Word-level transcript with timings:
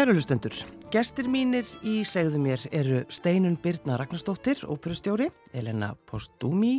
Kæru 0.00 0.14
hlustendur, 0.16 0.54
gestir 0.88 1.26
mínir 1.28 1.66
í 1.84 1.98
segðu 2.08 2.38
mér 2.40 2.62
eru 2.72 3.02
Steinun 3.12 3.58
Birna 3.60 3.98
Ragnarstóttir, 4.00 4.62
óperustjóri, 4.64 5.26
Elena 5.52 5.90
Postumi, 6.08 6.78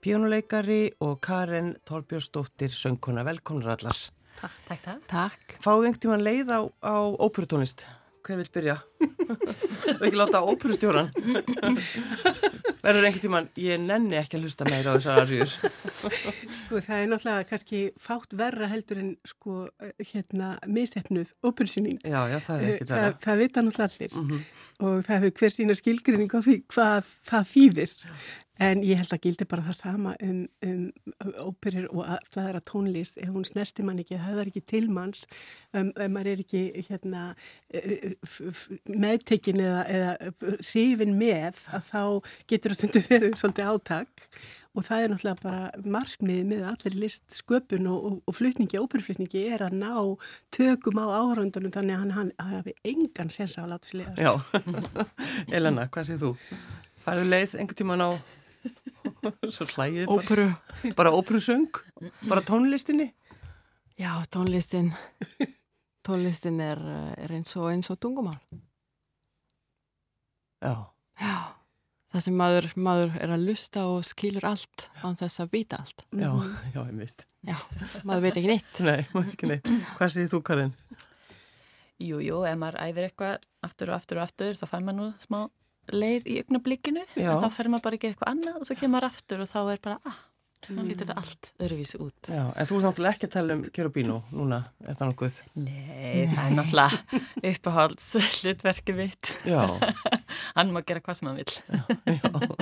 pjónuleikari 0.00 0.94
og 1.04 1.18
Karen 1.20 1.74
Torbjörnsdóttir, 1.84 2.72
söngkona. 2.72 3.26
Velkomnar 3.28 3.74
allar. 3.74 4.00
Takk, 4.40 4.56
takk, 4.70 4.80
takk. 4.86 5.04
Takk. 5.12 5.56
Fáðu 5.60 5.90
einhvern 5.90 6.04
tíman 6.06 6.24
leið 6.24 6.54
á, 6.56 6.60
á 6.80 6.96
óperutónlist? 7.28 7.84
Hver 8.26 8.40
vil 8.40 8.48
byrja? 8.56 8.74
og 9.96 10.02
ekki 10.08 10.18
láta 10.18 10.40
óperustjóran. 10.42 11.12
Verður 12.86 13.06
einhvern 13.08 13.22
tíman, 13.22 13.46
ég 13.58 13.80
nenni 13.82 14.18
ekki 14.18 14.38
að 14.38 14.46
hlusta 14.46 14.66
meira 14.68 14.94
á 14.94 14.96
þessar 14.96 15.20
arjur. 15.24 15.54
Sko 16.54 16.80
það 16.84 17.00
er 17.02 17.08
náttúrulega 17.10 17.46
kannski 17.50 17.80
fátt 18.02 18.36
verra 18.38 18.68
heldur 18.70 19.00
en 19.02 19.12
sko 19.26 19.66
hérna 20.12 20.52
misefnuð 20.70 21.32
óperusýning. 21.46 21.98
Já, 22.06 22.20
já, 22.30 22.38
það 22.46 22.56
er 22.62 22.68
ekkert 22.76 22.92
Það, 22.92 23.02
verða. 23.02 23.20
það 23.26 23.42
vita 23.44 23.66
náttúrulega 23.66 23.90
allir 23.92 24.16
Mm 24.16 24.44
og 24.86 24.98
það 25.06 25.14
hefur 25.16 25.32
hver 25.40 25.52
sína 25.54 25.74
skilgrinning 25.78 26.34
á 26.36 26.40
því 26.44 26.54
hvað 26.74 27.12
það 27.30 27.46
þýðir. 27.54 27.92
En 28.56 28.80
ég 28.80 28.96
held 28.96 29.12
að 29.12 29.20
gildi 29.26 29.44
bara 29.44 29.64
það 29.66 29.74
sama 29.76 30.14
um, 30.24 30.38
um 30.64 30.84
óperur 31.44 31.90
og 31.92 32.06
allara 32.14 32.62
tónlist 32.64 33.18
ef 33.20 33.28
hún 33.34 33.44
snerti 33.44 33.84
mann 33.84 33.98
ekki, 34.00 34.16
það 34.16 34.38
er 34.40 34.48
ekki 34.48 34.62
tilmanns 34.72 35.26
um, 35.76 35.90
maður 36.14 36.30
er 36.32 36.40
ekki 36.40 36.62
hérna, 36.86 37.24
f- 38.24 38.40
f- 38.48 38.70
meðtekin 38.88 39.60
eða, 39.60 39.82
eða 39.92 40.54
hrifin 40.70 41.12
með 41.20 41.58
að 41.76 41.90
þá 41.90 42.00
getur 42.48 42.72
það 42.72 42.78
stundu 42.80 43.02
verið 43.10 43.36
svolítið 43.42 43.68
átak 43.74 44.24
og 44.76 44.84
það 44.88 45.02
er 45.04 45.12
náttúrulega 45.12 45.42
bara 45.44 45.84
markmiðið 45.98 46.48
með 46.54 46.64
allir 46.70 46.96
list 47.04 47.36
sköpun 47.36 47.86
og, 47.92 48.08
og, 48.08 48.16
og 48.28 48.36
flutningi, 48.36 48.80
óperuflutningi 48.80 49.44
er 49.52 49.66
að 49.68 49.76
ná 49.82 49.92
tökum 50.56 51.00
á 51.00 51.06
áhörundunum 51.20 51.72
þannig 51.76 51.96
að 51.96 52.02
hann, 52.06 52.16
hann, 52.16 52.32
hann 52.40 52.56
hafi 52.58 52.74
engan 52.88 53.32
sens 53.32 53.56
á 53.60 53.64
að 53.64 53.70
láta 53.74 53.88
sér 53.88 54.02
leiðast. 54.02 54.24
Já, 54.24 54.32
Elena, 55.60 55.86
hvað 55.92 56.10
séð 56.10 56.24
þú? 56.26 56.32
Færðu 57.06 57.28
leið 57.30 57.54
einhvern 57.60 57.80
tíman 57.80 58.04
á 58.04 58.10
svo 59.56 59.66
hlæðið 59.72 60.06
bara, 60.08 60.16
Óperu. 60.20 60.46
bara 60.98 61.12
óperusöng, 61.16 61.68
bara 62.28 62.42
tónlistinni? 62.46 63.10
Já, 63.96 64.12
tónlistin, 64.32 64.90
tónlistin 66.04 66.58
er, 66.60 66.80
er 67.16 67.32
eins 67.38 67.54
og 67.56 67.70
eins 67.72 67.88
og 67.92 68.00
tungumál. 68.02 68.36
Já, 70.62 70.74
Já, 71.16 71.32
það 72.12 72.22
sem 72.26 72.34
maður, 72.36 72.66
maður 72.76 73.14
er 73.24 73.30
að 73.32 73.44
lusta 73.48 73.86
og 73.88 74.02
skilur 74.04 74.44
allt 74.48 74.86
án 75.00 75.16
þess 75.16 75.40
að 75.44 75.52
vita 75.54 75.78
allt. 75.80 76.04
já, 76.12 76.28
já, 76.74 76.80
ég 76.82 76.96
veit. 77.00 77.24
Já, 77.46 77.56
maður 78.04 78.24
veit 78.26 78.36
ekki 78.40 78.50
neitt. 78.52 78.80
Nei, 78.84 79.00
maður 79.14 79.24
veit 79.30 79.36
ekki 79.38 79.50
neitt. 79.52 79.70
Hvað 79.96 80.12
séð 80.12 80.28
þú, 80.34 80.40
Karin? 80.50 80.74
Jú, 82.04 82.18
jú, 82.20 82.42
ef 82.44 82.58
maður 82.60 82.76
æðir 82.84 83.06
eitthvað 83.08 83.46
aftur 83.64 83.92
og 83.94 83.96
aftur 83.96 84.20
og 84.20 84.26
aftur 84.26 84.58
þá 84.60 84.66
fær 84.68 84.84
maður 84.84 84.98
nú 85.00 85.06
smá 85.24 85.38
leið 85.92 86.26
í 86.32 86.38
augnablikkinu 86.44 87.04
Já. 87.16 87.30
en 87.36 87.44
þá 87.44 87.50
fer 87.58 87.68
maður 87.72 87.84
bara 87.88 87.98
að 87.98 88.00
gera 88.06 88.14
eitthvað 88.16 88.32
annað 88.34 88.56
og 88.62 88.66
svo 88.70 88.78
kemur 88.80 88.96
maður 88.96 89.10
aftur 89.12 89.44
og 89.44 89.50
þá 89.52 89.60
er 89.76 89.82
bara, 89.86 89.98
ah, 90.10 90.18
þá 90.66 90.80
lítur 90.82 91.06
það 91.12 91.18
allt 91.20 91.50
öðruvísi 91.62 91.98
út. 92.02 92.30
Já, 92.32 92.42
en 92.56 92.66
þú 92.66 92.78
ert 92.80 92.86
náttúrulega 92.88 93.14
ekki 93.14 93.26
að 93.28 93.34
tala 93.36 93.54
um 93.54 93.64
Kjörubínu 93.76 94.16
núna, 94.34 94.58
er 94.82 94.96
það 94.98 95.10
nokkuð? 95.12 95.36
Nei, 95.62 96.26
það 96.32 96.42
er 96.46 96.56
náttúrulega 96.56 97.20
uppáhalds 97.52 98.08
hlutverki 98.40 98.96
mitt. 98.98 99.30
Já, 99.46 99.60
Hann 100.56 100.72
má 100.72 100.80
gera 100.88 101.02
hvað 101.04 101.18
sem 101.18 101.28
hann 101.28 101.36
vil. 101.36 102.56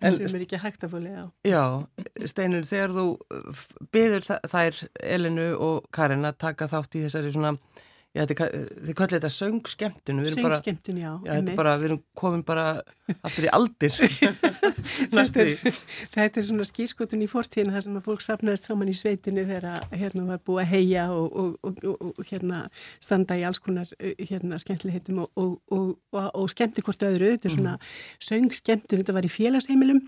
En- 0.00 0.16
sem 0.16 0.34
er 0.38 0.44
ekki 0.44 0.58
hægt 0.60 0.84
að 0.86 0.92
fóli 0.96 1.12
á. 1.12 1.24
já, 1.46 1.62
Steinur, 2.28 2.64
þegar 2.68 2.92
þú 2.96 3.04
byður 3.94 4.26
þær 4.52 4.80
Elenu 5.16 5.46
og 5.60 5.86
Karin 5.94 6.24
að 6.28 6.38
taka 6.44 6.68
þátt 6.72 6.96
í 6.98 7.04
þessari 7.06 7.32
svona, 7.34 7.54
já, 8.14 8.22
þetta 8.22 8.36
ka- 8.38 8.48
þið 8.54 8.96
kallið 8.98 9.16
þetta 9.16 9.30
bara, 10.44 10.58
Söngskemtun, 10.60 11.00
já. 11.02 11.10
já, 11.26 11.32
er 11.34 11.56
bara, 11.58 11.74
við 11.80 11.88
erum 11.88 12.00
komin 12.14 12.44
bara 12.46 12.66
aftur 13.26 13.48
í 13.48 13.50
aldir. 13.52 13.96
þetta, 15.16 15.42
er, 15.42 15.80
þetta 16.14 16.40
er 16.40 16.46
svona 16.46 16.68
skýrskotun 16.68 17.24
í 17.26 17.28
fortíðinu 17.30 17.74
þar 17.74 17.86
sem 17.88 17.98
að 17.98 18.06
fólk 18.06 18.24
sapnaðist 18.24 18.68
saman 18.70 18.92
í 18.92 18.96
sveitinu 18.96 19.46
þegar 19.48 19.82
hérna 19.90 20.26
var 20.30 20.42
búið 20.46 20.62
að 20.62 20.72
heia 20.76 21.08
og, 21.14 21.26
og, 21.34 21.58
og, 21.66 21.94
og, 22.14 22.24
hérna 22.30 22.64
standa 23.02 23.38
í 23.40 23.44
alls 23.48 23.62
konar 23.64 23.90
uh, 23.98 24.14
hérna 24.22 24.60
skemmtilegheitum 24.62 25.24
og, 25.26 25.60
og, 25.74 25.94
og 26.14 26.50
skemmti 26.54 26.86
hvort 26.86 27.02
öðru, 27.02 27.34
þetta 27.34 27.50
er 27.50 27.56
svona 27.58 27.78
söngskemtun, 28.22 29.02
þetta 29.02 29.18
var 29.18 29.26
í 29.26 29.32
félagsheimilum 29.32 30.04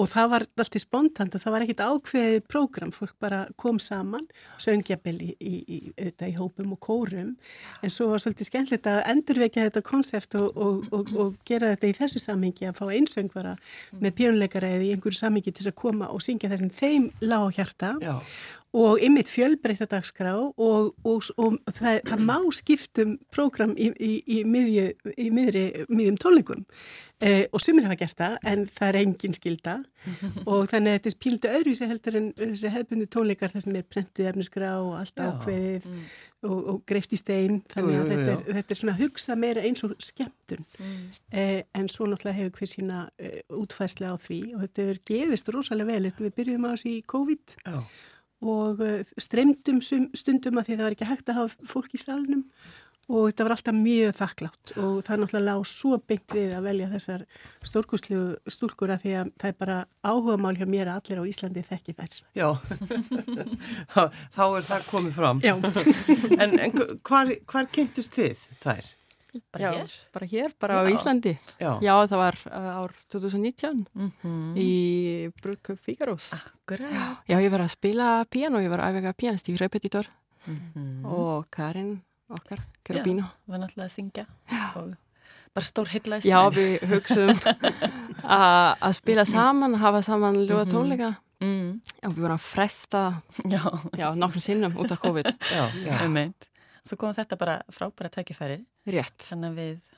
og 0.00 0.10
það 0.12 0.30
var 0.32 0.46
alltaf 0.46 0.82
spontant 0.82 1.36
og 1.36 1.42
það 1.42 1.54
var 1.54 1.64
ekkit 1.64 1.82
ákveðið 1.84 2.46
prógram, 2.50 2.92
fólk 2.94 3.14
bara 3.22 3.44
kom 3.60 3.80
saman, 3.82 4.26
söngjabel 4.60 5.16
í, 5.20 5.30
í, 5.38 5.54
í, 5.62 5.80
í, 5.94 6.10
í 6.10 6.34
hópum 6.36 6.74
og 6.76 6.82
kórum 6.84 7.33
en 7.82 7.92
svo 7.92 8.08
var 8.10 8.22
svolítið 8.22 8.50
skemmtilegt 8.50 8.88
að 8.90 9.00
endurvekja 9.12 9.68
þetta 9.68 9.84
konsept 9.86 10.36
og, 10.40 10.50
og, 10.56 10.88
og, 10.94 11.14
og 11.20 11.36
gera 11.48 11.74
þetta 11.74 11.90
í 11.90 11.96
þessu 12.00 12.22
samhengi 12.22 12.68
að 12.68 12.80
fá 12.80 12.84
einsöngvara 12.88 13.54
með 14.00 14.16
pjónuleikara 14.20 14.74
eða 14.76 14.88
í 14.88 14.92
einhverju 14.94 15.20
samhengi 15.20 15.52
til 15.52 15.62
þess 15.62 15.72
að 15.74 15.80
koma 15.84 16.10
og 16.14 16.24
syngja 16.24 16.52
þessum 16.52 16.72
þeim 16.74 17.08
lág 17.24 17.48
hjarta. 17.58 17.94
Já, 18.02 18.16
og 18.74 18.98
ymmit 19.06 19.30
fjölbreytta 19.30 19.86
dagskrá 19.86 20.34
og, 20.34 20.94
og, 21.06 21.22
og 21.38 21.58
það, 21.76 22.00
það 22.08 22.22
má 22.26 22.38
skiptum 22.56 23.16
prógram 23.34 23.76
í, 23.78 23.92
í, 23.94 24.12
í, 24.26 24.38
miðju, 24.48 24.86
í 25.14 25.28
miðri, 25.34 25.64
miðjum 25.86 26.18
tónleikum. 26.24 26.64
Eh, 27.22 27.44
og 27.54 27.62
sumir 27.62 27.86
hafa 27.86 27.96
gert 28.00 28.18
það 28.18 28.34
en 28.50 28.64
það 28.74 28.88
er 28.88 28.96
engin 28.98 29.36
skilda 29.36 29.74
og 30.50 30.66
þannig 30.72 30.90
að 30.90 30.96
þetta 30.96 31.10
er 31.10 31.18
píldu 31.22 31.52
öðruvísi 31.54 31.86
heldur 31.88 32.16
en 32.18 32.26
þessi 32.40 32.72
hefðbundu 32.74 33.06
tónleikar 33.14 33.52
þar 33.52 33.64
sem 33.64 33.76
er 33.78 33.84
prentuð 33.94 34.30
efnisgrá 34.32 34.72
og 34.80 34.96
allt 34.98 35.22
ákveðið 35.22 35.86
og, 36.44 36.56
og 36.58 36.80
greift 36.88 37.14
í 37.14 37.20
stein. 37.20 37.60
Þannig 37.70 37.94
að 37.94 38.00
jú, 38.00 38.00
jú, 38.02 38.08
þetta, 38.10 38.32
jú. 38.32 38.40
er, 38.40 38.58
þetta 38.58 38.74
er 38.74 38.80
svona 38.80 38.96
að 38.96 39.04
hugsa 39.04 39.36
meira 39.38 39.62
eins 39.68 39.86
og 39.86 39.94
skemmtun. 40.02 40.66
Eh, 41.30 41.60
en 41.78 41.86
svo 41.92 42.08
náttúrulega 42.10 42.40
hefur 42.40 42.58
hver 42.58 42.72
sína 42.74 43.04
eh, 43.22 43.38
útfæsla 43.54 44.10
á 44.10 44.16
því 44.18 44.40
og 44.56 44.66
þetta 44.66 44.88
hefur 44.88 45.00
gefist 45.12 45.54
rosalega 45.54 45.94
vel. 45.94 46.10
Við 46.18 46.36
byrjuðum 46.40 46.66
á 46.66 46.70
þessu 46.74 46.90
í 46.90 46.98
COVID. 47.14 47.56
Já, 47.62 47.78
og 48.42 48.80
uh, 48.84 49.02
streymdum 49.20 49.82
stundum 49.84 50.58
að 50.58 50.70
því 50.70 50.78
það 50.78 50.86
var 50.88 50.96
ekki 50.96 51.10
hægt 51.12 51.28
að 51.30 51.38
hafa 51.42 51.68
fólk 51.74 51.94
í 51.94 52.00
salnum 52.02 52.46
og 53.04 53.26
þetta 53.28 53.44
var 53.44 53.52
alltaf 53.52 53.76
mjög 53.76 54.12
þakklátt 54.16 54.72
og 54.80 54.92
það 55.04 55.10
er 55.14 55.20
náttúrulega 55.20 55.44
lág 55.44 55.66
svo 55.68 55.98
beint 56.08 56.34
við 56.34 56.54
að 56.56 56.66
velja 56.70 56.86
þessar 56.94 57.24
stórkustlu 57.68 58.20
stúlkur 58.48 58.94
að 58.94 59.04
því 59.04 59.12
að 59.20 59.32
það 59.42 59.50
er 59.50 59.58
bara 59.60 59.76
áhuga 60.00 60.38
mál 60.40 60.54
hjá 60.56 60.64
mér 60.64 60.88
að 60.88 61.00
allir 61.02 61.20
á 61.20 61.28
Íslandi 61.28 61.64
þekki 61.68 61.96
þær. 61.98 62.16
já. 62.32 62.48
þá, 63.92 64.00
þá 64.32 64.44
er 64.48 64.68
það 64.70 64.88
komið 64.88 65.16
fram. 65.18 65.44
Já, 65.44 65.54
En, 66.40 66.58
en 66.58 66.72
hvar, 67.04 67.34
hvar 67.52 67.68
kynntust 67.72 68.16
þið, 68.16 68.48
tvær? 68.64 68.88
Bara 69.54 69.70
hér. 69.74 69.92
Bara 70.14 70.26
hér, 70.30 70.52
bara 70.60 70.80
á 70.80 70.82
Já. 70.84 70.92
Íslandi. 70.94 71.32
Já, 71.60 71.70
Já, 71.82 71.94
það 72.10 72.16
var 72.22 72.38
uh, 72.50 72.68
ár 72.84 72.92
2019 73.12 73.84
Mm 73.94 74.56
í 74.58 74.68
Brugköp 75.42 75.78
Fíkarós. 75.82 76.32
Akkurat. 76.36 77.22
Já, 77.28 77.36
ég 77.42 77.50
var 77.50 77.64
að 77.64 77.72
spila 77.74 78.10
piano, 78.30 78.60
ég 78.62 78.70
var 78.72 78.84
að 78.84 78.94
æfega 78.98 79.14
pianist 79.16 79.48
í 79.50 79.56
repetitor 79.60 80.06
Mm 80.46 81.06
og 81.08 81.46
Karin 81.50 82.02
okkar, 82.28 82.60
Kerubínu. 82.84 83.24
Var 83.48 83.58
náttúrulega 83.62 83.88
að 83.88 83.94
syngja 83.94 84.24
og 84.76 84.94
bara 85.54 85.64
stór 85.64 85.88
heitlaðist. 85.92 86.26
Já, 86.28 86.40
við 86.52 86.82
hugsaum 86.90 87.38
að 88.24 88.74
að 88.80 88.96
spila 88.98 89.24
saman, 89.28 89.76
hafa 89.80 90.02
saman 90.02 90.40
ljóða 90.48 90.66
tónleika. 90.72 91.10
Mm, 91.44 91.80
Já, 92.00 92.08
við 92.08 92.20
vorum 92.22 92.36
að 92.38 92.44
fresta, 92.46 93.00
já, 93.50 93.60
já, 93.98 94.06
nokkrum 94.16 94.40
sinnum 94.40 94.76
út 94.80 94.92
af 94.94 95.00
COVID. 95.02 95.26
já, 95.50 95.64
já. 95.84 95.96
um 96.06 96.12
meint. 96.14 96.46
Svo 96.84 96.96
kom 97.00 97.12
þetta 97.16 97.36
bara 97.40 97.58
frábæra 97.72 98.10
tækifæri 98.12 98.60
Rétt. 98.86 99.18
þannig 99.30 99.50
að 99.50 99.58
við 99.62 99.90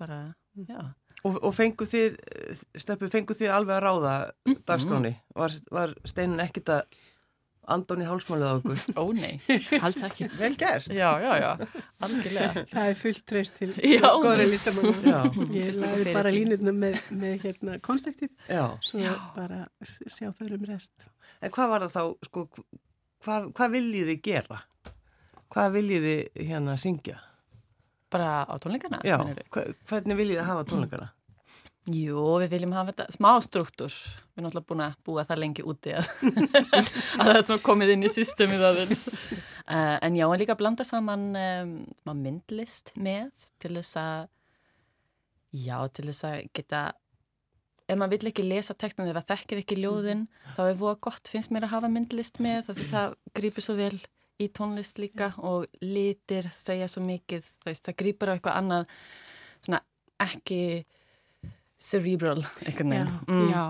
bara, 0.00 0.18
já. 0.56 0.80
Og, 1.22 1.36
og 1.44 1.52
fengu 1.54 1.86
þið, 1.86 2.16
steppu, 2.82 3.08
fengu 3.12 3.34
þið 3.38 3.52
alveg 3.54 3.76
að 3.76 3.82
ráða 3.84 4.14
dagskráni? 4.66 5.12
Var, 5.38 5.52
var 5.70 5.92
Steinin 6.08 6.40
ekkit 6.42 6.72
að 6.74 7.00
Andóni 7.70 8.02
hálsmálið 8.08 8.48
á 8.50 8.54
okkur? 8.58 8.80
Ó 8.98 9.04
nei. 9.14 9.36
Alls 9.78 10.00
ekki. 10.02 10.26
Vel 10.34 10.56
gert! 10.58 10.88
Já, 10.90 11.12
já, 11.22 11.30
já. 11.38 11.50
Algjörlega. 12.02 12.64
það 12.72 12.88
er 12.90 12.96
fullt 12.98 13.22
treyst 13.30 13.54
til 13.60 13.68
Já. 13.86 14.08
góðra 14.18 14.48
listamannum. 14.50 14.98
Já, 15.06 15.20
Ég 15.60 15.70
laði 15.78 16.14
bara 16.16 16.32
línutna 16.34 16.74
með, 16.74 16.98
með 17.14 17.44
hérna, 17.46 17.76
konseptið, 17.86 18.32
já. 18.50 18.64
svo 18.82 19.14
bara 19.36 19.60
s- 19.86 20.02
sjá 20.10 20.32
þau 20.34 20.48
um 20.58 20.66
rest. 20.72 21.06
En 21.38 21.54
hvað 21.54 21.70
var 21.76 21.86
það 21.86 21.94
þá, 21.94 22.26
sko, 22.26 22.44
hvað, 23.22 23.46
hvað 23.54 23.76
viljið 23.78 24.10
þið 24.10 24.20
gera? 24.26 24.58
Hvað 25.54 25.72
viljið 25.78 26.08
þið 26.10 26.46
hérna 26.50 26.74
syngja? 26.82 27.20
Bara 28.12 28.44
á 28.44 28.54
tónleikana? 28.60 29.00
Já, 29.06 29.18
hvernig 29.88 30.18
viljið 30.18 30.38
þið 30.38 30.48
hafa 30.50 30.68
tónleikana? 30.68 31.10
Jú, 31.90 32.36
við 32.38 32.52
viljum 32.52 32.74
hafa 32.76 32.92
þetta 32.92 33.04
smá 33.10 33.30
struktúr. 33.42 33.90
Við 33.90 34.38
erum 34.38 34.48
alltaf 34.52 34.66
búin 34.68 34.82
að 34.84 34.92
búa 35.02 35.24
það 35.26 35.40
lengi 35.42 35.64
úti 35.66 35.94
að, 35.98 36.10
að 37.24 37.30
það 37.32 37.54
er 37.56 37.62
komið 37.66 37.94
inn 37.96 38.06
í 38.06 38.12
systemið 38.12 38.62
aðeins. 38.68 39.02
Uh, 39.10 39.96
en 39.98 40.14
já, 40.14 40.28
en 40.28 40.38
líka 40.38 40.56
blanda 40.58 40.86
saman 40.86 41.32
um, 41.34 41.72
myndlist 42.14 42.92
með 42.94 43.32
til 43.62 43.72
þess 43.80 43.98
að, 43.98 44.30
já, 45.64 45.76
til 45.90 46.06
þess 46.12 46.28
að 46.30 46.38
geta, 46.54 46.84
ef 47.90 47.98
maður 47.98 48.14
vill 48.14 48.30
ekki 48.30 48.46
lesa 48.46 48.78
textan 48.78 49.10
eða 49.10 49.24
þekkir 49.32 49.64
ekki 49.64 49.80
ljóðin, 49.82 50.28
þá 50.54 50.62
er 50.68 50.78
voða 50.78 51.00
gott, 51.08 51.32
finnst 51.34 51.50
mér 51.50 51.66
að 51.66 51.74
hafa 51.80 51.90
myndlist 51.90 52.38
með, 52.44 52.70
því 52.70 52.90
það 52.94 53.18
grýpur 53.34 53.66
svo 53.66 53.76
vel 53.82 53.96
í 54.40 54.48
tónlist 54.48 54.98
líka 54.98 55.32
og 55.38 55.66
litir 55.82 56.48
segja 56.54 56.88
svo 56.88 57.02
mikið, 57.06 57.44
veist, 57.66 57.84
það 57.86 57.98
grýpur 58.02 58.32
á 58.32 58.34
eitthvað 58.36 58.58
annað, 58.62 58.86
svona 59.62 59.80
ekki 60.22 60.60
cerebral, 61.82 62.42
eitthvað 62.64 62.86
Já, 62.86 63.04
nefn. 63.04 63.18
Mm. 63.28 63.48
já, 63.52 63.64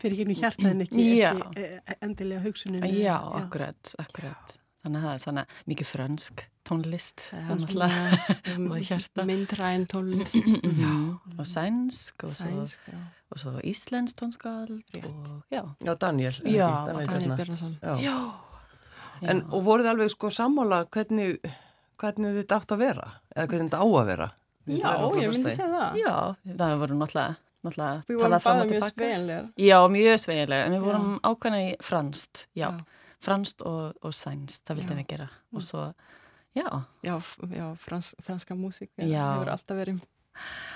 fyrir 0.00 0.16
ekki 0.18 0.28
nú 0.30 0.38
hjartaðin 0.40 0.84
ekki, 0.86 1.08
Já. 1.18 1.32
ekki 1.36 1.64
eh, 1.64 1.96
endilega 2.00 2.44
hugsunin. 2.46 2.86
Já, 2.98 3.16
akkurat, 3.42 3.94
akkurat. 4.00 4.54
Þannig 4.84 5.00
að 5.02 5.08
það 5.08 5.14
er 5.14 5.22
svona 5.24 5.44
mikið 5.68 5.88
frönsk 5.90 6.44
tónlist. 6.68 7.24
myndræn 9.28 9.86
tónlist. 9.90 10.44
Mhm. 10.68 11.18
Og 11.38 11.46
sænsk 11.46 12.24
og 12.24 12.30
svo, 12.34 12.46
Sænsk, 12.48 12.80
já. 12.92 12.98
og 13.30 13.38
svo 13.38 13.52
íslensk 13.64 14.16
tónskald 14.20 14.82
og 15.04 15.42
já. 15.50 15.62
Já, 15.84 15.94
Daniel. 15.94 16.34
Já, 16.44 16.68
Daniel 16.86 17.06
Bjarnar. 17.08 17.36
Bjarnason. 17.36 18.00
Já. 18.02 18.16
En, 19.22 19.42
og 19.52 19.64
voruð 19.66 19.84
þið 19.86 19.90
alveg 19.94 20.10
sko 20.12 20.30
sammála 20.30 20.82
hvernig, 20.94 21.38
hvernig 21.98 22.36
þetta 22.42 22.58
átt 22.60 22.74
að 22.76 22.82
vera? 22.84 23.06
Eða 23.34 23.46
hvernig 23.50 23.70
þetta 23.70 23.80
á 23.82 23.86
að 23.88 24.06
vera? 24.12 24.28
Já, 24.68 24.84
náttúrulega 24.84 25.22
ég 25.24 25.32
myndi 25.32 25.52
segja 25.56 25.68
það. 25.72 25.96
Já, 26.02 26.14
það 26.60 26.74
voru 26.82 26.98
náttúrulega, 27.00 27.36
náttúrulega 27.64 28.02
Við 28.08 28.18
vorum 28.18 28.24
talað 28.28 28.42
fram 28.44 28.54
báða 28.58 28.60
og 28.60 28.68
mjög 28.68 28.74
tilbaka. 28.76 28.94
sveginlegar. 28.98 29.48
Já, 29.68 29.78
mjög 29.96 30.18
sveigilega, 30.24 30.66
en 30.68 30.76
við 30.76 30.84
vorum 30.88 31.08
ákvæmna 31.30 31.60
í 31.64 31.70
franst, 31.88 32.44
já, 32.54 32.68
Já. 32.68 32.84
franst 33.20 33.62
og, 33.66 33.96
og 34.04 34.14
sænst, 34.14 34.62
það 34.68 34.82
vildum 34.82 35.00
við 35.00 35.08
gera. 35.14 35.28
Og 35.56 35.62
svo, 35.64 35.86
já, 36.54 36.68
Já, 37.02 37.16
já 37.56 37.66
frans, 37.80 38.14
franska 38.22 38.54
músík 38.54 38.90
Já. 39.00 39.24
hefur 39.38 39.50
alltaf 39.56 39.76
verið 39.80 40.00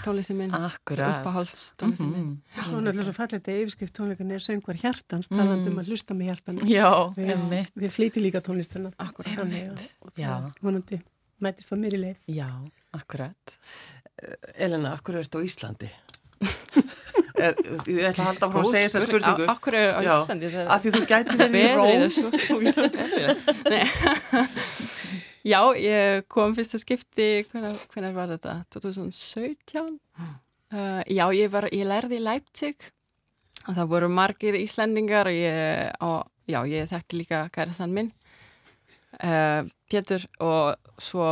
tónlistin 0.04 0.36
minn, 0.40 0.54
akkurat. 0.54 1.20
uppáhalds 1.22 1.62
tónlistin 1.78 2.10
minn. 2.12 2.28
Mhm. 2.32 2.58
Og 2.58 2.64
svo 2.64 2.80
náttúrulega 2.80 3.06
svo 3.08 3.16
fallet 3.16 3.48
að 3.48 3.62
yfirskrift 3.62 3.94
tónleikan 3.98 4.32
er 4.32 4.42
söngvar 4.42 4.80
hjartans, 4.82 5.28
talandi 5.28 5.70
um 5.70 5.78
að 5.82 5.88
hlusta 5.92 6.14
með 6.14 6.30
hjartan. 6.32 6.60
Já, 6.68 6.90
Við, 7.16 7.32
einmitt. 7.36 7.72
við 7.76 7.96
flýti 7.96 8.22
líka 8.24 8.40
tónlistina. 8.40 8.92
Akkurat. 8.98 9.34
Þannig 9.38 9.68
að 9.72 11.02
mætist 11.42 11.72
það 11.72 11.82
mér 11.82 11.94
í 11.98 12.00
leið. 12.06 12.16
Já, 12.30 12.48
akkurat. 12.94 13.58
Elena, 14.54 14.94
akkur 14.96 15.18
ertu 15.18 15.40
á 15.40 15.42
Íslandi? 15.42 15.88
er, 17.42 17.54
ég 17.86 18.06
ætla 18.10 18.22
að 18.22 18.28
halda 18.28 18.48
frá 18.52 18.60
að 18.60 18.68
segja 18.70 18.88
þessa 18.88 19.02
spurningu. 19.08 19.46
Akkur 19.50 19.76
er 19.78 19.88
á 19.94 20.00
Íslandi 20.02 20.50
það 20.52 20.66
Af 20.74 20.82
því 20.84 20.92
þú 20.94 21.02
gæti 21.10 21.32
verið 21.40 21.54
í 21.54 21.62
er 21.62 21.74
Róm. 21.78 21.88
Nei. 23.72 23.84
Já, 25.42 25.58
ég 25.74 26.26
kom 26.30 26.52
fyrsta 26.54 26.78
skipti, 26.78 27.42
hvenær 27.50 28.14
var 28.14 28.30
þetta? 28.30 28.60
2017? 28.76 29.96
Uh, 30.70 31.00
já, 31.18 31.24
ég, 31.34 31.48
var, 31.50 31.66
ég 31.74 31.88
lærði 31.88 32.20
í 32.20 32.22
Leipzig 32.22 32.92
og 33.66 33.74
það 33.74 33.90
voru 33.90 34.10
margir 34.10 34.58
Íslendingar 34.58 35.30
og 35.30 35.34
ég, 35.34 35.90
og, 36.02 36.30
já, 36.50 36.60
ég 36.70 36.86
þekkti 36.90 37.18
líka 37.18 37.42
kærastan 37.54 37.94
minn, 37.94 38.12
uh, 39.18 39.66
Pétur, 39.90 40.24
og 40.42 40.78
svo 41.02 41.26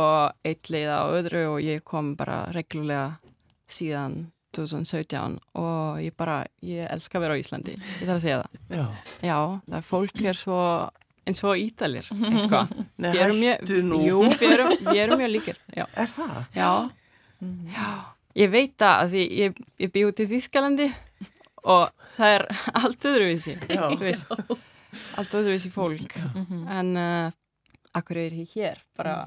eitt 0.45 0.69
leið 0.71 0.91
á 0.91 1.01
öðru 1.07 1.47
og 1.55 1.63
ég 1.63 1.83
kom 1.87 2.13
bara 2.19 2.43
reglulega 2.51 3.15
síðan 3.71 4.25
2017 4.51 5.39
og 5.55 6.01
ég 6.03 6.15
bara, 6.19 6.41
ég 6.67 6.83
elska 6.91 7.15
að 7.15 7.29
vera 7.29 7.39
á 7.39 7.41
Íslandi, 7.41 7.77
ég 7.79 8.03
þarf 8.03 8.17
að 8.17 8.25
segja 8.25 8.41
það. 8.43 8.59
Já, 8.75 8.85
Já, 9.23 9.37
það 9.71 9.87
fólk 9.87 10.25
er 10.27 10.39
svo 10.43 10.59
eins 11.27 11.43
og 11.45 11.57
ítalir 11.61 12.07
eitthvað. 12.31 12.71
Nei, 12.97 13.11
Við 13.13 13.21
erum 13.25 13.39
mjög- 13.43 13.61
hættu 13.61 13.83
nú. 13.87 13.99
Jú, 14.07 14.21
við 14.39 14.55
erum, 14.55 14.71
við 14.87 15.01
erum 15.05 15.21
mjög 15.21 15.31
líkir. 15.35 15.59
Já, 15.79 15.85
Er 15.95 16.09
það? 16.15 16.39
já, 16.55 16.71
já. 17.75 17.89
Ég 18.41 18.51
veit 18.53 18.83
að 18.87 19.09
því 19.11 19.21
ég, 19.41 19.57
ég 19.83 19.91
bý 19.91 20.05
út 20.07 20.19
í 20.23 20.27
Þískalandi 20.31 20.85
og 21.67 21.89
það 22.15 22.35
er 22.37 22.45
allt 22.81 23.07
öðruvísi, 23.11 23.57
allt 25.19 25.33
öðruvísi 25.35 25.71
fólk. 25.73 26.15
En 26.71 26.93
uh, 26.97 27.31
akkur 27.99 28.21
er 28.23 28.37
ég 28.39 28.53
hér, 28.55 28.79
bara, 28.97 29.17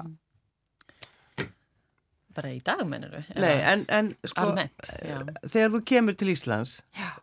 Bara 2.35 2.49
í 2.51 2.57
dag, 2.67 2.81
mennur 2.89 3.13
við? 3.15 3.27
Nei, 3.39 3.53
en, 3.63 3.85
en 3.95 4.09
sko, 4.27 4.49
Almennt, 4.49 4.89
já. 5.07 5.21
þegar 5.47 5.69
þú 5.71 5.79
kemur 5.87 6.17
til 6.19 6.31
Íslands 6.33 6.73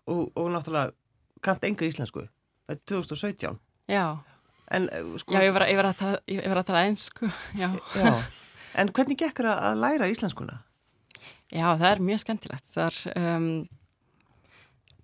og, 0.09 0.31
og 0.41 0.47
náttúrulega 0.55 0.95
kannt 1.45 1.67
enga 1.69 1.85
íslensku, 1.85 2.23
það 2.65 2.73
er 2.79 2.81
2017, 2.89 3.59
já, 3.93 4.05
en 4.77 4.89
eh, 4.93 5.07
sko, 5.23 5.35
já, 5.37 5.45
ég 5.47 5.55
var, 5.57 5.67
ég 5.69 5.79
var 5.81 5.89
að 5.91 5.99
tala, 6.01 6.21
að 6.63 6.69
tala 6.71 6.83
einsku, 6.89 7.31
já. 7.63 7.69
já. 7.99 8.13
en 8.81 8.93
hvernig 8.97 9.21
gekk 9.21 9.41
þér 9.43 9.51
að- 9.53 9.81
læra 9.85 10.11
íslenskuna? 10.13 10.61
Já, 11.53 11.67
það 11.77 11.89
er 11.91 12.01
mjög 12.01 12.21
skemmtilegt. 12.23 12.69
Það, 12.73 12.87
er, 12.89 13.25
um, 13.37 13.49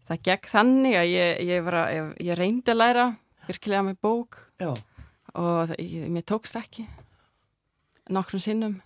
það 0.09 0.23
gekk 0.31 0.47
þannig 0.49 0.95
að 0.97 1.09
ég, 1.13 1.43
ég, 1.45 1.67
að, 1.69 2.13
ég, 2.25 2.39
reyndi 2.39 2.73
að 2.73 2.81
læra 2.81 3.09
virkilega 3.49 3.85
með 3.85 3.99
bók 4.05 4.39
Já, 4.61 4.71
og 5.35 5.59
það, 5.69 5.75
ég, 5.85 6.07
mér 6.15 6.25
tókst 6.29 6.57
ekki 6.57 6.87
nokkrum 8.09 8.41
sinnum. 8.41 8.79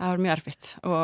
Það 0.00 0.08
var 0.14 0.20
mjög 0.24 0.32
erfitt 0.32 0.66
og 0.88 0.98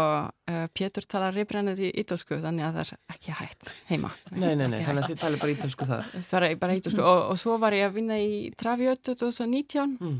uh, 0.49 0.67
Pétur 0.73 1.05
talar 1.05 1.35
reybrennið 1.37 1.81
í 1.85 1.89
ítalsku 2.01 2.39
þannig 2.41 2.65
að 2.65 2.77
það 2.79 2.85
er 2.87 3.17
ekki 3.17 3.35
hægt 3.37 3.67
heima. 3.91 4.11
nei, 4.33 4.55
nei, 4.57 4.67
nei, 4.73 4.79
þannig 4.87 5.03
að 5.05 5.11
þið 5.13 5.19
talir 5.21 5.43
bara 5.43 5.53
ítölsku 5.53 5.89
þar. 5.91 6.07
Það 6.31 6.47
er 6.49 6.55
bara 6.63 6.77
ítalsku 6.79 7.03
og, 7.05 7.21
og 7.35 7.41
svo 7.43 7.59
var 7.61 7.77
ég 7.77 7.85
að 7.91 7.99
vinna 7.99 8.17
í 8.25 8.39
Traviötu 8.57 9.13
2019 9.21 9.99
Mm. 10.01 10.17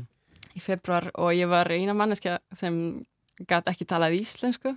í 0.53 0.61
februar 0.61 1.09
og 1.17 1.31
ég 1.33 1.49
var 1.49 1.71
eina 1.73 1.93
manneskja 1.97 2.37
sem 2.53 2.77
gæti 3.49 3.73
ekki 3.73 3.85
talað 3.89 4.15
íslensku 4.19 4.75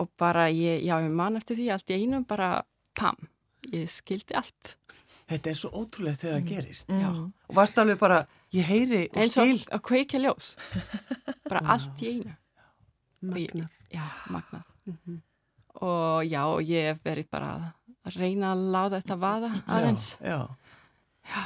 og 0.00 0.08
bara 0.18 0.46
ég, 0.50 0.84
já, 0.86 0.94
ég 1.02 1.10
man 1.12 1.36
eftir 1.38 1.58
því 1.58 1.66
allt 1.74 1.90
í 1.92 1.98
einu 2.04 2.22
bara, 2.28 2.62
pam, 2.96 3.18
ég 3.74 3.88
skildi 3.90 4.36
allt. 4.38 4.76
Þetta 5.30 5.50
er 5.52 5.58
svo 5.58 5.70
ótrúlegt 5.82 6.22
þegar 6.24 6.38
það 6.38 6.46
gerist. 6.48 6.88
Já. 6.90 7.10
Og 7.50 7.54
varst 7.58 7.76
alveg 7.78 7.98
bara, 8.00 8.22
ég 8.56 8.66
heyri 8.66 9.02
og 9.10 9.18
Eins 9.22 9.36
og 9.38 9.44
skil. 9.46 9.60
að 9.76 9.82
kveika 9.90 10.18
ljós. 10.22 10.54
Bara 11.50 11.60
allt 11.74 12.02
í 12.02 12.14
einu. 12.16 12.32
Magnað. 13.22 13.68
Já, 13.92 14.04
magnað. 14.30 14.64
Mhm. 14.86 15.20
Og 15.82 16.24
já, 16.26 16.42
ég 16.66 16.88
hef 16.90 17.02
verið 17.04 17.28
bara 17.30 17.74
að 18.04 18.16
reyna 18.16 18.52
að 18.54 18.64
láta 18.74 19.00
þetta 19.00 19.16
vaða 19.20 19.50
aðeins. 19.68 20.06
Já, 20.20 20.48
já. 21.30 21.42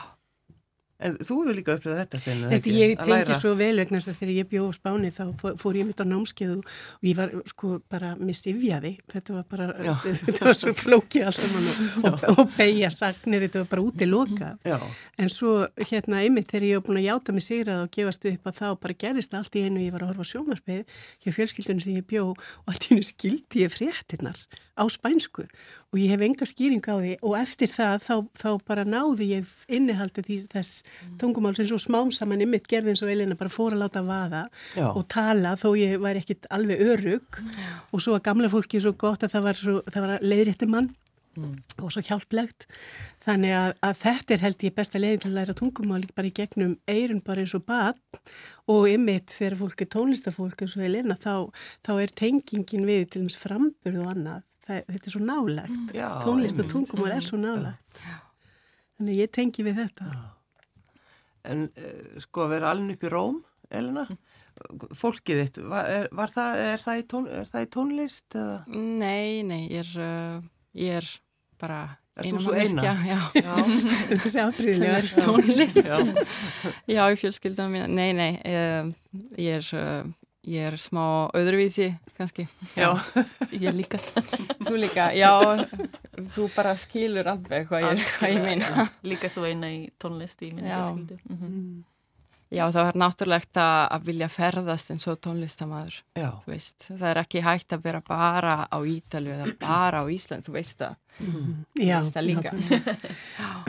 En 1.03 1.17
þú 1.19 1.41
hefur 1.43 1.57
líka 1.59 1.75
upplegað 1.75 1.99
þetta 2.05 2.19
steinu, 2.23 2.49
Þetta 2.53 2.71
ég 2.79 2.93
tengi 3.03 3.35
svo 3.41 3.51
vel 3.59 3.73
vegna 3.81 3.99
þess 3.99 4.13
að 4.13 4.19
þegar 4.21 4.35
ég 4.37 4.49
bjóð 4.53 4.69
á 4.71 4.73
Spáni 4.79 5.11
þá 5.11 5.23
fó- 5.41 5.55
fór 5.59 5.79
ég 5.81 5.89
mitt 5.89 5.99
á 6.01 6.07
námskeið 6.07 6.53
og 6.55 6.69
ég 7.03 7.17
var 7.19 7.33
sko 7.51 7.71
bara 7.91 8.13
með 8.21 8.39
sifjaði. 8.39 8.93
Þetta 9.11 9.35
var 9.35 9.45
bara, 9.51 9.67
Já. 9.83 9.93
þetta 10.23 10.47
var 10.47 10.59
svo 10.61 10.73
flókið 10.79 11.27
alls 11.27 11.41
saman 11.43 11.67
og, 12.13 12.25
og, 12.31 12.43
beigja 12.57 12.91
sagnir, 12.95 13.43
þetta 13.49 13.65
var 13.65 13.71
bara 13.75 13.87
út 13.89 14.07
í 14.07 14.09
loka 14.09 14.53
Já, 14.65 14.79
en 15.19 15.33
svo 15.35 15.55
hérna 15.91 16.23
einmitt 16.23 16.49
þegar 16.55 16.69
ég 16.71 16.79
var 16.79 16.87
búin 16.89 17.03
að 17.03 17.09
játa 17.11 17.35
mig 17.35 17.47
sigrað 17.49 17.83
og 17.89 17.93
gefast 17.99 18.29
upp 18.31 18.47
að 18.53 18.61
þá 18.63 18.67
bara 18.87 18.99
gerist 19.05 19.35
allt 19.35 19.59
í 19.59 19.65
einu 19.67 19.83
ég 19.83 19.93
var 19.97 20.07
að 20.07 20.15
horfa 20.15 20.25
á 20.25 20.31
sjónvarpið 20.31 20.85
hjá 21.27 21.35
fjölskyldunum 21.41 21.83
sem 21.85 21.99
ég 21.99 22.07
bjó 22.07 22.31
og 22.33 22.71
allt 22.71 22.87
í 22.87 22.95
einu 22.95 23.05
skildi 23.11 23.67
ég 23.67 23.75
fréttinnar 23.75 24.39
á 24.75 24.85
spænsku 24.91 25.45
og 25.45 26.01
ég 26.01 26.11
hef 26.11 26.25
enga 26.27 26.49
skýring 26.49 26.83
á 26.83 26.99
því 26.99 27.13
og 27.23 27.37
eftir 27.39 27.71
það 27.71 28.03
þá, 28.03 28.15
þá 28.35 28.51
bara 28.67 28.85
náði 28.89 29.29
ég 29.37 29.53
innihaldið 29.69 30.27
því 30.29 30.39
þess 30.55 30.83
tungumál 31.21 31.55
sem 31.55 31.69
svo 31.71 31.79
smám 31.79 32.11
saman 32.15 32.43
ymmit 32.43 32.67
gerði 32.71 32.95
eins 32.95 33.05
og 33.07 33.13
Elina 33.13 33.39
bara 33.39 33.53
fór 33.53 33.77
að 33.77 33.85
láta 33.85 34.03
vaða 34.07 34.49
Já. 34.75 34.89
og 34.91 35.07
tala 35.13 35.55
þó 35.61 35.71
ég 35.79 35.97
væri 36.03 36.25
ekkit 36.25 36.51
alveg 36.55 36.83
örug 36.83 37.41
og 37.93 38.03
svo 38.03 38.19
að 38.19 38.27
gamla 38.27 38.51
fólki 38.51 38.83
svo 38.83 38.97
gott 38.99 39.23
að 39.23 39.37
það 39.37 39.49
var, 39.49 39.63
svo, 39.63 39.81
það 39.87 40.09
var 40.09 40.27
leiðrétti 40.27 40.71
mann 40.71 40.93
og 41.83 41.91
svo 41.93 42.03
hjálplegt. 42.05 42.67
Þannig 43.25 43.55
að, 43.57 43.71
að 43.83 44.01
þetta 44.03 44.35
er 44.35 44.43
held 44.45 44.65
ég 44.67 44.77
besta 44.77 45.01
leiðin 45.01 45.23
til 45.25 45.31
að 45.33 45.39
læra 45.39 45.57
tungumál 45.59 46.03
bara 46.15 46.31
í 46.31 46.35
gegnum 46.35 46.77
eirun 46.91 47.23
bara 47.25 47.45
eins 47.45 47.55
og 47.57 47.65
bat 47.67 48.21
og 48.71 48.89
ymmit 48.91 49.35
þegar 49.35 49.59
fólk 49.63 49.85
er 49.85 49.91
tónlistafólk 49.95 50.65
eins 50.65 50.77
og 50.79 50.87
Elina 50.87 51.19
þá, 51.19 51.51
þá 51.87 51.93
er 51.97 52.15
tengingin 52.23 52.87
við 52.89 53.09
til 53.09 53.25
dæmis 53.25 53.39
framburð 53.41 54.03
og 54.05 54.13
annað 54.15 54.43
það, 54.67 54.85
þetta 54.91 55.11
er 55.11 55.17
svo 55.17 55.25
nálegt 55.25 55.97
Já, 55.97 56.09
tónlist 56.25 56.63
og 56.63 56.71
tungumál 56.73 57.17
er 57.17 57.27
svo 57.27 57.41
nálegt 57.41 58.05
þannig 58.99 59.25
ég 59.25 59.33
tengi 59.35 59.65
við 59.67 59.83
þetta. 59.83 60.13
En 61.51 61.67
uh, 61.69 62.23
sko 62.23 62.47
að 62.47 62.55
vera 62.57 62.71
alveg 62.73 62.97
upp 62.97 63.05
í 63.05 63.11
Róm, 63.13 63.43
Elena, 63.75 64.07
fólkið 64.95 65.43
þitt, 65.43 65.61
var, 65.69 65.91
var 66.15 66.33
það, 66.33 66.63
er, 66.63 66.85
það 66.85 67.01
í 67.01 67.05
tón, 67.11 67.29
er 67.41 67.51
það 67.51 67.67
í 67.67 67.69
tónlist 67.75 68.39
eða? 68.39 68.57
Nei, 68.71 69.43
nei, 69.47 69.61
ég 69.67 69.83
er, 69.83 69.93
uh, 70.01 70.49
ég 70.79 70.99
er 71.03 71.11
bara 71.61 71.81
eina 72.15 72.39
manneskja, 72.39 72.93
já, 73.09 73.19
Já, 73.35 73.55
sem 74.37 74.85
er 74.87 75.09
tónlist. 75.19 75.81
Já. 75.83 75.97
Já, 76.95 77.03
í 77.11 77.19
fjölskyldunum 77.19 77.75
mína. 77.75 77.89
Nei, 77.91 78.13
nei, 78.15 78.31
um, 78.55 78.95
ég 79.41 79.59
er, 79.59 79.73
uh, 79.75 80.24
ég 80.47 80.67
er 80.69 80.77
smá 80.81 81.31
öðruvísi, 81.37 81.91
kannski. 82.19 82.47
já, 82.77 82.91
Ég 83.65 83.73
líka. 83.75 83.99
Þú 84.67 84.75
líka, 84.81 85.09
já, 85.17 85.31
þú 86.35 86.49
bara 86.57 86.75
skilur 86.81 87.29
alveg 87.35 87.69
hvað 87.71 87.89
ég, 87.89 88.05
hvað 88.19 88.35
ég 88.35 88.45
meina. 88.45 88.87
Líka 89.07 89.31
svo 89.33 89.47
eina 89.49 89.71
í 89.73 89.89
tónlist 90.01 90.43
í 90.45 90.53
minni 90.55 90.71
Já. 90.71 90.85
Mhm. 90.93 91.85
Já, 92.55 92.65
það 92.71 92.89
er 92.91 92.99
náttúrulegt 93.03 93.59
að, 93.59 94.05
vilja 94.07 94.29
ferðast 94.31 94.91
eins 94.95 95.07
og 95.11 95.19
tónlistamæður, 95.27 95.97
já, 96.21 96.29
þú 96.45 96.53
veist. 96.53 96.87
Það 96.91 97.07
er 97.11 97.21
ekki 97.25 97.43
hægt 97.43 97.75
að 97.77 97.83
vera 97.89 98.01
bara 98.07 98.55
á 98.71 98.79
Ítalju 98.87 99.33
eða 99.35 99.49
bara 99.65 100.03
á 100.03 100.05
Ísland, 100.15 100.47
þú 100.47 100.55
veist 100.55 100.79
það. 100.79 100.95
já, 101.79 101.97
veist 101.99 102.15
það 102.15 102.27
líka. 102.29 102.53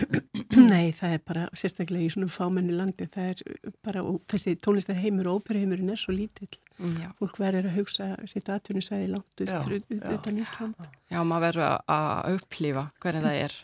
Nei, 0.55 0.91
það 0.95 1.13
er 1.17 1.21
bara 1.27 1.45
sérstaklega 1.57 2.05
í 2.07 2.11
svona 2.13 2.29
fámenni 2.31 2.75
landi, 2.75 3.07
það 3.11 3.29
er 3.31 3.69
bara, 3.85 4.03
þessi 4.31 4.55
tónlistar 4.63 4.97
heimur 4.99 5.29
og 5.31 5.41
óperuheimurinn 5.41 5.91
er 5.93 5.99
svo 6.01 6.15
lítill. 6.15 6.49
Mm, 6.79 6.95
já. 7.01 7.09
Fólk 7.19 7.39
verður 7.41 7.69
að 7.69 7.77
hugsa 7.79 8.09
sitt 8.29 8.49
atvinnusvæði 8.51 9.09
langt 9.13 9.45
Já, 9.45 9.59
ut, 9.63 9.95
utan 10.15 10.39
Ísland. 10.43 10.89
já, 11.11 11.19
maður 11.23 11.45
verður 11.49 11.65
að- 11.69 11.95
að 11.95 12.37
upplifa 12.39 12.85
hvernig 13.01 13.23
það 13.25 13.41
er 13.45 13.57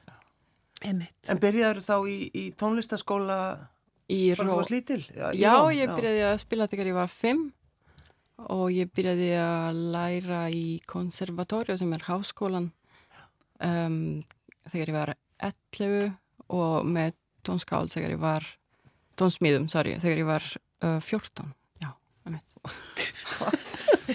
Emitt. 0.82 1.30
En 1.30 1.38
byrjaður 1.38 1.78
þá 1.86 1.96
í, 2.10 2.16
í 2.34 2.44
tónlistaskóla 2.58 3.36
í 4.12 4.20
bara 4.36 4.48
þú 4.48 4.51
ró. 4.51 4.60
varst 4.60 4.74
lítil? 4.74 5.00
í 5.01 5.41
Já, 5.41 5.53
Róm? 5.56 5.72
ég 5.77 5.94
byrjaði 5.96 6.24
að 6.27 6.38
spila 6.44 6.68
þegar 6.72 6.91
ég 6.91 6.98
var 7.00 7.12
fimm 7.13 7.44
og 8.51 8.65
ég 8.74 8.89
byrjaði 8.96 9.30
að 9.38 9.82
læra 9.96 10.41
í 10.53 10.65
konservatóriu 10.89 11.77
sem 11.80 11.91
er 11.96 12.08
háskólan 12.08 12.72
um, 13.62 13.98
þegar 14.72 14.91
ég 14.91 14.98
var 14.98 15.13
11 15.51 16.12
og 16.51 16.89
með 16.89 17.13
tónskál 17.46 17.86
þegar 17.89 18.15
ég 18.15 18.22
var 18.22 18.48
tónsmíðum, 19.22 19.68
sorry, 19.72 19.96
þegar 20.01 20.24
ég 20.24 20.30
var 20.30 20.48
uh, 20.86 20.98
14. 21.01 21.53
Já, 21.82 21.91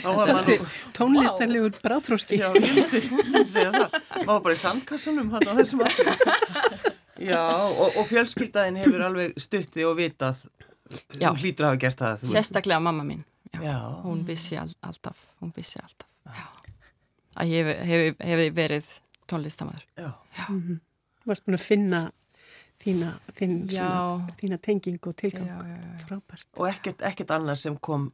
var 0.03 0.29
maður 0.35 0.61
nú 0.61 0.67
Tónlistarlegur 0.97 1.75
bráþróski. 1.83 2.39
Já, 2.41 2.51
ég 2.55 2.63
myndi, 2.63 3.01
ég 3.01 3.13
myndi 3.15 3.43
segja 3.51 3.73
það. 3.75 3.97
Maður 4.13 4.29
var 4.31 4.45
bara 4.47 4.57
í 4.57 4.61
sandkassunum 4.61 5.33
hann 5.35 5.49
á 5.49 5.53
þessum 5.61 5.83
aldrei. 5.87 6.15
Já, 7.23 7.41
og, 7.67 7.97
og 7.97 8.09
fjölskyldaðin 8.11 8.81
hefur 8.83 9.07
alveg 9.07 9.39
stutti 9.41 9.85
og 9.89 9.97
vitað. 10.01 10.43
Já. 11.17 11.31
Þú 11.33 11.37
hlýtur 11.43 11.67
að 11.67 11.73
hafa 11.73 11.81
gert 11.83 12.03
það. 12.03 12.27
Sérstaklega 12.31 12.83
mamma 12.83 13.07
mín. 13.07 13.25
Já, 13.57 13.63
Já. 13.65 13.79
hún 14.05 14.25
vissi 14.27 14.59
all, 14.61 14.73
alltaf, 14.85 15.23
hún 15.41 15.53
vissi 15.57 15.81
alltaf. 15.83 16.09
Já. 16.27 16.47
Að 17.37 17.53
ég 17.53 17.71
hef, 17.71 17.81
hef, 17.89 18.21
hef 18.29 18.45
verið 18.57 18.91
tónlistamæður. 19.31 19.89
Já. 19.97 20.11
Mm 20.49 20.83
Varst 21.27 21.43
búin 21.43 21.57
að 21.57 21.65
finna 21.65 22.01
þína, 22.83 23.09
þín, 23.35 23.55
svona, 23.67 24.35
þína 24.39 24.59
tenging 24.63 25.09
og 25.11 25.17
tilgang. 25.19 25.49
Já, 25.49 25.57
já, 25.59 25.79
já. 25.83 26.05
Frábært. 26.07 26.47
Og 26.55 26.69
ekkert, 26.71 27.03
ekkert 27.09 27.33
annað 27.35 27.59
sem 27.65 27.79
kom, 27.83 28.05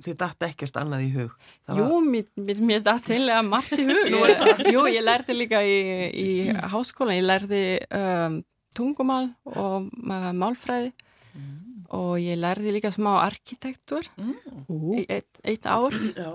þið 0.00 0.16
datt 0.22 0.46
ekkert 0.46 0.76
annað 0.80 1.04
í 1.06 1.10
hug. 1.16 1.34
Það 1.66 1.80
Jú, 1.80 1.86
var- 1.90 2.08
mér, 2.12 2.62
mér, 2.70 2.82
til 3.06 3.20
að 3.34 3.48
margt 3.48 3.74
í 3.78 3.86
hug. 3.88 4.16
Jú, 4.74 4.84
ég 4.94 5.02
lærði 5.04 5.36
líka 5.36 5.60
í, 5.66 5.76
í 6.14 6.28
háskólan, 6.72 7.16
ég 7.18 7.26
lærði 7.26 7.62
um, 7.98 8.40
tungumál 8.76 9.26
og 9.50 9.88
uh, 9.90 10.30
málfræði. 10.36 10.92
Og 11.90 12.20
ég 12.22 12.38
lærði 12.38 12.70
líka 12.76 12.92
smá 12.94 13.16
arkitektur 13.24 14.06
Ú, 14.70 14.94
í 14.94 15.04
eitt, 15.10 15.40
eitt 15.42 15.66
ár. 15.66 15.94
Já. 16.14 16.30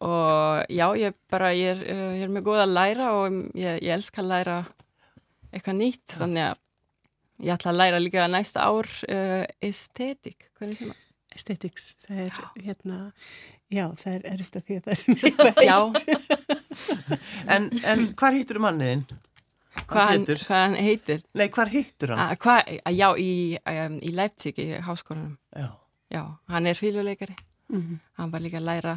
og 0.00 0.62
já, 0.70 0.86
ég 0.96 1.16
bara, 1.30 1.50
ég 1.58 1.74
er, 1.74 1.82
uh, 1.90 2.12
ég 2.16 2.22
er 2.28 2.32
með 2.32 2.46
góð 2.46 2.62
að 2.62 2.74
læra 2.76 3.08
og 3.18 3.34
ég, 3.58 3.80
ég 3.82 3.92
elska 3.98 4.22
að 4.22 4.30
læra 4.30 4.58
eitthvað 5.50 5.76
nýtt, 5.80 6.14
þannig 6.14 6.46
að 6.46 6.60
ég 7.44 7.54
ætla 7.56 7.72
að 7.74 7.78
læra 7.82 8.00
líka 8.00 8.28
næsta 8.30 8.64
ár 8.70 8.88
uh, 9.10 9.42
estetik, 9.66 10.46
hvernig 10.58 10.78
sem 10.78 10.94
að 10.94 11.02
aesthetics, 11.34 11.90
það 12.06 12.20
er 12.26 12.38
hérna, 12.66 12.98
já, 13.70 13.84
það 14.00 14.14
er 14.16 14.28
erfitt 14.34 14.56
að 14.60 14.64
því 14.68 14.78
að 14.80 14.86
það 14.88 15.00
sem 15.00 15.18
eitthvað 15.20 15.60
Já, 15.66 15.78
En, 17.54 17.68
en 17.84 18.06
hvar 18.18 18.36
hittur 18.38 18.60
manniðinn? 18.62 19.04
hvað 19.90 20.08
hann, 20.10 20.24
Pétur? 20.26 20.40
hvað 20.46 20.60
hann 20.64 20.74
heitir 20.82 21.22
Nei, 21.38 21.46
hvar 21.54 21.70
hittur 21.72 22.12
hann? 22.14 22.22
Ah, 22.24 22.34
hva, 22.42 22.56
já, 22.94 23.08
í, 23.18 23.30
um, 23.74 23.96
í 24.02 24.10
Leipzig, 24.14 24.58
í 24.58 24.80
háskólanum. 24.86 25.36
Já. 25.56 25.68
Já, 26.10 26.22
hann 26.50 26.66
er 26.66 26.74
fylguleikari. 26.78 27.36
Mhm. 27.70 28.00
Hann 28.18 28.32
var 28.34 28.42
líka 28.42 28.58
að 28.58 28.66
læra 28.66 28.96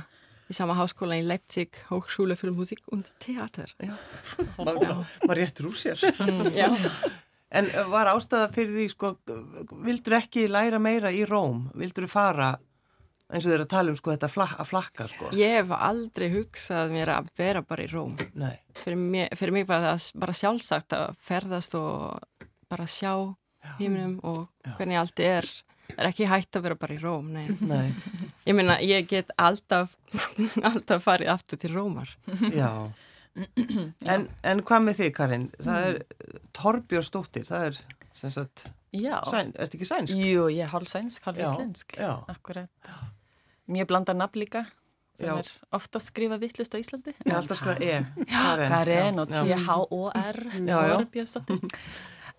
í 0.50 0.56
sama 0.58 0.74
háskóla 0.78 1.16
í 1.22 1.26
Leipzig, 1.26 1.78
Hochschule 1.92 2.36
für 2.36 2.52
Musik 2.52 2.82
und 2.92 3.12
Theater. 3.22 3.70
Já. 3.80 3.94
Maður 4.58 5.06
ma 5.30 5.38
réttur 5.38 5.70
úr 5.70 5.78
sér. 5.78 6.02
já. 6.58 6.70
En 7.54 7.68
var 7.92 8.10
ástæða 8.10 8.50
fyrir 8.54 8.74
því, 8.78 8.86
sko, 8.94 9.12
vildur 9.86 10.18
ekki 10.18 10.48
læra 10.50 10.80
meira 10.82 11.12
í 11.14 11.24
Róm? 11.30 11.68
Vildur 11.78 12.08
fara, 12.10 12.56
eins 13.30 13.46
og 13.46 13.52
þeir 13.52 13.58
eru 13.60 13.68
að 13.68 13.74
tala 13.76 13.94
um, 13.94 14.00
sko, 14.00 14.14
þetta 14.16 14.30
flak, 14.32 14.56
að 14.62 14.70
flakka, 14.72 15.08
sko? 15.12 15.30
Ég 15.38 15.60
hef 15.60 15.76
aldrei 15.78 16.32
hugsað 16.34 16.96
mér 16.96 17.14
að 17.14 17.30
vera 17.38 17.62
bara 17.66 17.86
í 17.86 17.92
Róm. 17.92 18.16
Nei. 18.40 18.56
Fyrir 18.80 19.00
mig, 19.00 19.30
fyrir 19.38 19.56
mig 19.60 19.68
var 19.70 19.86
það 19.86 20.08
bara 20.26 20.38
sjálfsagt 20.40 20.98
að 20.98 21.14
ferðast 21.30 21.78
og 21.78 22.50
bara 22.74 22.90
sjá 22.90 23.14
híminum 23.78 24.18
og 24.26 24.48
hvernig 24.74 25.00
allt 25.04 25.22
er. 25.24 25.48
Það 25.94 26.02
er 26.02 26.10
ekki 26.10 26.28
hægt 26.32 26.58
að 26.58 26.66
vera 26.66 26.80
bara 26.80 26.96
í 26.96 27.02
Róm, 27.04 27.32
nei. 27.36 27.48
Nei. 27.62 27.94
Ég 28.50 28.58
meina, 28.58 28.76
ég 28.84 29.06
get 29.08 29.30
alltaf, 29.40 29.94
alltaf 30.68 31.06
farið 31.06 31.30
aftur 31.32 31.62
til 31.62 31.72
Rómar. 31.78 32.10
Já. 32.52 32.90
En, 34.14 34.28
en 34.46 34.62
hvað 34.62 34.84
með 34.86 35.00
þig, 35.02 35.12
Karin? 35.18 35.48
Það 35.64 35.88
er 35.90 36.00
Torbjörn 36.54 37.06
Stóttir, 37.08 37.48
það 37.50 37.66
er, 37.72 37.80
sem 38.14 38.34
sagt, 38.34 38.68
Já. 38.94 39.18
sæn, 39.26 39.50
ertu 39.58 39.80
ekki 39.80 39.88
sænsk? 39.90 40.14
Jú, 40.20 40.46
ég 40.54 40.68
er 40.68 40.72
hálf 40.74 40.92
sænsk, 40.92 41.26
Já, 41.32 41.42
íslensk. 41.48 41.98
já. 41.98 42.12
Akkurat. 42.30 42.94
Mjög 43.74 43.90
blanda 43.90 44.14
nafn 44.14 44.38
líka, 44.44 44.66
sem 45.18 45.32
Já. 45.32 45.38
er 45.42 45.50
ofta 45.74 46.02
skrifa 46.04 46.38
vittlust 46.42 46.76
á 46.76 46.78
Íslandi. 46.78 47.16
Er 47.26 47.36
alltaf 47.40 47.58
sko 47.58 47.74
E. 47.82 48.04
Karen. 48.30 48.70
Karen 48.70 49.20
og 49.24 49.34
Já. 49.34 49.42
T-H-O-R, 49.42 50.44
Já, 50.62 50.80
já. 50.94 51.58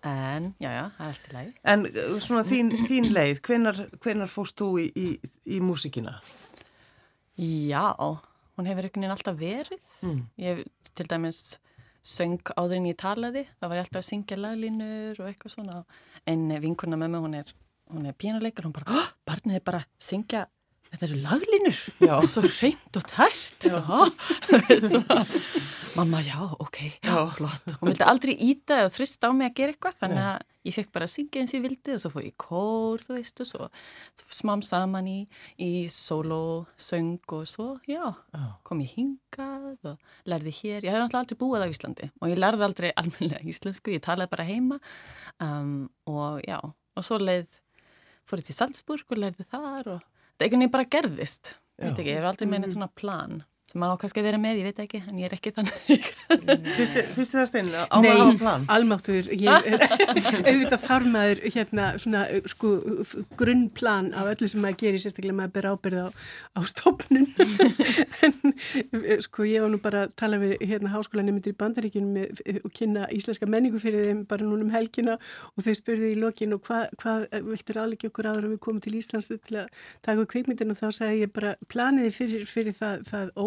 En, 0.05 0.51
já, 0.61 0.69
já, 0.69 0.83
það 0.95 1.01
er 1.01 1.07
allt 1.09 1.27
í 1.27 1.31
lagi. 1.33 1.51
En 1.65 1.85
uh, 1.89 2.17
svona 2.21 2.43
þín, 2.45 2.67
þín 2.85 3.07
leið, 3.09 3.39
hvenar, 3.47 3.79
hvenar 4.03 4.29
fóst 4.29 4.59
þú 4.61 4.67
í, 4.83 4.83
í, 4.93 5.05
í 5.49 5.59
músíkina? 5.65 6.13
Já, 7.41 7.89
hún 8.55 8.69
hefur 8.69 8.87
einhvern 8.87 9.03
veginn 9.03 9.15
alltaf 9.15 9.37
verið. 9.39 9.85
Mm. 10.05 10.25
Ég 10.41 10.59
hef 10.63 10.91
til 10.95 11.07
dæmis 11.11 11.41
söng 12.05 12.41
áður 12.53 12.79
en 12.79 12.89
ég 12.91 12.97
talaði, 13.01 13.45
það 13.59 13.71
var 13.71 13.81
alltaf 13.81 14.01
að 14.03 14.09
syngja 14.09 14.37
laglínur 14.37 15.21
og 15.21 15.29
eitthvað 15.29 15.55
svona. 15.55 15.79
En 16.29 16.47
vinkuna 16.61 16.99
með 17.01 17.15
mig, 17.15 17.23
hún 17.25 17.37
er, 17.39 17.53
hún 17.93 18.09
er 18.09 18.17
pínuleikar, 18.21 18.67
hún 18.67 18.75
bara, 18.75 19.05
barnið 19.25 19.59
er 19.59 19.65
bara 19.65 19.81
að 19.83 20.05
syngja, 20.09 20.45
þetta 20.91 21.05
eru 21.09 21.17
laglínur, 21.23 21.79
Já. 22.05 22.15
svo 22.29 22.43
reynd 22.45 22.99
og 22.99 23.07
tært. 23.09 23.65
Mamma, 25.95 26.19
já, 26.21 26.41
ok, 26.59 26.77
já, 27.03 27.15
flott. 27.31 27.71
Hún 27.79 27.87
vildi 27.93 28.03
aldrei 28.03 28.33
íta 28.35 28.81
eða 28.83 28.91
þrista 28.91 29.29
á 29.29 29.31
mig 29.31 29.47
að 29.47 29.55
gera 29.61 29.73
eitthvað, 29.73 29.95
þannig 30.01 30.23
að 30.27 30.41
ég 30.67 30.75
fekk 30.75 30.89
bara 30.95 31.07
að 31.07 31.11
syngja 31.13 31.39
eins 31.41 31.53
og 31.53 31.57
ég 31.59 31.63
vildi 31.69 31.93
og 31.95 32.01
svo 32.03 32.09
fór 32.11 32.25
ég 32.25 32.33
í 32.33 32.39
kór, 32.41 33.03
þú 33.05 33.13
veist, 33.15 33.41
og 33.43 33.47
svo 33.47 33.67
smám 34.35 34.63
saman 34.65 35.07
í, 35.07 35.17
í 35.61 35.69
solo, 35.93 36.39
söng 36.75 37.35
og 37.37 37.45
svo, 37.47 37.67
já, 37.87 38.01
Já. 38.35 38.43
kom 38.67 38.81
ég 38.83 38.91
hingað 38.97 39.93
og 39.93 40.09
lærði 40.27 40.55
hér. 40.59 40.83
Ég 40.83 40.91
hef 40.91 40.99
náttúrulega 40.99 41.21
aldrei 41.23 41.39
búið 41.45 41.63
á 41.63 41.71
Íslandi 41.71 42.09
og 42.19 42.33
ég 42.33 42.41
lærði 42.43 42.67
aldrei 42.67 42.89
almennilega 42.99 43.47
íslensku, 43.55 43.95
ég 43.95 44.03
talaði 44.03 44.33
bara 44.35 44.47
heima 44.51 44.81
um, 45.39 45.87
og 46.11 46.41
já, 46.43 46.59
og 46.59 47.07
svo 47.07 47.21
leið, 47.23 47.47
fór 48.27 48.43
ég 48.43 48.49
til 48.51 48.57
Salzburg 48.59 49.15
og 49.15 49.23
lærði 49.23 49.47
þar 49.47 49.93
og 49.95 50.03
það 50.35 50.45
einhvern 50.45 50.63
veginn 50.65 50.75
bara 50.75 50.89
gerðist, 50.95 51.55
veit 51.79 51.99
ekki, 51.99 52.11
ég 52.11 52.19
hef 52.21 52.29
aldrei 52.31 52.49
með 52.51 52.63
neitt 52.65 52.75
svona 52.75 52.91
plan 53.01 53.43
sem 53.65 53.81
maður 53.81 53.97
á 53.97 54.01
kannski 54.03 54.21
að 54.21 54.27
vera 54.29 54.39
með, 54.41 54.59
ég 54.59 54.67
veit 54.69 54.79
ekki, 54.83 54.99
en 55.09 55.19
ég 55.19 55.27
er 55.29 55.35
ekki 55.35 55.51
þannig. 55.55 56.09
Fyrst 56.77 56.99
fyrst 57.15 57.35
það 57.35 57.47
stein, 57.49 57.69
á 57.73 57.97
Nei, 57.97 58.05
maður 58.05 58.11
að 58.11 58.21
hafa 58.21 58.39
plan? 58.41 58.65
almáttur, 58.75 59.29
ég, 59.33 59.69
auðvitað 60.49 60.83
þarf 60.85 61.09
maður 61.15 61.41
hérna 61.55 61.87
svona 62.01 62.21
sko 62.51 62.71
grunnplan 63.39 64.11
af 64.15 64.29
öllu 64.35 64.49
sem 64.51 64.61
maður 64.63 64.79
gerir, 64.83 65.01
sérstaklega 65.03 65.37
maður 65.39 65.53
ber 65.55 65.67
ábyrð 65.73 66.01
á, 66.05 66.07
á 66.55 66.59
stofnun 66.69 67.25
en 68.25 68.37
sko 69.25 69.47
ég 69.49 69.65
var 69.65 69.73
nú 69.73 69.79
bara 69.83 70.05
að 70.05 70.13
tala 70.21 70.39
við 70.41 70.55
hérna 70.61 70.93
háskólanemundir 70.93 71.55
í 71.55 71.59
bandaríkjunum 71.59 72.15
með, 72.19 72.43
og 72.61 72.73
kynna 72.75 73.09
íslenska 73.15 73.49
menningu 73.49 73.81
fyrir 73.81 74.05
þeim 74.09 74.23
bara 74.29 74.45
núna 74.45 74.67
um 74.67 74.73
helgina 74.73 75.17
og 75.17 75.65
þau 75.65 75.73
spurði 75.77 76.13
í 76.13 76.19
lokin 76.21 76.55
og 76.55 76.63
hvað 76.67 76.85
hva, 77.01 77.17
viltur 77.49 77.81
aðleggja 77.81 78.11
okkur 78.11 78.29
áður 78.29 78.47
en 78.47 78.55
við 78.55 78.61
komum 78.65 78.83
til 78.83 78.95
Íslands 78.99 79.29
til 79.31 79.59
að 79.63 79.83
taka 80.05 80.27
kveikmyndin 80.31 80.73
og 80.73 80.79
þá 80.79 80.87
sagði 81.01 81.25
ég 81.25 81.33
bara 81.35 81.55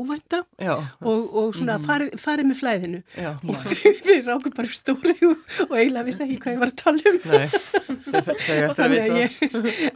það, 0.08 0.20
það 0.28 0.72
óvænta 0.72 1.08
og, 1.12 1.34
og 1.42 1.54
svona 1.58 1.76
farið, 1.84 2.14
farið 2.22 2.48
með 2.50 2.58
flæðinu 2.62 3.00
Já. 3.18 3.30
og 3.36 3.66
við 4.08 4.28
rákum 4.28 4.54
bara 4.56 4.72
stóri 4.78 5.14
og, 5.28 5.42
og 5.68 5.74
eiginlega 5.78 6.06
vissi 6.08 6.24
ekki 6.24 6.38
hvað 6.44 6.56
ég 6.56 6.62
var 6.62 6.72
að 6.72 6.78
tala 6.82 7.12
um 7.12 7.18
Nei, 7.28 7.46
þau 8.08 8.20
þau 8.24 8.56
eftir 8.58 8.84
að 8.84 8.94
vita. 8.94 9.18
ég, 9.18 9.38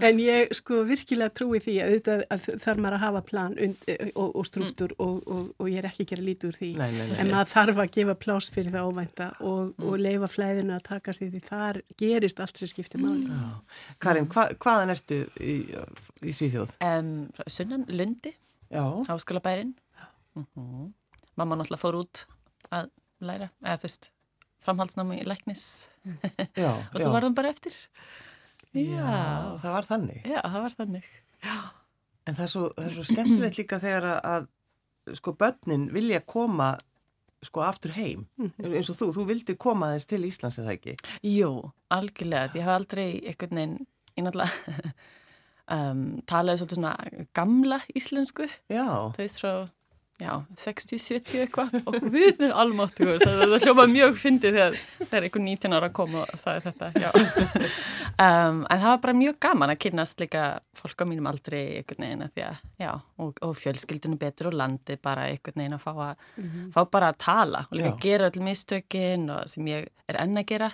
en 0.09 0.21
ég 0.23 0.55
sko 0.59 0.83
virkilega 0.89 1.35
trúi 1.39 1.61
því 1.65 1.77
að, 1.83 1.93
auðvitað 1.93 2.25
að 2.37 2.49
þarf 2.67 2.83
maður 2.85 2.97
að 2.99 3.05
hafa 3.07 3.23
plan 3.33 3.57
und, 3.67 3.87
og, 4.13 4.29
og 4.43 4.49
struktúr 4.49 4.95
og, 4.99 5.17
og, 5.27 5.49
og 5.59 5.71
ég 5.73 5.81
er 5.83 5.89
ekki 5.91 6.07
að 6.07 6.11
gera 6.15 6.27
lítið 6.29 6.51
úr 6.53 6.59
því 6.61 6.71
Nei, 6.81 6.89
nei, 6.97 7.07
nei. 7.13 7.17
en 7.23 7.33
maður 7.33 7.53
þarf 7.55 7.83
að 7.87 7.93
gefa 7.99 8.17
plás 8.27 8.51
fyrir 8.55 8.75
það 8.75 8.91
óvænta 8.93 9.29
og, 9.41 9.73
og 9.83 9.99
leifa 10.03 10.31
flæðinu 10.33 10.77
að 10.77 10.85
taka 10.91 11.15
sig 11.17 11.33
því 11.33 11.43
þar 11.49 11.81
gerist 12.01 12.43
allt 12.45 12.61
sem 12.63 12.71
skiptir 12.71 13.03
máli 13.03 13.29
Já. 13.31 13.49
Karin, 14.03 14.29
hva, 14.33 14.49
hvaðan 14.63 14.93
ertu 14.95 15.23
í, 15.41 15.57
í 16.23 16.35
Svíþjóð? 16.37 16.75
Um, 16.85 17.13
Sunnan, 17.51 17.87
Lundi, 17.93 18.33
Já. 18.73 18.85
háskólabærin. 19.09 19.73
Mm 20.39 20.93
Mamma 21.37 21.57
náttúrulega 21.57 21.81
fór 21.81 21.97
út 21.97 22.27
að 22.77 22.91
læra, 23.25 23.47
eða 23.65 23.79
þú 23.81 23.87
veist, 23.87 24.11
framhaldsnámi 24.61 25.17
í 25.23 25.25
læknis 25.25 25.63
Já. 26.61 26.73
og 26.93 26.99
svo 27.01 27.13
var 27.15 27.25
það 27.25 27.37
bara 27.39 27.53
eftir. 27.55 27.77
Já, 28.77 29.57
það 29.63 29.73
var 29.79 29.89
þannig. 29.89 30.21
Já, 30.29 30.41
það 30.45 30.59
var 30.67 30.75
þannig. 30.77 31.09
En 32.29 32.37
það 32.37 32.45
er 32.45 32.53
svo, 32.53 32.63
það 32.77 32.85
er 32.91 32.95
svo 32.99 33.05
skemmtilegt 33.09 33.59
líka 33.63 33.79
þegar 33.83 34.07
að, 34.13 34.21
að 35.09 35.17
sko 35.19 35.33
börnin 35.41 35.89
vilja 35.97 36.21
koma 36.21 36.69
sko 37.43 37.65
aftur 37.67 37.97
heim 37.97 38.27
Mhm. 38.39 38.71
eins 38.77 38.91
og 38.93 38.97
þú, 39.01 39.09
þú 39.17 39.25
vildir 39.33 39.57
koma 39.59 39.89
þess 39.97 40.07
til 40.13 40.23
Íslands 40.29 40.61
eða 40.63 40.77
ekki? 40.77 40.95
Jú, 41.27 41.49
algjörlega, 41.91 42.53
ég 42.55 42.63
hef 42.63 42.77
aldrei 42.77 43.09
einhvern 43.25 43.57
veginn, 43.59 43.87
ég 44.21 44.27
náttúrulega 44.29 44.93
um, 45.77 46.05
talaði 46.29 46.61
svolítið 46.61 46.79
svona 46.79 46.95
gamla 47.35 47.81
íslensku, 47.99 48.47
Já, 48.71 48.85
þau 49.17 49.27
frá, 49.41 49.55
já, 50.23 50.33
60-70 50.63 51.43
eitthvað. 51.43 51.75
Og 51.91 51.97
við 52.15 52.29
erum 52.31 52.55
almáttugur, 52.63 53.19
það, 53.23 53.43
það 53.53 53.67
hljóma 53.67 53.87
mjög 53.91 54.17
fyndið 54.23 54.57
þegar 54.59 54.79
það 55.03 55.17
er 55.19 55.27
einhver 55.29 55.45
19 55.47 55.77
ára 55.77 55.91
að 55.91 55.97
koma 55.99 56.23
og 56.23 56.41
sagði 56.43 56.65
þetta, 56.71 56.91
já. 57.03 57.11
um, 58.27 58.63
en 58.63 58.83
það 58.85 58.89
var 58.89 59.03
bara 59.07 59.17
mjög 59.19 59.39
gaman 59.47 59.75
að 59.75 59.81
kynast 59.87 60.23
líka 60.23 60.45
fólk 60.79 61.03
á 61.03 61.07
mínum 61.11 61.29
aldrei 61.31 61.61
einhvern 61.81 62.07
veginn 62.07 62.27
að 62.27 62.35
því 62.37 62.47
að, 62.49 62.63
já, 62.85 62.91
og, 63.27 63.43
og 63.49 63.55
fjölskyldunum 63.59 64.21
betur 64.23 64.51
og 64.53 64.59
landi 64.63 64.99
bara 65.03 65.29
einhvern 65.31 65.63
veginn 65.65 65.77
að 65.79 65.85
fá, 65.85 65.93
að, 66.09 66.27
fá 66.75 66.81
bara 66.97 67.13
að 67.13 67.21
tala 67.27 67.65
og 67.69 67.79
líka 67.79 67.93
Já. 67.93 68.01
gera 68.07 68.31
öll 68.31 68.45
mistökin 68.47 69.29
og 69.35 69.51
sem 69.51 69.69
ég 69.71 69.91
er 70.11 70.21
enn 70.23 70.39
að 70.39 70.49
gera. 70.55 70.71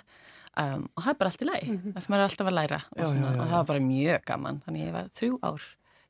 Um, 0.59 0.87
og 0.97 1.03
það 1.05 1.11
er 1.11 1.17
bara 1.21 1.29
allt 1.31 1.43
í 1.43 1.47
læg, 1.47 1.67
það 1.93 2.03
sem 2.03 2.11
maður 2.11 2.21
er 2.21 2.25
alltaf 2.25 2.47
að 2.49 2.55
læra 2.57 2.79
og, 2.89 2.95
Já, 2.99 3.05
svona, 3.05 3.27
já, 3.29 3.35
já, 3.35 3.39
og 3.39 3.43
það 3.51 3.59
var 3.59 3.67
bara 3.69 3.83
mjög 3.85 4.23
gaman, 4.27 4.57
þannig 4.65 4.81
ég 4.81 4.95
var 4.95 5.11
þrjú 5.15 5.35
ár 5.45 5.67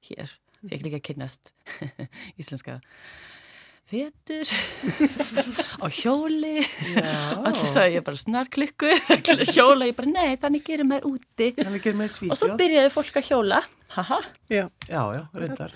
hér, 0.07 0.31
fekk 0.67 0.85
líka 0.85 0.99
að 0.99 1.05
kynnast 1.09 1.51
íslenska 2.41 2.79
vetur 3.89 4.45
á 5.81 5.85
hjóli. 5.89 6.59
Þess 6.61 7.77
að 7.81 7.87
ég 7.95 8.03
bara 8.05 8.19
snarklikku 8.21 8.91
hjóla, 9.49 9.87
ég 9.89 9.95
bara 9.97 10.11
nei, 10.11 10.35
þannig 10.41 10.65
gerir 10.67 10.85
maður 10.85 11.15
úti. 11.15 11.47
Gerir 11.57 11.97
með 11.97 12.19
og 12.29 12.37
svo 12.37 12.51
byrjaði 12.59 12.91
fólk 12.93 13.17
að 13.17 13.31
hjóla. 13.31 13.63
Haha, 13.95 14.19
Já, 14.53 14.67
Já, 14.85 15.01
já, 15.15 15.23
reyndar. 15.33 15.73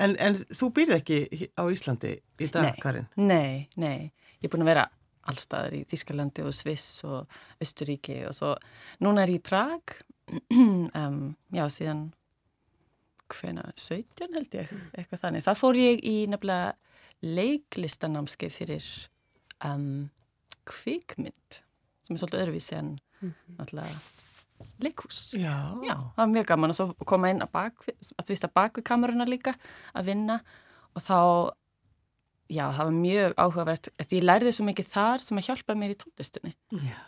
En, 0.00 0.16
en 0.16 0.38
þú 0.48 0.70
byrði 0.72 0.96
ekki 0.96 1.18
á 1.60 1.62
Íslandi 1.68 2.14
í 2.40 2.48
dag, 2.48 2.70
Nei. 2.70 2.80
Karin? 2.80 3.06
nei, 3.20 3.68
nei. 3.76 4.08
Ég 4.40 4.48
er 4.48 4.54
búin 4.54 4.64
að 4.64 4.70
vera 4.72 4.86
allstaðar 5.28 5.76
í 5.76 5.82
Þískalandi 5.86 6.42
og 6.48 6.56
Sviss 6.56 7.04
og 7.06 7.28
Östuríki 7.62 8.22
og 8.26 8.32
svo. 8.34 8.54
Núna 9.04 9.26
er 9.26 9.34
ég 9.36 9.42
í 9.42 9.44
Prag. 9.44 9.98
Um, 10.96 11.34
já, 11.52 11.66
síðan 11.68 12.06
hvena, 13.36 13.66
17 13.76 14.36
held 14.38 14.56
ég 14.58 14.72
eitthvað 14.96 15.22
þannig, 15.26 15.44
það 15.46 15.60
fór 15.62 15.78
ég 15.80 16.02
í 16.08 16.16
nefnilega 16.30 16.74
leiklistanámskeið 17.22 18.56
fyrir 18.56 18.88
um, 19.66 20.10
kvikmynd 20.68 21.62
sem 22.02 22.16
er 22.16 22.20
svolítið 22.22 22.42
öðruvísi 22.42 22.76
en 22.80 22.92
náttúrulega 23.58 24.00
leikhús 24.82 25.20
Já. 25.38 25.54
Já, 25.82 25.94
það 25.94 26.20
var 26.22 26.32
mjög 26.34 26.48
gaman 26.50 26.74
og 26.74 26.78
svo 26.78 26.88
koma 27.06 27.30
inn 27.32 27.42
að 27.44 27.52
bak, 27.54 27.86
að 27.86 28.32
veist 28.32 28.46
að 28.46 28.54
bak 28.58 28.78
við 28.78 28.86
kameruna 28.88 29.26
líka 29.28 29.54
að 29.94 30.10
vinna 30.10 30.40
og 30.92 31.02
þá, 31.02 31.18
já, 32.52 32.66
það 32.74 32.84
var 32.84 32.98
mjög 32.98 33.38
áhugavert, 33.38 33.88
því 34.02 34.18
ég 34.20 34.26
lærði 34.26 34.52
svo 34.56 34.66
mikið 34.68 34.90
þar 34.90 35.24
sem 35.24 35.40
að 35.40 35.48
hjálpa 35.48 35.78
mér 35.78 35.94
í 35.94 35.98
tónlistinni. 36.02 36.52
Já. 36.82 36.98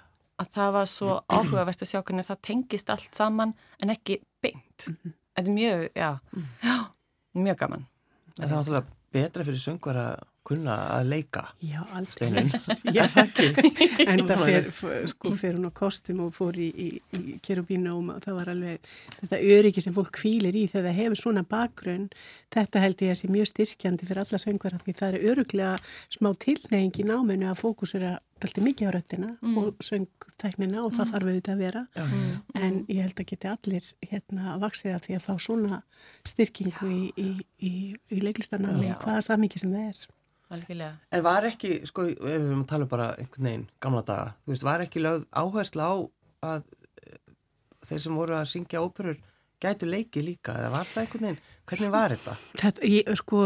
Að 0.41 0.49
það 0.57 0.71
var 0.75 0.89
svo 0.91 1.19
áhugavert 1.31 1.85
að 1.85 1.91
sjá 1.93 2.01
hvernig 2.01 2.27
það 2.27 2.41
tengist 2.49 2.89
allt 2.91 3.15
saman 3.15 3.53
en 3.83 3.93
ekki 3.95 4.17
beint. 4.43 4.89
Þetta 5.35 5.51
er 5.51 5.55
mjög, 5.55 5.85
já, 5.99 6.11
já, 6.63 6.77
mjög 7.35 7.59
gaman. 7.65 7.87
En 8.35 8.37
það 8.37 8.47
er 8.47 8.53
náttúrulega 8.55 8.99
betra 9.15 9.47
fyrir 9.47 9.63
söngur 9.63 9.99
að 9.99 10.23
kunna 10.45 10.75
að 10.99 11.09
leika. 11.13 11.43
já, 11.65 11.81
alveg. 11.97 12.13
Steinun. 12.15 12.51
Já, 12.97 13.05
en 14.07 14.25
það 14.29 14.43
fer, 14.45 14.67
sko, 15.11 15.33
fer 15.41 15.57
hún 15.57 15.69
á 15.69 15.73
kostum 15.75 16.21
og 16.27 16.35
fór 16.37 16.59
í, 16.61 16.69
í, 16.69 16.89
í 17.17 17.37
kerubínu 17.45 17.95
og 17.95 18.21
það 18.25 18.37
var 18.39 18.51
alveg 18.53 18.91
þetta 19.23 19.41
öryggi 19.57 19.85
sem 19.85 19.95
fólk 19.97 20.13
kvílir 20.19 20.57
í 20.59 20.67
þegar 20.71 20.91
það 20.91 20.99
hefur 21.01 21.21
svona 21.23 21.45
bakgrunn 21.49 22.07
þetta 22.55 22.85
held 22.85 23.03
ég 23.07 23.15
að 23.15 23.21
sé 23.23 23.31
mjög 23.33 23.51
styrkjandi 23.53 24.09
fyrir 24.11 24.23
alla 24.25 24.43
söngvar 24.45 24.79
því 24.85 24.97
það 25.01 25.17
er 25.19 25.27
öruglega 25.33 25.75
smá 26.19 26.31
tilneying 26.45 27.01
í 27.01 27.09
náminu 27.09 27.49
að 27.51 27.61
fókusera 27.65 28.15
alltaf 28.45 28.61
mikið 28.67 28.91
á 28.91 28.95
röttina 28.99 29.29
og 29.57 29.79
söngtæknina 29.87 30.83
og 30.85 30.93
það 30.99 31.13
þarf 31.15 31.29
auðvitað 31.31 31.55
að 31.55 31.63
vera 31.65 31.83
Já, 31.97 32.03
já. 32.05 32.41
en 32.61 32.75
ég 32.93 33.01
held 33.07 33.23
að 33.23 33.29
geti 33.31 33.49
allir 33.49 33.87
hérna 34.11 34.57
vaksið 34.61 34.97
af 34.99 35.07
því 35.07 35.17
að 35.17 35.25
fá 35.25 35.33
svona 35.41 35.79
styrkingu 36.29 36.91
í, 36.93 37.01
í, 37.17 37.31
í, 37.65 37.73
í 38.13 38.21
leiklistarnámi 38.27 38.91
Já. 38.91 38.99
hvaða 39.01 39.25
samíki 39.31 39.63
sem 39.63 39.73
það 39.73 39.89
er 39.95 40.03
Algjörlega. 40.55 40.95
En 41.11 41.25
var 41.27 41.49
ekki, 41.49 41.75
sko, 41.89 42.07
ef 42.13 42.23
við 42.23 42.35
erum 42.39 42.65
að 42.65 42.71
tala 42.73 42.87
um 42.87 42.93
bara 42.95 43.11
einhvern 43.19 43.49
veginn, 43.49 43.69
gamla 43.83 44.03
daga, 44.07 44.35
þú 44.45 44.55
veist, 44.55 44.67
var 44.69 44.85
ekki 44.85 45.03
lögð 45.03 45.29
áhersla 45.43 45.89
á 45.91 45.95
að 46.51 46.67
eh, 47.05 47.21
þeir 47.89 48.05
sem 48.07 48.21
voru 48.21 48.39
að 48.39 48.51
syngja 48.53 48.85
óperur 48.85 49.21
gætu 49.65 49.89
leikið 49.89 50.29
líka, 50.29 50.57
eða 50.61 50.73
var 50.75 50.91
það 50.91 51.05
einhvern 51.05 51.29
veginn, 51.29 51.43
hvernig 51.69 51.91
var 51.93 52.13
þetta? 52.13 52.35
Þetta, 52.61 52.89
ég, 52.91 53.11
sko, 53.19 53.41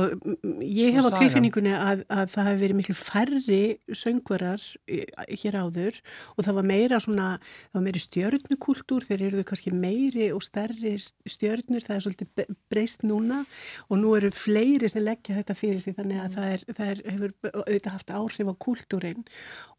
ég 0.65 0.97
hef 0.97 1.07
á 1.07 1.11
tilfinningunni 1.15 1.75
að, 1.77 2.03
að 2.11 2.33
það 2.35 2.49
hefur 2.49 2.63
verið 2.63 2.79
miklu 2.79 2.97
færri 2.99 3.61
söngvarar 4.01 4.65
eh, 4.91 5.05
hér 5.43 5.59
áður 5.63 6.01
og 6.35 6.47
það 6.47 6.59
var 6.59 6.69
meira 6.71 7.01
svona, 7.03 7.29
það 7.69 7.79
var 7.79 7.87
meiri 7.87 8.03
stjörnukúltúr, 8.03 9.07
þeir 9.09 9.25
eru 9.29 9.45
kannski 9.49 9.73
meiri 9.75 10.31
og 10.35 10.43
stærri 10.47 10.95
stjörnur, 10.99 11.85
það 11.85 11.97
er 11.97 12.07
svolítið 12.07 12.53
breyst 12.73 13.07
núna 13.07 13.45
og 13.89 14.03
nú 14.03 14.15
eru 14.19 14.33
fleiri 14.35 14.91
sem 14.91 15.07
leggja 15.07 15.39
þetta 15.39 15.59
fyrir 15.59 15.83
sig 15.85 15.97
þannig 15.99 16.25
að 16.25 16.39
það, 16.39 16.51
er, 16.57 16.67
það 16.75 16.93
er, 16.95 17.05
hefur 17.13 17.37
auðvitað 17.53 17.97
haft 17.99 18.15
áhrif 18.19 18.51
á 18.51 18.55
kúltúrin 18.67 19.25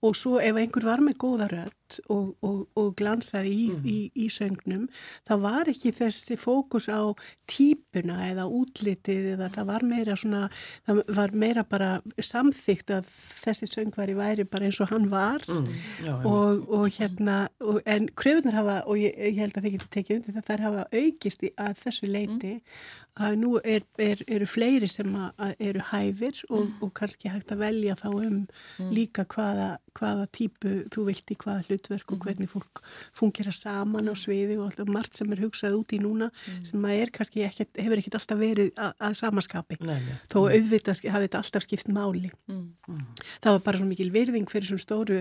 og 0.06 0.16
svo 0.16 0.38
ef 0.40 0.56
einhver 0.56 0.88
var 0.88 1.04
með 1.04 1.20
góða 1.20 1.50
rödd 1.52 2.00
og, 2.14 2.32
og, 2.46 2.64
og 2.80 2.94
glansaði 3.00 3.52
í, 3.52 3.68
í, 3.84 3.98
í 4.26 4.30
söngnum, 4.32 4.88
það 5.28 5.44
var 5.44 5.72
ekki 5.72 5.92
þessi 5.98 6.38
fókus 6.40 6.88
á 6.88 7.12
típuna 7.50 8.29
eða 8.32 8.48
útlitið 8.60 9.34
eða 9.36 9.50
það 9.56 9.70
var 9.72 9.86
meira 9.90 10.18
svona, 10.20 10.42
það 10.88 11.02
var 11.20 11.36
meira 11.44 11.66
bara 11.68 11.90
samþygt 12.18 12.94
að 13.00 13.10
þessi 13.44 13.70
söngvari 13.70 14.16
væri 14.18 14.48
bara 14.50 14.70
eins 14.70 14.80
og 14.84 14.94
hann 14.94 15.10
var. 15.12 15.44
Mm, 15.50 15.68
já, 16.06 16.14
og, 16.30 16.64
og 16.80 16.88
hérna 17.00 17.40
og, 17.60 17.82
en 17.90 18.10
kröfunar 18.20 18.60
hafa, 18.60 18.80
og 18.86 19.02
ég, 19.02 19.16
ég 19.30 19.42
held 19.44 19.58
að 19.58 19.68
þið 19.68 19.78
getur 19.78 19.94
tekið 19.98 20.20
undir 20.20 20.38
það, 20.40 20.48
þær 20.50 20.66
hafa 20.68 20.88
aukist 21.02 21.46
í, 21.46 21.54
að 21.60 21.86
þessu 21.86 22.10
leiti 22.10 22.56
að 23.20 23.34
nú 23.42 23.50
er, 23.60 23.84
er, 24.00 24.22
eru 24.32 24.46
fleiri 24.48 24.88
sem 24.88 25.10
eru 25.60 25.82
hæfir 25.92 26.38
og, 26.50 26.70
og 26.82 26.94
kannski 26.96 27.28
hægt 27.34 27.52
að 27.52 27.62
velja 27.66 27.96
þá 28.00 28.08
um 28.16 28.38
líka 28.96 29.26
hvaða, 29.28 29.68
hvaða 30.00 30.26
típu 30.36 30.72
þú 30.94 31.06
vilt 31.10 31.34
í 31.34 31.38
hvaða 31.42 31.66
hlutverk 31.68 32.14
og 32.16 32.22
hvernig 32.24 32.50
fólk 32.52 32.82
fungera 33.20 33.52
saman 33.56 34.08
á 34.08 34.16
sviði 34.16 34.56
og 34.60 34.70
alltaf 34.70 34.88
margt 34.96 35.20
sem 35.20 35.32
er 35.36 35.42
hugsað 35.44 35.76
út 35.82 35.96
í 35.96 36.00
núna 36.00 36.30
sem 36.64 36.86
að 36.88 37.02
er 37.04 37.12
kannski 37.20 37.44
ekkert, 37.48 37.76
hefur 37.82 38.00
ekkert 38.00 38.20
alltaf 38.22 38.40
verið 38.40 38.72
að, 38.80 38.94
að 39.10 39.18
samaskapi. 39.20 39.80
Nei, 39.84 39.98
nei. 40.08 40.16
þó 40.32 40.38
auðvitað 40.48 41.00
sk- 41.02 41.12
hafi 41.14 41.28
þetta 41.28 41.42
alltaf 41.44 41.68
skipt 41.68 41.92
máli. 41.96 42.32
Það 43.44 43.52
var 43.58 43.62
bara 43.68 43.82
svo 43.82 43.90
mikil 43.90 44.10
virðing 44.16 44.48
fyrir 44.52 44.70
svona 44.72 44.86
stóru 44.86 45.20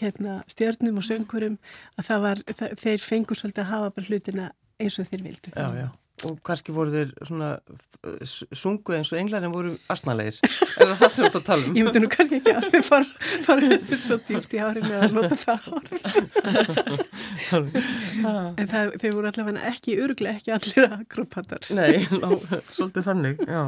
hérna, 0.00 0.40
stjörnum 0.50 0.98
og 1.02 1.06
söngurum 1.06 1.58
að 2.00 2.08
það 2.10 2.24
var, 2.26 2.42
það, 2.56 2.74
þeir 2.82 3.04
fengu 3.04 3.36
svolítið 3.38 3.64
að 3.66 3.70
hafa 3.74 3.92
bara 3.98 4.10
hlutina 4.10 4.48
eins 4.80 4.98
og 5.00 5.08
þeir 5.10 5.22
vildu. 5.28 5.52
Já, 5.56 5.68
já. 5.82 5.86
Og 6.24 6.38
kannski 6.48 6.72
voru 6.72 6.88
þeir 6.94 7.10
svona 7.28 7.50
uh, 7.60 8.14
s- 8.24 8.46
sungu 8.56 8.94
eins 8.96 9.10
og 9.12 9.18
englarinn 9.20 9.52
voru 9.52 9.74
asnalegir. 9.92 10.38
er 10.40 10.88
það 10.88 10.96
það 11.02 11.10
sem 11.12 11.20
þú 11.20 11.26
ert 11.28 11.36
að 11.36 11.44
tala 11.50 11.60
um? 11.68 11.74
Ég 11.76 11.84
myndi 11.84 12.00
nú 12.00 12.08
kannski 12.14 12.38
ekki 12.40 12.54
alveg 12.56 12.80
fara, 12.86 13.04
fara 13.44 13.76
svo 14.00 14.16
dýpt 14.30 14.56
í 14.56 14.58
hárinu 14.62 14.94
að 14.96 15.12
nota 15.18 15.36
það 15.44 15.76
en 17.52 18.68
það, 18.70 18.94
þeir 19.00 19.14
voru 19.16 19.30
allavega 19.30 19.62
ekki 19.70 19.96
örglega 20.02 20.40
ekki 20.40 20.54
allir 20.56 20.86
akrobatar 21.00 21.62
Nei, 21.76 22.04
ná, 22.16 22.28
svolítið 22.72 23.06
þannig, 23.10 23.42
já. 23.48 23.62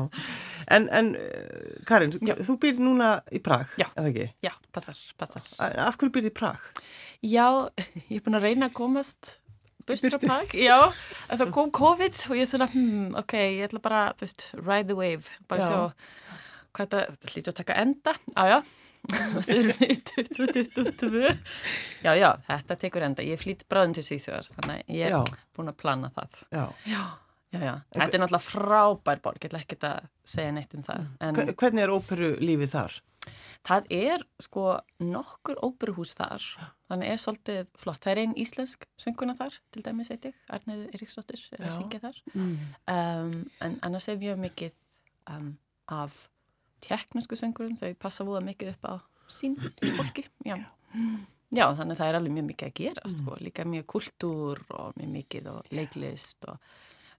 En, 0.72 0.88
en 0.92 1.10
uh, 1.16 1.20
Karin, 1.88 2.12
Já. 2.24 2.34
þú 2.44 2.56
býr 2.64 2.80
núna 2.82 3.10
í 3.32 3.40
Prag, 3.44 3.70
Já. 3.80 3.88
eða 3.96 4.10
ekki? 4.12 4.26
Já, 4.44 4.52
passar, 4.74 4.98
passar. 5.20 5.44
Af 5.58 5.96
hverju 6.00 6.12
býrði 6.16 6.32
í 6.32 6.36
Prag? 6.36 6.60
Já, 7.24 7.46
ég 8.08 8.18
er 8.20 8.24
búin 8.26 8.38
að 8.40 8.44
reyna 8.48 8.68
að 8.68 8.76
komast 8.80 9.36
Prag, 9.88 10.52
já, 10.58 10.78
en 11.32 11.38
það 11.40 11.52
kom 11.56 11.70
COVID 11.78 12.18
og 12.30 12.36
ég 12.38 12.48
svona, 12.50 12.66
hmm, 12.72 13.14
ok, 13.22 13.34
ég 13.58 13.68
ætla 13.68 13.80
bara, 13.84 14.02
þú 14.18 14.26
veist, 14.26 14.44
ride 14.60 14.88
the 14.90 14.96
wave, 14.98 15.30
bara 15.48 15.62
Já. 15.62 15.68
sjá 15.68 15.78
hvað 16.76 16.84
þetta, 16.84 17.00
þetta 17.14 17.32
hlýtur 17.32 17.52
að 17.54 17.58
taka 17.62 17.76
enda, 17.82 18.12
já, 18.52 18.58
og 19.38 19.44
svo 19.46 19.56
erum 19.56 19.78
við 19.80 20.02
2022, 20.10 21.22
já, 22.04 22.12
já, 22.18 22.28
þetta 22.50 22.76
tekur 22.84 23.06
enda, 23.08 23.24
ég 23.26 23.40
flýt 23.40 23.64
bráðum 23.70 23.94
til 23.96 24.04
Svíþjóðar, 24.06 24.50
þannig 24.58 24.84
að 24.84 24.98
ég 24.98 25.16
er 25.16 25.32
búin 25.56 25.72
að 25.72 25.78
plana 25.80 26.10
það, 26.14 26.36
Já. 26.52 26.64
já, 26.92 27.02
já, 27.56 27.60
já, 27.64 27.74
þetta 27.96 28.08
er 28.18 28.22
náttúrulega 28.24 28.44
frábær 28.50 29.22
borg, 29.24 29.40
ég 29.42 29.48
ætla 29.50 29.62
ekki 29.64 29.80
að 29.88 30.08
segja 30.28 30.52
neitt 30.58 30.76
um 30.78 30.84
það, 30.86 31.06
en 31.24 31.40
Hve- 31.40 31.54
Hvernig 31.64 31.86
er 31.88 31.94
óperu 31.96 32.30
lífið 32.44 32.74
þar? 32.76 32.98
Það 33.66 33.88
er 33.92 34.24
sko 34.40 34.64
nokkur 35.02 35.58
óperuhús 35.66 36.14
þar, 36.16 36.44
þannig 36.88 37.12
er 37.12 37.20
svolítið 37.20 37.70
flott. 37.78 38.00
Það 38.04 38.12
er 38.12 38.20
einn 38.22 38.34
íslensk 38.38 38.86
sönguna 39.00 39.34
þar, 39.38 39.58
til 39.74 39.84
dæmis 39.84 40.12
ég, 40.14 40.28
Arneið 40.54 40.84
Eriksdóttir 40.96 41.42
er 41.56 41.64
að 41.64 41.70
Já. 41.72 41.76
syngja 41.76 42.02
þar. 42.04 42.20
Mm. 42.34 42.52
Um, 42.94 43.32
en 43.66 43.78
annars 43.88 44.08
er 44.08 44.20
mjög 44.20 44.42
mikið 44.46 44.76
um, 45.34 45.50
af 45.98 46.20
teknusku 46.84 47.38
söngurum, 47.38 47.76
þau 47.80 47.90
passa 47.98 48.26
voða 48.26 48.44
mikið 48.46 48.76
upp 48.76 48.88
á 48.88 48.94
sín 49.28 49.58
fólki. 49.98 50.28
Já. 50.46 50.60
Já, 51.48 51.64
þannig 51.72 51.94
að 51.94 52.00
það 52.00 52.10
er 52.10 52.18
alveg 52.18 52.34
mjög 52.36 52.46
mikið 52.50 52.68
að 52.68 52.76
gera, 52.76 53.10
sko, 53.12 53.36
líka 53.40 53.64
mjög 53.64 53.86
kultúr 53.88 54.62
og 54.76 54.96
mjög 55.00 55.12
mikið 55.14 55.46
og 55.54 55.70
leiklist 55.72 56.44
og 56.48 56.58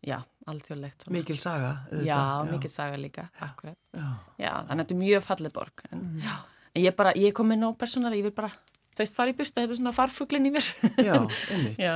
já, 0.06 0.18
alþjóðlegt. 0.50 1.08
Mikil 1.12 1.38
saga. 1.42 1.72
auðvitað, 1.90 2.06
Já, 2.08 2.20
mikil 2.52 2.72
saga 2.74 2.98
líka, 3.02 3.28
akkurat. 3.46 3.78
Já. 3.94 4.08
Já, 4.40 4.54
þannig 4.70 4.72
að 4.72 4.86
þetta 4.86 4.96
er 4.96 5.02
mjög 5.04 5.26
fallið 5.28 5.54
borg. 5.60 5.84
En, 5.92 6.06
já, 6.24 6.36
en 6.76 6.84
ég 6.86 6.96
bara, 6.96 7.14
ég 7.20 7.36
kom 7.38 7.52
inn 7.56 7.68
á 7.68 7.70
persónar, 7.76 8.16
ég 8.18 8.24
vil 8.30 8.36
bara, 8.38 8.50
þú 8.96 9.04
veist, 9.04 9.18
fara 9.20 9.34
í 9.34 9.38
burta, 9.38 9.60
þetta 9.62 9.76
er 9.76 9.80
svona 9.82 9.96
farfuglinn 9.96 10.48
í 10.50 10.54
mér. 10.56 10.72
Já, 11.04 11.16
einmitt. 11.54 11.78
já, 11.82 11.96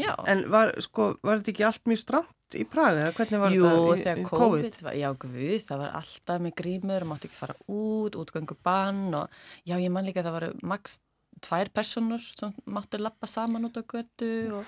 já. 0.00 0.12
En 0.28 0.44
var, 0.52 0.74
sko, 0.84 1.12
var 1.24 1.40
þetta 1.40 1.54
ekki 1.56 1.66
allt 1.70 1.84
mjög 1.90 2.02
stramt 2.04 2.58
í 2.60 2.66
Praga? 2.68 3.06
eða 3.06 3.14
Hvernig 3.16 3.40
var 3.40 3.54
Jú, 3.56 3.62
þetta 3.64 3.84
í, 3.96 4.02
þegar 4.02 4.18
í 4.20 4.26
COVID, 4.28 4.82
var, 4.84 4.98
já, 5.00 5.08
guð, 5.24 5.54
það 5.68 5.82
var 5.86 5.94
alltaf 6.02 6.42
með 6.44 6.54
grímur, 6.60 7.06
mátti 7.08 7.30
ekki 7.30 7.38
fara 7.38 7.56
út, 7.72 8.18
útgöngu 8.20 8.58
bann 8.62 9.06
og 9.22 9.38
já, 9.64 9.78
ég 9.80 9.88
man 9.94 10.04
líka 10.04 10.20
að 10.20 10.28
það 10.28 10.36
var 10.36 10.46
max 10.74 10.98
tvær 11.42 11.70
personur 11.74 12.22
sem 12.22 12.52
máttu 12.70 13.00
lappa 13.00 13.26
saman 13.30 13.64
út 13.68 13.78
á 13.78 13.82
götu 13.82 14.30
og 14.58 14.64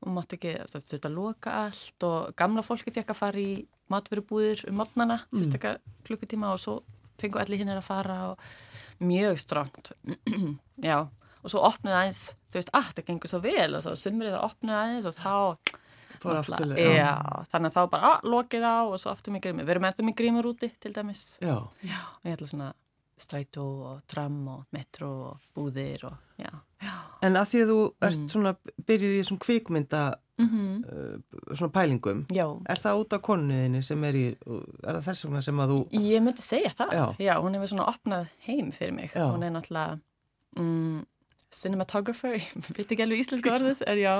og 0.00 0.08
mátti 0.14 0.38
ekki, 0.38 0.54
að 0.64 1.10
loka 1.12 1.52
allt 1.66 2.06
og 2.06 2.34
gamla 2.36 2.64
fólki 2.66 2.94
fekk 2.94 3.12
að 3.14 3.20
fara 3.20 3.40
í 3.40 3.66
matverubúðir 3.92 4.64
um 4.70 4.80
mótnana, 4.80 5.20
mm. 5.28 5.38
sérstaklega 5.38 5.78
klukkutíma 6.06 6.52
og 6.54 6.62
svo 6.62 6.78
fengu 7.20 7.38
allir 7.38 7.60
hinn 7.60 7.72
að 7.72 7.84
fara 7.84 8.18
og 8.32 8.40
mjög 9.04 9.38
stránt, 9.42 9.92
já, 10.88 11.04
og 11.42 11.52
svo 11.52 11.62
opnaði 11.66 11.96
aðeins, 12.00 12.22
þú 12.48 12.60
veist, 12.60 12.74
að 12.74 12.92
það 12.96 13.08
gengur 13.10 13.32
svo 13.32 13.40
vel 13.44 13.70
og 13.74 13.84
svo 13.84 13.96
sumrið 13.98 14.38
að 14.38 14.46
opnaði 14.48 14.78
aðeins 14.80 15.10
og 15.10 15.16
þá 15.18 15.34
afturlega, 16.24 16.80
já. 16.80 17.04
já, 17.04 17.44
þannig 17.50 17.70
að 17.70 17.74
þá 17.74 17.90
bara 17.92 18.12
að, 18.14 18.28
lokið 18.32 18.64
á 18.64 18.78
og 18.86 18.96
svo 19.02 19.12
aftur 19.12 19.34
með 19.34 19.42
grímur. 19.44 19.66
Við 19.66 19.74
erum 19.74 19.86
eftir 19.90 20.06
með 20.06 20.16
grímur 20.20 20.48
úti 20.48 20.70
til 20.80 20.92
dæmis. 20.94 21.24
Já. 21.42 21.58
Og 21.60 22.24
ég 22.24 22.36
ætla 22.36 22.48
svona 22.48 22.70
strætó 23.20 23.64
og 23.92 24.02
tram 24.10 24.48
og 24.48 24.64
metro 24.74 25.10
og 25.30 25.40
búðir 25.56 26.04
og 26.08 26.16
já. 26.40 26.50
Já. 26.82 26.94
en 27.22 27.36
að 27.40 27.48
því 27.52 27.60
að 27.64 27.70
þú 27.72 27.78
ert 28.02 28.18
Mm. 28.18 28.28
svona 28.28 28.56
byrjuð 28.86 29.14
í 29.14 29.22
þessum 29.22 29.38
kvikmynda 29.38 30.04
Mm 30.36 30.82
uh, 30.82 31.54
svona 31.54 31.70
pælingum, 31.70 32.24
Já. 32.26 32.42
er 32.66 32.74
það 32.82 32.98
út 33.04 33.12
af 33.14 33.20
konuðinni 33.22 33.82
sem 33.86 34.02
er 34.04 34.12
í, 34.18 34.24
er 34.82 34.96
það 34.96 35.04
þess 35.06 35.24
vegna 35.24 35.42
sem 35.42 35.60
að 35.62 35.70
þú, 35.70 35.76
Ég 35.92 36.22
myndi 36.24 36.42
segja 36.42 36.72
það. 36.74 37.14
Já. 37.20 37.34
hún 37.38 37.54
hefur 37.54 37.70
svona 37.70 37.86
opnað 37.86 38.26
heim 38.48 38.72
fyrir 38.72 38.92
mig. 38.96 39.12
Hún 39.14 39.44
er 39.46 39.50
náttúrulega 39.54 40.00
mm, 40.58 41.04
cinematographer, 41.54 42.34
ég 42.34 42.50
veit 42.76 42.90
ekki 42.90 43.04
alveg 43.06 43.22
íslensku 43.22 43.52
orðið, 43.54 43.82
er 43.86 44.00
já, 44.02 44.14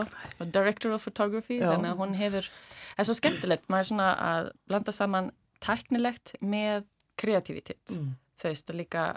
director 0.54 0.94
of 0.94 1.02
photography, 1.02 1.58
þannig 1.58 1.90
að 1.90 1.98
hún 2.04 2.14
hefur, 2.14 2.46
það 2.94 3.02
er 3.02 3.08
svo 3.10 3.16
skemmtilegt, 3.18 3.66
maður 3.68 3.82
er 3.82 3.90
svona 3.90 4.08
að 4.30 4.50
blanda 4.70 4.94
saman 4.94 5.32
tæknilegt 5.64 6.36
með 6.44 6.84
kreativitet. 7.18 7.98
Mm. 8.34 8.40
þú 8.40 8.50
veist, 8.50 8.70
og 8.70 8.78
líka 8.80 9.08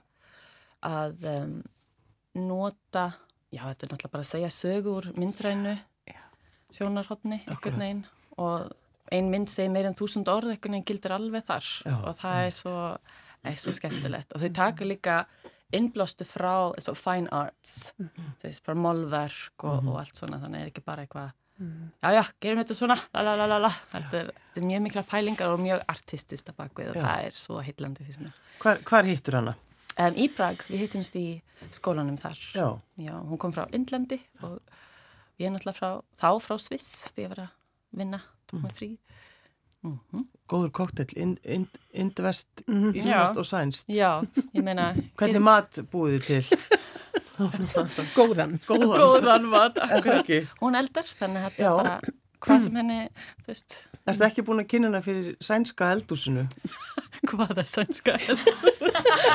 að 0.87 1.27
um, 1.33 1.53
nota, 2.37 3.09
já, 3.49 3.63
þetta 3.65 3.87
er 3.87 3.93
náttúrulega 3.93 4.13
bara 4.13 4.25
að 4.25 4.31
segja 4.31 4.51
sögu 4.53 4.97
úr 4.99 5.11
myndrænu 5.17 5.77
sjónarhóttni, 6.73 7.41
einhvern 7.47 7.81
veginn. 7.81 8.03
Og 8.37 8.71
ein 9.13 9.29
mynd 9.31 9.49
segir 9.51 9.71
meir 9.73 9.87
en 9.89 9.97
þúsund 9.97 10.29
orð 10.31 10.51
einhvern 10.53 10.77
veginn 10.77 10.87
gildir 10.87 11.15
alveg 11.15 11.45
þar. 11.47 11.69
Já, 11.87 11.95
og 11.97 12.17
það 12.17 12.41
er 12.43 12.55
svo, 12.55 12.77
er 13.47 13.59
svo 13.61 13.73
skemmtilegt. 13.75 14.35
Og 14.35 14.43
þau 14.43 14.51
taka 14.59 14.87
líka 14.87 15.17
innblástu 15.75 16.27
frá 16.27 16.71
fine 16.95 17.31
arts 17.35 17.93
þú 17.97 18.45
veist, 18.45 18.63
bara 18.63 18.79
málverk 18.79 19.67
og, 19.67 19.89
og 19.89 19.99
allt 20.01 20.19
svona. 20.19 20.39
Þannig 20.43 20.63
er 20.63 20.71
ekki 20.71 20.85
bara 20.85 21.07
eitthvað 21.07 21.33
já, 21.57 22.09
já, 22.13 22.23
gerum 22.43 22.61
þetta 22.61 22.77
svona 22.77 22.97
la, 22.97 23.23
la, 23.23 23.35
la, 23.39 23.47
la, 23.49 23.59
la. 23.65 23.71
Þetta, 23.91 24.19
er, 24.19 24.31
þetta 24.49 24.61
er 24.61 24.67
mjög 24.69 24.83
mikla 24.85 25.03
pælingar 25.09 25.53
og 25.53 25.63
mjög 25.63 25.83
artistist 25.93 26.51
að 26.51 26.59
bakvið 26.61 26.91
og 26.91 26.99
Já. 26.99 27.03
það 27.05 27.27
er 27.29 27.37
svo 27.37 27.61
heitlandi 27.65 28.07
hvar, 28.61 28.81
hvar 28.85 29.09
hittur 29.09 29.39
hana? 29.39 29.55
Um, 29.97 30.13
í 30.13 30.27
Prag, 30.29 30.61
við 30.69 30.85
hittumst 30.85 31.17
í 31.17 31.25
skólanum 31.73 32.19
þar. 32.21 32.37
Já, 32.53 32.67
Já, 33.01 33.13
hún 33.17 33.41
kom 33.41 33.53
frá 33.55 33.65
Indlandi 33.73 34.19
og 34.45 34.59
ég 35.41 35.49
er 35.49 35.55
náttúrulega 35.55 35.79
frá, 35.79 36.01
þá 36.13 36.29
frá 36.45 36.57
Sviss 36.61 37.07
því 37.15 37.25
ég 37.25 37.33
var 37.33 37.45
að 37.47 37.53
vinna, 37.97 38.21
tók 38.45 38.61
mig 38.61 38.77
frí. 38.77 38.91
Mm 39.85 40.27
góður 40.47 40.71
kóktell, 40.71 41.11
ind, 41.19 41.39
ind, 41.43 41.79
indvest, 41.91 42.47
íslenskt 42.67 43.35
Já. 43.35 43.37
og 43.37 43.45
sænst. 43.45 43.89
Já, 43.91 44.11
ég 44.55 44.63
meina... 44.63 44.93
Hvernig 45.19 45.43
mat 45.43 45.79
búið 45.91 46.21
þið 46.21 46.27
til? 46.27 46.76
Góðan. 48.17 48.57
Góðan. 48.67 48.95
Góðan 48.97 49.49
mat, 49.51 49.81
Er? 49.87 50.47
Hún 50.61 50.79
eldar, 50.79 51.11
þannig 51.19 51.43
að 51.43 51.51
þetta 51.51 51.63
Já. 51.63 51.69
er 51.69 51.83
bara 51.83 51.99
hvað 52.43 52.65
sem 52.67 52.75
henni, 52.77 52.99
veist, 53.47 53.77
Erstu 54.07 54.23
ekki 54.23 54.43
búin 54.47 54.61
að 54.61 54.69
kynna 54.71 54.87
hana 54.87 54.99
fyrir 55.03 55.33
sænska 55.43 55.89
eldúsinu? 55.91 56.45
hvaða 57.29 57.63
sænska 57.67 58.13
held. 58.21 58.43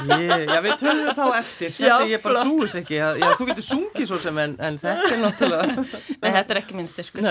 Ég, 0.09 0.47
já, 0.49 0.59
við 0.65 0.77
tölum 0.81 1.11
þá 1.19 1.25
eftir. 1.37 1.75
Já, 1.77 1.97
Þetta 1.99 2.09
ég 2.09 2.23
bara 2.25 2.45
trúis 2.47 2.77
ekki. 2.79 2.97
Já, 2.97 3.09
já, 3.21 3.27
þú 3.37 3.49
getur 3.51 3.67
sungið 3.67 4.09
svo 4.09 4.21
sem 4.23 4.41
en, 4.41 4.55
en 4.65 4.79
þetta 4.81 5.11
er 5.11 5.21
náttúrulega... 5.27 5.85
Nei, 6.23 6.29
þetta 6.39 6.55
er 6.57 6.61
ekki 6.63 6.79
minn 6.79 6.89
styrkur. 6.89 7.29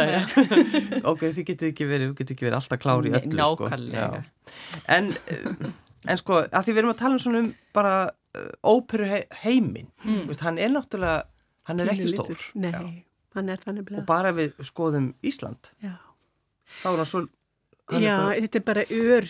Ok, 1.12 1.26
þið 1.32 1.48
getið 1.50 1.72
ekki 1.72 1.88
verið, 1.90 2.12
þú 2.12 2.18
getið 2.20 2.36
ekki 2.36 2.48
verið 2.48 2.60
alltaf 2.60 2.84
klári 2.84 3.10
í 3.10 3.16
Nei, 3.16 3.22
öllu, 3.24 3.40
sko. 3.42 3.70
nákvæmlega. 3.72 4.22
Já. 4.22 4.54
En, 4.98 5.12
eh, 5.34 5.70
en 6.14 6.22
sko, 6.22 6.44
að 6.46 6.68
því 6.68 6.76
við 6.76 6.84
erum 6.84 6.94
að 6.94 7.02
tala 7.02 7.18
um 7.18 7.24
svona 7.26 7.42
um 7.42 7.50
bara 7.74 7.96
óperu 8.64 9.06
he 9.10 9.24
heiminn, 9.44 9.92
Mm. 10.06 10.28
Vist, 10.28 10.40
hann 10.42 10.58
er 10.58 10.70
náttúrulega, 10.70 11.24
hann 11.64 11.80
er 11.80 11.92
ekki 11.94 12.08
stór. 12.14 12.38
Nei, 12.56 13.06
hann 13.36 13.50
er 13.50 13.58
þannig 13.58 13.80
Og 13.84 13.88
bleið. 13.92 14.06
bara 14.06 14.32
við 14.34 14.54
skoðum 14.64 15.14
Ísland, 15.24 15.72
Já. 15.84 15.98
þá 16.84 16.88
er 16.94 16.98
hann 16.98 17.06
svo... 17.06 17.28
hann 17.92 18.02
er 18.04 18.08
Já, 18.08 18.18
bara- 18.18 18.40
þetta 18.42 18.56
er 18.56 18.64
bara 18.64 18.84
ör 18.90 19.26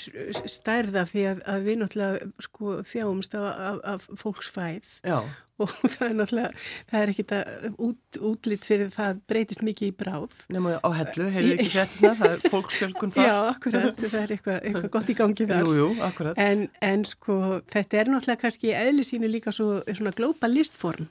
stærða 0.48 1.04
því 1.10 1.22
að, 1.32 1.40
að 1.50 1.64
við 1.66 1.78
náttúrulega 1.82 2.32
sko 2.46 2.76
þjáumst 2.86 3.34
af, 3.36 3.48
af, 3.60 3.80
af 3.84 4.08
fólksfæð 4.22 5.00
Já, 5.04 5.20
og 5.66 5.94
það 5.96 6.08
er 6.08 6.18
náttúrulega, 6.20 6.66
það 6.92 7.04
er 7.04 7.14
ekki 7.14 7.26
þetta 7.32 7.72
út, 7.88 8.20
útlýtt 8.32 8.68
fyrir 8.68 8.92
það 8.96 9.22
breytist 9.32 9.66
mikið 9.68 9.92
í 9.92 9.96
bráð. 10.02 10.36
nema 10.52 10.76
á 10.82 10.90
hellu, 11.00 11.30
heyrðu 11.36 11.56
ekki 11.58 11.72
þetta, 11.80 12.14
það 12.20 12.36
er 12.36 12.46
fólksfjölgun 12.56 13.16
þar. 13.16 13.30
Já, 13.30 13.38
akkurat, 13.54 14.04
það 14.04 14.20
er 14.22 14.36
eitthvað, 14.38 14.60
eitthvað 14.60 14.92
gott 14.98 15.14
í 15.14 15.18
gangi 15.22 15.50
þar. 15.54 15.66
Jú, 15.66 15.80
jú, 15.80 15.90
akkurat. 16.10 16.44
En, 16.50 16.68
en 16.92 17.08
sko, 17.08 17.40
þetta 17.72 18.04
er 18.04 18.14
náttúrulega 18.14 18.44
kannski 18.46 18.72
í 18.72 18.78
eðli 18.78 19.08
sínu 19.08 19.32
líka 19.32 19.56
svo, 19.56 19.82
svona 19.90 20.16
globalistform 20.18 21.10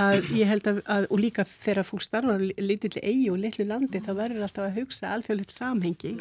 að 0.00 0.28
ég 0.38 0.46
held 0.50 0.66
að, 0.70 0.80
að 0.86 1.06
og 1.10 1.18
líka 1.22 1.44
þegar 1.50 1.86
fólk 1.88 2.04
starfar 2.06 2.42
lítill 2.62 2.92
eigi 3.02 3.26
og 3.32 3.38
litlu 3.42 3.64
landi 3.66 4.00
þá 4.04 4.10
verður 4.18 4.44
alltaf 4.46 4.66
að 4.68 4.76
hugsa 4.80 5.10
alþjóðlegt 5.16 5.54
samhengi. 5.54 6.12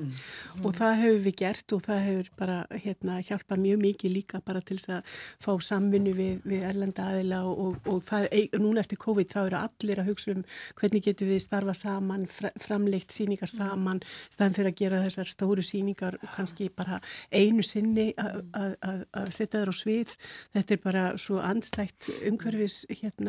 Og 0.63 0.73
það 0.80 0.95
hefur 1.04 1.19
við 1.28 1.36
gert 1.43 1.75
og 1.78 1.84
það 1.86 1.99
hefur 2.08 2.32
bara 2.39 2.58
hérna 2.86 3.19
hjálpað 3.28 3.62
mjög 3.65 3.84
mikið 3.84 4.13
líka 4.15 4.41
bara 4.45 4.62
til 4.65 4.80
þess 4.80 4.93
að 4.97 5.13
fá 5.45 5.52
samvinnu 5.69 6.13
við, 6.17 6.39
við 6.49 6.65
erlenda 6.71 7.06
aðila 7.13 7.43
og, 7.49 7.60
og, 7.67 7.78
og 7.93 8.02
það, 8.10 8.28
eig- 8.39 8.58
núna 8.63 8.84
eftir 8.84 9.02
COVID 9.06 9.30
þá 9.36 9.39
eru 9.45 9.60
allir 9.62 10.02
að 10.04 10.10
hugsa 10.12 10.34
um 10.36 10.43
hvernig 10.80 11.06
getum 11.06 11.30
við 11.30 11.43
starfa 11.45 11.75
saman, 11.78 12.25
fra, 12.32 12.52
framleitt 12.63 13.13
síningar 13.13 13.52
saman, 13.52 14.02
staðan 14.34 14.58
fyrir 14.58 14.71
að 14.73 14.80
gera 14.82 15.04
þessar 15.06 15.30
stóru 15.36 15.63
síningar 15.65 16.17
og 16.19 16.28
kannski 16.36 16.69
bara 16.75 16.99
einu 17.32 17.63
sinni 17.65 18.10
að- 18.17 19.06
setja 19.30 19.60
þær 19.62 19.71
á 19.71 19.75
svið. 19.75 20.13
Þetta 20.56 20.73
er 20.75 20.80
bara 20.84 21.04
svo 21.21 21.38
andstætt 21.43 22.10
umhverfis 22.30 22.82
hérna 23.02 23.29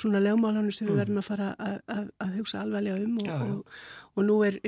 svona 0.00 0.22
lögmálanu 0.24 0.72
sem 0.74 0.88
við 0.88 1.00
verðum 1.02 1.20
að 1.22 1.28
fara 1.28 1.52
að, 1.58 1.78
að, 1.92 2.08
að 2.24 2.34
hugsa 2.40 2.62
alvarlega 2.62 3.04
um 3.04 3.20
og, 3.20 3.26
Já, 3.26 3.34
já. 3.36 3.46
og, 3.46 3.80
og 4.16 4.24
nú 4.24 4.36
er, 4.46 4.58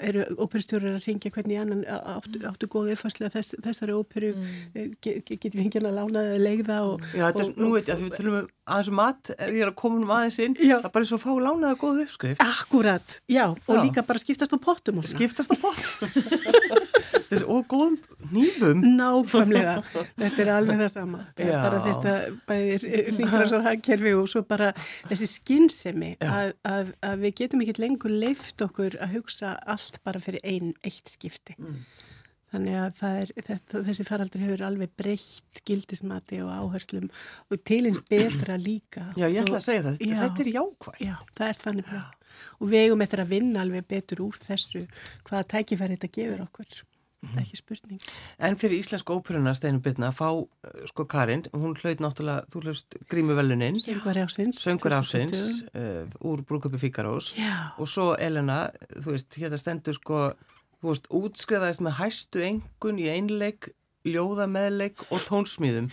eru 0.00 0.24
óperustjórar 0.42 0.96
að 0.96 1.06
ringja 1.06 1.32
hvernig 1.34 1.60
annan 1.62 1.84
áttu, 1.86 2.40
áttu 2.48 2.68
góð 2.70 2.92
uppfærslega 2.96 3.32
þess, 3.36 3.54
þessari 3.62 3.94
óperu 3.94 4.32
mm. 4.34 4.96
get, 5.04 5.30
getum 5.30 5.60
við 5.60 5.66
ekki 5.68 5.82
að 5.82 5.98
lána 6.00 6.24
það 6.30 6.42
leiða 6.42 6.78
og, 6.88 7.06
Já, 7.12 7.24
þetta 7.28 7.44
er, 7.44 7.52
nú 7.60 7.72
veit 7.76 7.86
ég 7.86 7.94
að 7.94 8.04
við 8.06 8.16
tölum 8.18 8.38
um 8.40 8.50
aðeins 8.66 8.92
mat, 8.98 9.32
er 9.36 9.54
ég 9.54 9.68
að 9.68 9.76
koma 9.78 10.00
um 10.02 10.12
aðeins 10.16 10.40
inn, 10.42 10.58
Já. 10.58 10.76
það 10.80 10.88
er 10.90 10.94
bara 10.96 11.06
að 11.06 11.22
fá 11.22 11.30
lánaða 11.46 11.78
góð 11.84 12.02
uppskrift. 12.06 12.42
Akkurat, 12.42 13.18
já, 13.30 13.44
og 13.54 13.78
líka 13.78 14.02
bara 14.06 14.22
skiptast 14.22 14.56
á 14.56 14.58
pottum. 14.58 14.98
Skiptast 15.06 15.54
á 15.54 15.56
pott. 15.62 15.84
Og 17.46 17.64
góðum 17.70 17.96
nýfum. 18.30 18.82
Nákvæmlega, 18.96 19.74
þetta 20.18 20.42
er 20.44 20.50
alveg 20.54 20.80
það 20.84 20.90
sama 20.92 21.20
Já. 21.40 21.56
bara 21.64 21.80
þetta 21.86 22.14
bæðir 22.48 22.86
ringrásar 23.16 23.64
hagkerfi 23.66 24.12
og 24.18 24.28
svo 24.30 24.42
bara 24.46 24.72
þessi 25.10 25.28
skinnsemi 25.34 26.12
að, 26.22 26.52
að, 26.66 26.92
að 27.10 27.24
við 27.26 27.34
getum 27.42 27.64
ekki 27.66 27.76
lengur 27.82 28.14
leift 28.14 28.62
okkur 28.66 28.98
að 29.02 29.16
hugsa 29.18 29.56
allt 29.66 29.98
bara 30.06 30.22
fyrir 30.22 30.44
ein, 30.46 30.74
eitt 30.86 31.10
skipti 31.16 31.56
Mm. 31.56 31.80
þannig 32.52 32.76
að 32.78 33.00
er, 33.08 33.30
þetta, 33.48 33.80
þessi 33.88 34.04
faraldur 34.06 34.42
hefur 34.44 34.62
alveg 34.68 34.92
breytt 34.96 35.60
gildismati 35.66 36.38
og 36.44 36.52
áherslum 36.54 37.08
og 37.50 37.62
tilins 37.66 37.98
betra 38.08 38.54
líka 38.60 39.08
Já, 39.18 39.26
ég 39.26 39.40
ætla 39.42 39.58
að 39.58 39.64
segja 39.66 39.82
það, 39.88 39.96
Já. 40.06 40.14
þetta 40.22 40.44
er 40.44 40.50
jákvæð. 40.54 41.00
Já, 41.02 41.14
það 41.36 41.48
er 41.50 41.58
þannig 41.64 41.88
bara 41.90 42.04
og 42.60 42.68
við 42.70 42.82
eigum 42.84 43.02
eftir 43.04 43.22
að 43.24 43.30
vinna 43.32 43.62
alveg 43.64 43.86
betur 43.90 44.22
úr 44.28 44.36
þessu 44.46 44.82
hvaða 45.26 45.46
tækifæri 45.56 45.96
þetta 45.96 46.12
gefur 46.20 46.44
okkur 46.46 46.78
ekki 47.42 47.58
spurning. 47.60 48.00
En 48.38 48.56
fyrir 48.60 48.80
Íslensku 48.80 49.16
óperuna, 49.16 49.54
Steinum 49.56 49.82
Byrna, 49.84 50.12
fá, 50.16 50.28
uh, 50.32 50.48
sko 50.90 51.06
Karin, 51.10 51.44
hún 51.52 51.76
hlaut 51.78 52.02
náttúrulega, 52.04 52.46
þú 52.52 52.62
hlaust 52.64 52.98
grímuvelunin, 53.12 53.78
Söngur 53.82 54.20
ásins 54.22 54.60
söngur 54.62 54.96
ásins, 54.96 55.62
2020. 55.70 55.70
uh, 55.76 56.28
úr 56.32 56.42
Brúköpi 56.46 56.80
Fíkarós 56.86 57.32
Já, 57.38 57.72
og 57.78 57.88
svo 57.90 58.12
Elena, 58.18 58.70
þú 58.94 59.16
veist, 59.16 59.38
hérna 59.40 59.60
stendur 59.60 59.96
sko, 59.98 60.20
þú 60.80 60.92
veist, 60.92 61.08
útskrifaðist 61.10 61.84
með 61.84 61.98
hæstu 62.00 62.44
engun 62.46 63.00
í 63.02 63.08
einleik, 63.12 63.72
ljóða 64.06 64.46
meðleik 64.46 65.02
og 65.10 65.18
tónsmíðum. 65.26 65.90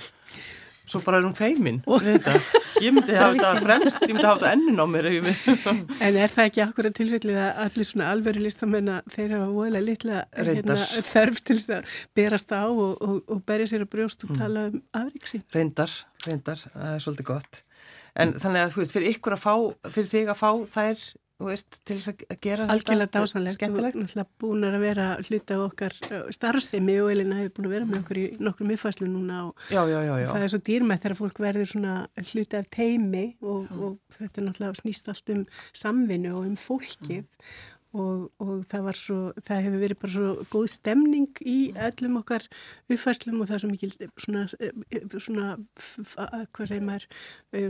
Svo 0.90 1.02
bara 1.04 1.20
er 1.20 1.28
hún 1.28 1.36
feimin. 1.38 1.80
Ég 2.84 2.94
myndi 2.94 3.16
hafa 3.20 3.34
þetta 3.38 3.52
fremst 3.64 4.04
ég 4.04 4.14
myndi 4.14 4.28
hafa 4.28 4.42
þetta 4.42 4.52
ennin 4.52 4.82
á 4.84 4.86
mér 4.90 5.10
en 5.14 6.18
er 6.20 6.34
það 6.34 6.48
ekki 6.50 6.64
akkurat 6.66 6.98
tilfellið 6.98 7.40
að 7.40 7.62
allir 7.66 7.90
svona 7.90 8.10
alveru 8.14 8.44
listamenn 8.44 8.92
þeir 9.14 9.36
hafa 9.38 9.50
voðilega 9.56 9.88
litla 9.88 10.24
hérna, 10.36 10.80
þörf 11.08 11.44
til 11.44 11.60
þess 11.60 11.76
að 11.78 11.98
berast 12.20 12.56
á 12.56 12.64
og, 12.68 12.96
og, 13.00 13.20
og 13.28 13.44
berja 13.48 13.72
sér 13.74 13.86
að 13.88 13.94
brjóst 13.96 14.26
og 14.28 14.34
mm. 14.34 14.42
tala 14.42 14.66
um 14.72 14.80
afríksi 15.04 15.44
reyndar, 15.56 15.94
reyndar, 16.28 16.66
það 16.74 16.98
er 16.98 17.06
svolítið 17.06 17.30
gott. 17.32 17.64
En 18.14 18.36
þannig 18.38 18.62
að 18.62 18.76
þú 18.76 18.84
veist, 18.84 18.94
fyrir 18.94 19.16
ykkur 19.16 19.38
að 19.38 19.42
fá 19.42 19.54
fyrir 19.90 20.10
þig 20.12 20.34
að 20.34 20.42
fá 20.44 20.50
þær 20.70 21.06
veist, 21.50 21.80
til 21.88 21.98
þess 21.98 22.12
að 22.14 22.38
gera 22.44 22.68
Algjörlega 22.72 23.08
þetta 23.08 23.24
dásanlegt 23.24 23.58
skemmtilegt. 23.58 23.98
og 23.98 24.04
náttúrulega 24.04 24.44
búin 24.44 24.68
að 24.68 24.78
vera 24.84 25.08
hluta 25.24 25.58
á 25.58 25.60
okkar 25.64 25.98
starfsemi 26.38 26.98
og 27.04 27.12
Elina 27.14 27.40
hefur 27.42 27.56
búin 27.58 27.70
að 27.70 27.76
vera 27.78 27.90
með 27.90 28.00
okkur 28.02 28.22
í 28.22 28.26
nokkrum 28.44 28.74
uppfæslu 28.76 29.10
núna 29.10 29.40
og 29.50 29.68
já, 29.70 29.82
já, 29.90 30.00
já, 30.08 30.28
það 30.30 30.48
er 30.48 30.54
svo 30.54 30.62
dýrmætt 30.70 31.06
þegar 31.06 31.20
fólk 31.20 31.44
verður 31.44 31.72
svona 31.74 31.96
hluta 32.32 32.64
af 32.64 32.72
teimi 32.74 33.26
og, 33.42 33.70
og 33.78 34.18
þetta 34.18 34.48
náttúrulega 34.48 34.82
snýst 34.84 35.14
allt 35.14 35.34
um 35.36 35.46
samvinnu 35.84 36.34
og 36.38 36.50
um 36.52 36.58
fólkið 36.60 37.26
og, 37.94 38.30
og 38.42 38.64
það 38.70 38.86
var 38.88 38.98
svo, 38.98 39.18
það 39.46 39.62
hefur 39.68 39.82
verið 39.84 40.00
bara 40.02 40.14
svo 40.16 40.46
góð 40.50 40.68
stemning 40.74 41.42
í 41.46 41.58
öllum 41.88 42.18
okkar 42.24 42.48
uppfæslum 42.90 43.42
og 43.44 43.50
það 43.50 43.56
er 43.58 43.64
svo 43.64 43.70
mikil 43.72 43.92
svona, 44.26 44.44
svona 45.14 45.50
hvað 46.56 46.72
segir 46.72 46.86
maður, 46.88 47.08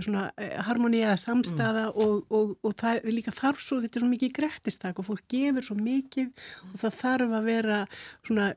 svona 0.05 0.25
harmoni 0.67 1.03
eða 1.03 1.17
samstaða 1.21 1.85
mm. 1.89 1.99
og, 2.05 2.31
og, 2.31 2.55
og 2.63 2.77
það 2.79 3.01
er 3.01 3.17
líka 3.17 3.35
þarf 3.35 3.63
svo, 3.63 3.81
þetta 3.83 3.99
er 3.99 4.05
svo 4.05 4.11
mikið 4.13 4.33
grettistak 4.39 5.01
og 5.03 5.09
fólk 5.09 5.27
gefur 5.33 5.67
svo 5.67 5.77
mikið 5.79 6.47
og 6.71 6.79
það 6.85 6.97
þarf 7.01 7.37
að 7.39 7.49
vera 7.51 7.81
svona 8.23 8.49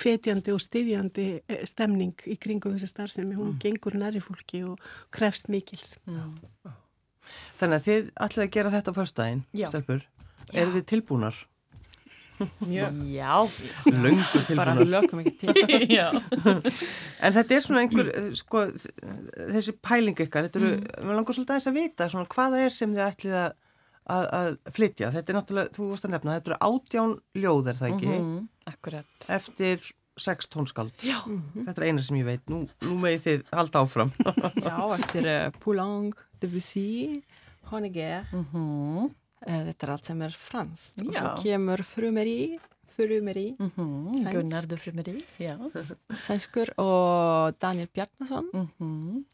hvetjandi 0.00 0.54
og 0.54 0.62
styðjandi 0.66 1.28
eh, 1.40 1.64
stemning 1.68 2.28
í 2.28 2.36
kringum 2.40 2.76
þessi 2.76 2.92
starf 2.92 3.16
sem 3.16 3.28
hún 3.32 3.54
mm. 3.54 3.58
gengur 3.62 3.96
næri 4.00 4.22
fólki 4.24 4.64
og 4.68 4.80
krefst 5.14 5.48
mikils. 5.52 5.96
Mm. 6.04 6.36
Þannig 7.60 7.76
að 7.76 7.84
þið 7.86 8.08
ætlaði 8.26 8.46
að 8.46 8.54
gera 8.56 8.72
þetta 8.74 8.92
á 8.92 8.98
fyrstæðin, 8.98 9.44
Stelpur? 9.70 10.08
Eru 10.52 10.74
þið 10.76 10.84
tilbúnar? 10.94 11.46
Mjög. 12.64 13.00
Já, 13.12 13.34
löngu 13.84 14.42
tilbúnar. 14.46 14.60
Bara 14.60 14.84
lögum 14.84 15.20
ekki 15.22 15.34
til. 15.42 15.54
en 17.24 17.34
þetta 17.36 17.56
er 17.56 17.64
svona 17.64 17.84
einhver, 17.84 18.10
sko, 18.38 18.64
þessi 19.52 19.76
pæling 19.84 20.22
ykkar, 20.24 20.48
þetta 20.48 20.62
eru, 20.62 20.72
mm. 20.78 20.86
við 21.04 21.18
langar 21.18 21.36
svolítið 21.36 21.54
að 21.54 21.60
þess 21.60 21.72
að 21.72 21.80
vita, 21.80 22.08
svona 22.12 22.32
hvaða 22.34 22.62
er 22.64 22.76
sem 22.76 22.96
þið 22.96 23.06
ætlið 23.06 23.38
að, 23.40 23.56
að, 24.16 24.28
að 24.40 24.50
flytja. 24.78 25.12
Þetta 25.16 25.32
er 25.32 25.38
náttúrulega, 25.38 25.74
þú 25.76 25.88
varst 25.92 26.08
að 26.08 26.14
nefna, 26.16 26.36
þetta 26.38 26.52
eru 26.52 26.60
átján 26.70 27.16
ljóð, 27.44 27.72
er 27.72 27.80
það 27.80 27.90
ekki? 27.92 28.10
Mm 28.10 28.20
-hmm. 28.28 28.46
Akkurat. 28.72 29.30
Eftir 29.38 29.92
sex 30.20 30.48
tónskald. 30.48 30.92
Já. 31.02 31.20
Mm 31.26 31.42
-hmm. 31.42 31.64
Þetta 31.64 31.80
er 31.80 31.86
eina 31.86 32.02
sem 32.02 32.16
ég 32.16 32.24
veit. 32.24 32.48
Nú, 32.48 32.68
nú 32.80 32.96
megið 32.96 33.22
þið 33.26 33.44
halda 33.52 33.80
áfram. 33.80 34.12
Já, 34.68 34.98
eftir 34.98 35.24
uh, 35.26 35.52
Poulenc, 35.60 36.14
Debussy, 36.40 37.22
Honegger. 37.70 38.24
-hmm. 38.32 39.10
Eh, 39.46 39.62
þetta 39.70 39.86
er 39.86 39.92
allt 39.94 40.10
sem 40.10 40.22
er 40.26 40.36
franskt. 40.36 41.00
Og 41.06 41.14
svo 41.14 41.32
kemur 41.40 41.82
frumeri 41.86 42.58
frumeri 43.00 43.56
mm 43.58 43.70
-hmm. 43.76 44.32
Gunnar 44.32 44.66
de 44.66 44.76
frumeri 44.76 45.24
sænskur 46.22 46.68
og 46.76 47.54
Daniel 47.60 47.88
Bjarnason. 47.94 48.50
Mm 48.52 48.68
-hmm. 48.78 49.24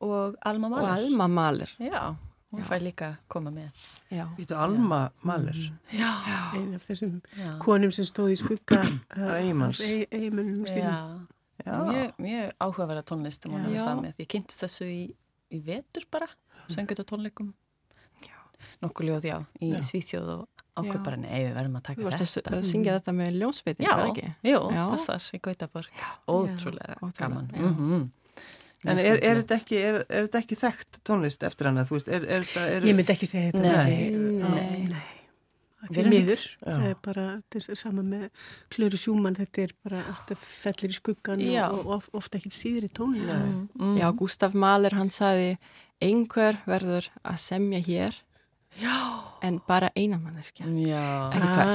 og 0.00 0.36
Alma 0.42 0.68
Mahler. 0.68 0.88
Og 0.88 0.96
Alma 0.96 1.26
Mahler. 1.26 1.76
Já, 1.80 2.14
hún 2.52 2.64
fær 2.64 2.78
líka 2.78 3.14
koma 3.28 3.50
með. 3.50 3.70
Þetta 4.10 4.54
er 4.54 4.60
Alma 4.60 5.10
Mahler. 5.22 5.72
Já. 5.92 6.12
einn 6.54 6.74
af 6.74 6.90
þessum 6.90 7.20
já. 7.36 7.58
konum 7.58 7.90
sem 7.90 8.04
stóð 8.04 8.30
í 8.30 8.36
skugga 8.36 8.82
eiginmannum 9.36 10.66
sínum. 10.66 11.26
Mjög, 11.64 12.12
mjög 12.18 12.52
áhugaverða 12.60 13.02
tónlist 13.02 13.46
ég 14.18 14.26
kynntist 14.28 14.62
þessu 14.62 14.84
í, 14.84 15.14
í 15.50 15.60
vetur 15.60 16.04
bara 16.10 16.26
söngut 16.68 17.00
og 17.00 17.06
tónleikum 17.06 17.52
nokkuð 18.84 19.10
ljóð, 19.10 19.28
já, 19.30 19.36
í 19.60 19.72
já. 19.74 19.82
Svíþjóð 19.90 20.32
og 20.38 20.46
bara, 21.04 21.18
nei, 21.20 21.42
við 21.44 21.52
verðum 21.58 21.76
að 21.76 21.84
taka 21.88 21.98
þetta. 21.98 22.00
Þú 22.00 22.08
varst 22.08 22.50
að 22.54 22.64
syngja 22.70 22.96
þetta 22.98 23.14
með 23.18 23.38
ljónsveitin, 23.42 23.86
já, 23.86 23.92
ekki? 24.06 24.26
Já, 24.46 24.58
já, 24.76 24.82
passar 24.94 25.28
í 25.36 25.40
Gautaborg. 25.44 26.02
Ótrúlega 26.30 27.12
gaman. 27.18 27.52
Mm 27.52 27.76
-hmm. 27.76 28.08
En 28.88 28.96
er, 28.96 29.18
er, 29.20 29.42
þetta 29.42 29.56
ekki, 29.60 29.76
er, 29.76 29.96
er 30.08 30.26
þetta 30.26 30.38
ekki 30.40 30.56
þekkt 30.56 31.00
tónlist 31.04 31.42
eftir 31.44 31.68
hana, 31.68 31.84
þú 31.84 31.98
veist? 31.98 32.08
Ég 32.08 32.94
myndi 32.96 33.12
ekki 33.12 33.28
segja 33.28 33.50
þetta. 33.52 33.60
Nei, 33.60 34.10
nei. 34.16 34.84
nei. 34.88 35.08
Þetta 35.80 36.00
er 36.00 36.08
miður, 36.12 36.42
það 36.60 36.82
er 36.90 36.96
bara, 37.00 37.26
þetta 37.50 37.72
er 37.72 37.78
sama 37.80 38.02
með 38.04 38.24
Klöru 38.72 38.98
Sjúmann, 39.00 39.36
þetta 39.38 39.62
er 39.62 39.70
bara 39.84 40.00
alltaf 40.12 40.42
fellir 40.44 40.92
í 40.92 40.96
skuggan 40.96 41.44
og, 41.64 41.86
og 41.86 42.08
ofta 42.20 42.36
ekki 42.36 42.52
síður 42.52 42.88
í 42.88 42.90
tónlist. 42.98 43.54
Mm. 43.80 43.94
Já, 43.96 44.06
Gustaf 44.20 44.56
Mahler, 44.60 44.96
hann 45.00 45.12
saði, 45.14 45.54
einhver 46.04 46.60
verður 46.68 47.08
að 47.24 47.40
semja 47.40 47.80
hér 47.84 48.20
Já. 48.80 48.96
en 49.42 49.58
bara 49.68 49.90
einamanneskja 49.96 50.66
ekki 50.66 51.50
tvær. 51.54 51.70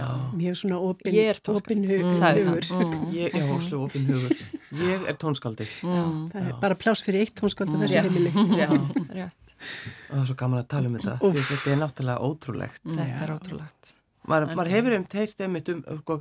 Ah, 0.00 0.22
mjög 0.36 0.58
svona 0.60 0.78
opin, 0.80 1.14
ég 1.14 1.30
er 1.32 1.40
opin 1.52 1.84
hugur. 1.88 2.68
Mm. 2.72 3.02
ég 3.14 3.34
er 3.36 3.48
hóslu 3.48 3.80
opin 3.84 4.06
hugur. 4.08 4.36
Ég 4.80 5.08
er 5.08 5.18
tónskaldi 5.20 5.66
mm. 5.82 6.30
það 6.32 6.48
er 6.50 6.56
bara 6.62 6.78
plás 6.80 7.04
fyrir 7.04 7.24
eitt 7.24 7.34
tónskaldi 7.40 7.76
mm. 7.76 7.84
þessu 7.84 7.98
heimili. 8.04 8.30
Og 9.64 10.14
það 10.14 10.22
er 10.22 10.26
svo 10.30 10.38
gaman 10.40 10.60
að 10.60 10.70
tala 10.72 10.90
um 10.90 10.96
þetta 10.98 11.18
því 11.20 11.44
þetta 11.50 11.74
er 11.74 11.78
náttúrulega 11.82 12.30
ótrúlegt. 12.30 12.82
Þetta 12.88 13.20
er 13.26 13.36
ótrúlegt. 13.36 13.94
Maður 14.28 14.72
hefur 14.72 14.98
um 14.98 15.06
teirt 15.14 15.44
einmitt 15.44 15.70
um 15.72 15.84
sko, 16.00 16.18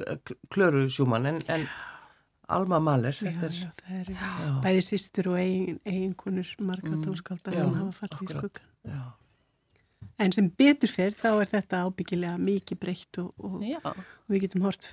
klöru 0.51 0.85
sjúman 0.91 1.27
en, 1.31 1.41
en 1.51 1.67
Alma 2.53 2.79
Mahler 2.83 3.15
já, 3.15 3.31
er, 3.31 3.53
já, 3.55 3.69
er, 3.87 4.09
bæði 4.63 4.81
sýstur 4.83 5.31
og 5.31 5.39
eiginkunur 5.39 6.49
marga 6.59 6.91
mm. 6.91 7.03
tónskaldar 7.07 7.55
sem 7.55 7.75
hafa 7.79 8.01
fallið 8.03 8.25
í 8.25 8.33
skuggan 8.33 8.71
já 8.91 9.03
En 10.21 10.33
sem 10.35 10.45
betur 10.59 10.91
fyrr 10.91 11.15
þá 11.17 11.29
er 11.31 11.49
þetta 11.49 11.79
ábyggilega 11.87 12.37
mikið 12.37 12.79
breytt 12.79 13.19
og, 13.21 13.31
og, 13.41 13.63
og 13.87 14.29
við 14.33 14.45
getum 14.45 14.65
hort 14.67 14.85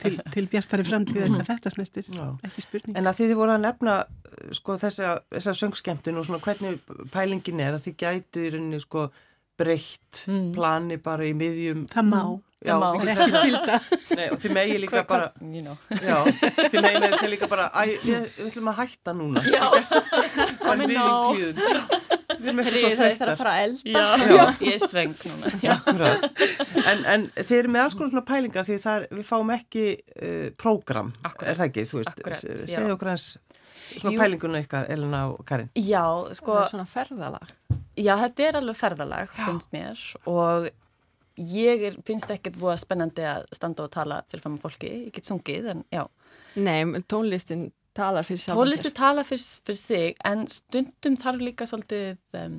til, 0.00 0.14
til 0.32 0.46
bjastari 0.48 0.86
framtíð 0.86 1.26
en 1.26 1.38
þetta 1.44 1.72
snestir, 1.74 2.08
ekki 2.46 2.64
spurning. 2.64 2.96
En 2.96 3.10
að 3.10 3.20
þið 3.20 3.34
voru 3.38 3.56
að 3.58 3.64
nefna 3.66 3.98
sko, 4.56 4.78
þessa, 4.80 5.18
þessa 5.34 5.56
söngskemtun 5.60 6.20
og 6.20 6.28
svona 6.28 6.40
hvernig 6.44 6.80
pælingin 7.12 7.64
er 7.64 7.76
að 7.76 7.88
þið 7.88 7.98
gætu 8.04 8.44
í 8.46 8.52
rauninni 8.54 8.82
sko, 8.82 9.08
breytt 9.58 10.24
mm. 10.30 10.52
plani 10.56 11.00
bara 11.02 11.28
í 11.28 11.34
miðjum. 11.36 11.88
Það 11.92 12.12
má. 12.12 12.22
Já, 12.58 12.72
það 12.74 12.80
má, 12.82 13.10
ekki 13.12 13.28
skilta. 13.34 13.74
Nei, 14.18 14.24
og 14.32 14.40
þið 14.42 14.54
megi 14.56 14.78
líka 14.82 15.02
bara, 15.06 15.28
you 15.44 15.62
know. 15.62 15.76
já, 15.94 16.16
þið 16.72 16.80
megi 16.82 17.02
með 17.02 17.12
þess 17.12 17.26
að 17.26 17.32
líka 17.34 17.50
bara, 17.50 17.68
við, 17.86 18.24
við 18.38 18.48
ætlum 18.48 18.72
að 18.72 18.80
hætta 18.80 19.14
núna. 19.14 19.44
Já, 19.46 19.66
komin 20.64 20.96
á. 20.98 22.26
Þreytar. 22.56 22.96
Það 22.98 23.22
er 23.26 23.32
að 23.32 23.40
fara 23.42 23.54
að 23.54 23.66
elda. 23.66 23.92
Já, 23.92 24.32
já. 24.32 24.44
ég 24.64 24.78
er 24.78 24.84
sveng 24.84 25.14
núna. 25.28 26.10
en, 26.92 27.04
en 27.14 27.28
þið 27.38 27.54
eru 27.58 27.74
með 27.74 27.84
alls 27.84 27.98
konar 27.98 28.14
svona 28.14 28.26
pælingar 28.28 28.68
því 28.68 28.80
það 28.84 29.00
er, 29.00 29.06
við 29.18 29.28
fáum 29.28 29.54
ekki 29.54 29.86
uh, 29.98 30.48
prógram, 30.60 31.12
er 31.42 31.60
það 31.60 31.66
ekki? 31.68 31.86
Segðu 31.88 32.96
okkur 32.96 33.12
hans 33.12 33.30
svona 33.96 34.14
Jú. 34.14 34.20
pælinguna 34.20 34.60
ykkar, 34.64 34.90
Elina 34.92 35.22
og 35.32 35.44
Karin. 35.48 35.70
Já, 35.74 36.04
sko. 36.36 36.56
Það 36.56 36.64
er 36.64 36.72
svona 36.72 36.88
ferðalag. 36.92 37.54
Já, 37.98 38.12
þetta 38.22 38.44
er 38.46 38.60
alveg 38.60 38.78
ferðalag, 38.78 39.32
finnst 39.34 39.72
mér 39.74 40.02
og 40.30 40.68
ég 41.38 41.84
er, 41.88 41.98
finnst 42.06 42.30
ekkert 42.34 42.58
búið 42.58 42.74
að 42.74 42.82
spennandi 42.84 43.26
að 43.26 43.48
standa 43.54 43.86
og 43.86 43.92
tala 43.94 44.20
fyrir 44.30 44.44
fram 44.44 44.58
á 44.58 44.62
fólki, 44.62 44.92
ég 45.08 45.14
get 45.14 45.28
sungið, 45.28 45.70
en 45.72 45.84
já. 45.94 46.04
Nei, 46.58 47.02
tónlistin 47.10 47.68
talar 47.98 48.26
fyrir 48.26 48.42
sjálf 48.42 48.60
Tónlisti 48.60 48.92
talar 48.96 49.26
fyrir, 49.28 49.44
fyrir 49.68 49.80
sig 49.80 50.16
en 50.28 50.46
stundum 50.50 51.18
þarf 51.20 51.44
líka 51.44 51.68
svolítið 51.68 52.40
um, 52.40 52.58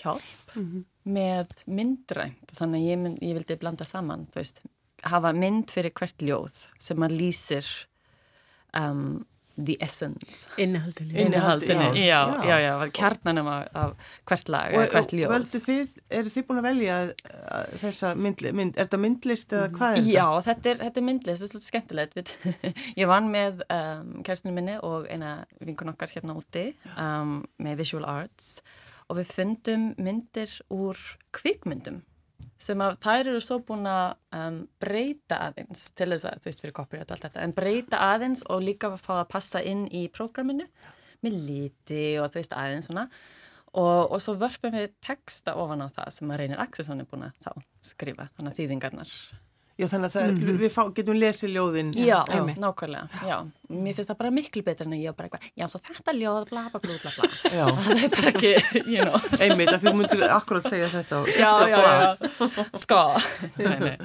hjálp 0.00 0.54
mm 0.54 0.68
-hmm. 0.68 0.84
með 1.04 1.56
myndrænt 1.66 2.54
þannig 2.58 2.80
að 2.80 2.88
ég, 2.90 3.02
mynd, 3.04 3.22
ég 3.22 3.38
vildi 3.38 3.58
blanda 3.60 3.84
saman 3.88 4.26
veist, 4.34 4.62
hafa 5.02 5.32
mynd 5.32 5.70
fyrir 5.70 5.92
hvert 5.98 6.22
ljóð 6.22 6.66
sem 6.78 7.02
að 7.02 7.16
lýsir 7.18 7.66
um, 8.78 9.24
the 9.56 9.76
essence. 9.80 10.48
Innihaldinu, 10.56 11.18
innihaldinu. 11.24 11.88
Já, 11.94 12.20
já, 12.44 12.44
já, 12.44 12.58
já, 12.60 12.90
kjarnanum 12.90 13.48
af, 13.48 13.68
af 13.74 13.94
hvert 14.28 14.48
lag 14.48 14.74
og, 14.74 14.84
hvert 14.92 15.14
ljóð 15.16 15.26
og 15.28 15.34
völdu 15.34 15.60
þið, 15.64 15.96
eru 16.20 16.32
þið 16.34 16.46
búin 16.48 16.60
að 16.60 16.68
velja 16.68 16.98
þessa 17.82 18.12
mynd, 18.18 18.44
mynd 18.60 18.76
er 18.76 18.86
þetta 18.86 19.02
myndlist 19.02 19.56
eða 19.56 19.72
hvað 19.76 19.96
er 19.96 19.98
þetta? 20.00 20.14
Já, 20.16 20.26
þetta 20.48 20.72
er, 20.72 20.80
þetta 20.84 21.02
er 21.02 21.08
myndlist, 21.08 21.32
þetta 21.32 21.48
er 21.48 21.52
svolítið 21.54 21.72
skemmtilegt. 21.72 22.36
Ég 23.00 23.10
vann 23.10 23.32
með 23.32 23.66
um, 23.66 24.14
kærstinu 24.26 24.54
minni 24.56 24.78
og 24.86 25.10
eina 25.12 25.34
vinkun 25.60 25.92
okkar 25.92 26.14
hérna 26.14 26.38
úti 26.38 26.68
um, 26.96 27.40
með 27.62 27.84
visual 27.84 28.08
arts. 28.08 28.54
Og 29.10 29.18
við 29.20 29.34
fundum 29.34 29.90
myndir 30.00 30.54
úr 30.72 30.98
kvikmyndum 31.36 32.00
sem 32.60 32.80
að 32.84 32.96
þær 33.04 33.30
eru 33.32 33.42
svo 33.42 33.58
búin 33.66 33.86
að 33.90 34.14
um, 34.38 34.58
breyta 34.82 35.38
aðeins 35.48 35.84
til 35.98 36.10
þess 36.12 36.28
að, 36.30 36.40
þú 36.42 36.50
veist, 36.50 36.64
fyrir 36.64 36.76
copyright 36.76 37.10
og 37.10 37.16
allt 37.16 37.26
þetta, 37.28 37.44
en 37.44 37.54
breyta 37.56 38.02
aðeins 38.12 38.44
og 38.52 38.64
líka 38.64 38.90
að 38.90 39.04
fá 39.04 39.14
að 39.20 39.30
passa 39.34 39.62
inn 39.66 39.86
í 39.90 40.06
prógraminu 40.12 40.66
með 41.22 41.38
líti 41.46 42.02
og 42.22 42.32
þú 42.32 42.42
veist 42.42 42.56
aðeins 42.58 42.90
svona. 42.90 43.06
Og, 43.72 44.12
og 44.12 44.18
svo 44.20 44.34
vörpum 44.36 44.74
við 44.74 44.90
texta 45.00 45.54
ofan 45.56 45.80
á 45.80 45.88
það 45.88 46.10
sem 46.12 46.32
að 46.34 46.42
reynir 46.42 46.60
Axelsson 46.60 47.00
er 47.00 47.08
búin 47.08 47.24
að 47.24 47.38
þá 47.46 47.52
skrifa, 47.92 48.28
þannig 48.36 48.52
að 48.52 48.58
þýðingarnar 48.58 49.14
Já, 49.80 49.86
þannig 49.88 50.08
að 50.10 50.14
það, 50.14 50.26
mm 50.28 50.36
-hmm. 50.36 50.58
við 50.60 50.72
fá, 50.72 50.82
getum 50.96 51.16
lesið 51.16 51.50
ljóðin. 51.56 51.90
Já, 51.96 52.18
já, 52.28 52.42
nákvæmlega. 52.60 53.22
Já, 53.24 53.36
mér 53.72 53.94
finnst 53.96 54.10
það 54.10 54.18
bara 54.18 54.30
miklu 54.30 54.62
betur 54.62 54.86
en 54.86 54.92
ég 54.98 55.16
bara 55.16 55.28
eitthvað, 55.28 55.48
já, 55.56 55.68
svo 55.68 55.80
þetta 55.80 56.12
ljóð, 56.12 56.44
bla, 56.50 56.62
bla, 56.72 56.80
bla, 56.80 57.12
bla. 57.16 57.24
Það 57.82 58.04
er 58.04 58.10
bara 58.12 58.32
ekki, 58.32 58.52
you 58.84 59.04
know. 59.04 59.16
Einmitt, 59.40 59.72
að 59.72 59.86
þú 59.86 59.94
myndir 59.96 60.26
akkurat 60.28 60.68
segja 60.68 60.88
þetta 60.92 61.24
Já, 61.32 61.52
já, 61.72 61.78
já, 61.80 62.68
sko. 62.84 63.00
Nei, 63.58 63.78
nei. 63.80 63.96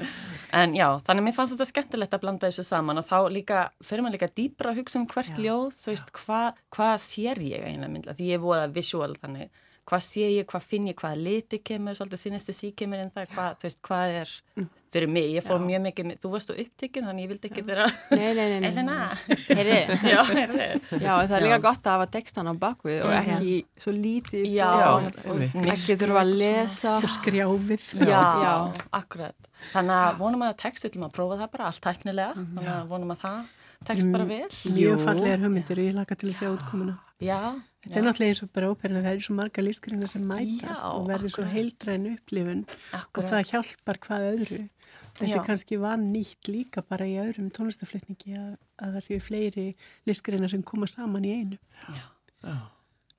En 0.56 0.74
já, 0.74 0.88
þannig 1.04 1.22
að 1.22 1.26
mér 1.28 1.36
fannst 1.36 1.54
þetta 1.58 1.68
skemmtilegt 1.68 2.14
að 2.16 2.24
blanda 2.24 2.48
þessu 2.48 2.64
saman 2.64 3.02
og 3.02 3.06
þá 3.06 3.18
líka, 3.28 3.70
fyrir 3.84 4.06
maður 4.06 4.16
líka 4.16 4.30
dýbra 4.40 4.72
að 4.72 4.80
hugsa 4.80 5.02
um 5.02 5.08
hvert 5.12 5.36
já, 5.36 5.44
ljóð, 5.44 5.74
þú 5.76 5.92
veist, 5.92 6.12
hvað 6.16 6.62
hva 6.72 6.92
sér 7.04 7.42
ég 7.44 7.66
eiginlega 7.68 7.92
myndla, 7.92 8.16
því 8.16 8.30
ég 8.32 8.40
er 8.40 8.44
voða 8.46 8.70
visual 8.72 9.12
þannig, 9.20 9.50
hvað 9.88 10.04
sé 10.04 10.32
ég, 10.34 10.48
hvað 10.50 10.66
finn 10.68 10.90
ég, 10.90 10.98
hvaða 11.00 11.22
liti 11.22 11.62
kemur, 11.64 11.96
svolítið 11.98 12.24
sínist 12.24 12.52
þessi 12.52 12.74
kemur 12.78 13.06
en 13.06 13.14
það, 13.14 13.30
hvað, 13.36 13.56
þú 13.62 13.68
veist, 13.70 13.82
hvað 13.88 14.16
er 14.22 14.34
fyrir 14.98 15.12
mig, 15.12 15.28
ég 15.36 15.46
fór 15.46 15.60
já. 15.60 15.66
mjög 15.68 15.82
mikið, 15.86 16.12
þú 16.24 16.32
varst 16.32 16.52
á 16.52 16.56
upptökinn 16.56 17.08
þannig 17.08 17.26
ég 17.26 17.32
vildi 17.32 17.50
ekki 17.50 17.64
vera 17.68 17.88
Nei, 18.12 18.30
nei, 18.38 18.46
nei, 18.54 18.70
Elena. 18.70 18.96
Heyri 19.28 19.80
Já, 21.04 21.12
það 21.28 21.36
er 21.38 21.46
líka 21.46 21.60
gott 21.66 21.90
að 21.90 21.98
hafa 21.98 22.08
textan 22.16 22.50
á 22.50 22.54
bakvið 22.60 23.04
og 23.06 23.16
ekki 23.18 23.58
svo 23.84 23.94
lítið 23.96 24.48
Já, 24.52 24.72
ekki 25.76 26.00
þurfa 26.00 26.24
að 26.24 26.34
lesa. 26.40 26.96
Og 27.02 27.12
skrjáfið 27.18 27.92
Já, 28.08 28.24
já, 28.44 28.56
akkurat. 29.02 29.52
Þannig 29.74 30.00
að 30.00 30.24
vonum 30.24 30.48
að 30.48 30.58
textu 30.64 30.90
til 30.90 31.02
maður 31.02 31.12
að 31.12 31.20
prófa 31.20 31.40
það 31.42 31.54
bara 31.58 31.70
allt 31.72 31.84
tæknilega, 31.84 32.34
þannig 32.38 32.74
að 32.74 32.92
vonum 32.94 33.16
að 33.16 33.24
það 33.26 33.40
text 33.86 34.12
bara 34.14 34.26
vel 34.30 34.48
Mjög 34.74 35.04
fallegar 35.06 35.44
hugmyndir 35.46 35.82
og 35.82 35.90
ég 35.90 35.98
laka 35.98 36.18
til 36.18 36.32
að 36.32 36.40
sjá 36.40 36.50
útkomuna 36.52 36.98
Já 37.22 37.58
Þetta 37.88 38.00
er 38.02 38.06
náttúrulega 38.06 38.34
eins 38.34 38.44
og 38.44 38.50
bara 38.52 38.70
óperina, 38.72 39.02
það 39.04 39.14
eru 39.16 39.26
svo 39.26 39.34
marga 39.38 39.64
lífskringar 39.64 40.10
sem 40.12 40.24
mætast 40.28 40.84
já, 40.84 40.90
og 40.92 41.06
verður 41.08 41.34
svo 41.34 41.44
heildræn 41.48 42.08
upplifun 42.12 42.64
akkurat. 42.68 43.20
og 43.22 43.30
það 43.32 43.52
hjálpar 43.52 44.00
hvað 44.04 44.26
öðru. 44.32 44.58
Þetta 45.18 45.30
já. 45.30 45.36
er 45.38 45.46
kannski 45.48 45.78
van 45.82 46.08
nýtt 46.12 46.50
líka 46.52 46.84
bara 46.84 47.08
í 47.08 47.16
öðrum 47.22 47.52
tónlistaflutningi 47.56 48.36
að, 48.38 48.50
að 48.84 48.98
það 48.98 49.06
séu 49.08 49.22
fleiri 49.24 49.68
lífskringar 50.10 50.52
sem 50.52 50.66
koma 50.68 50.90
saman 50.92 51.28
í 51.28 51.38
einu. 51.38 51.62
Já. 51.96 52.04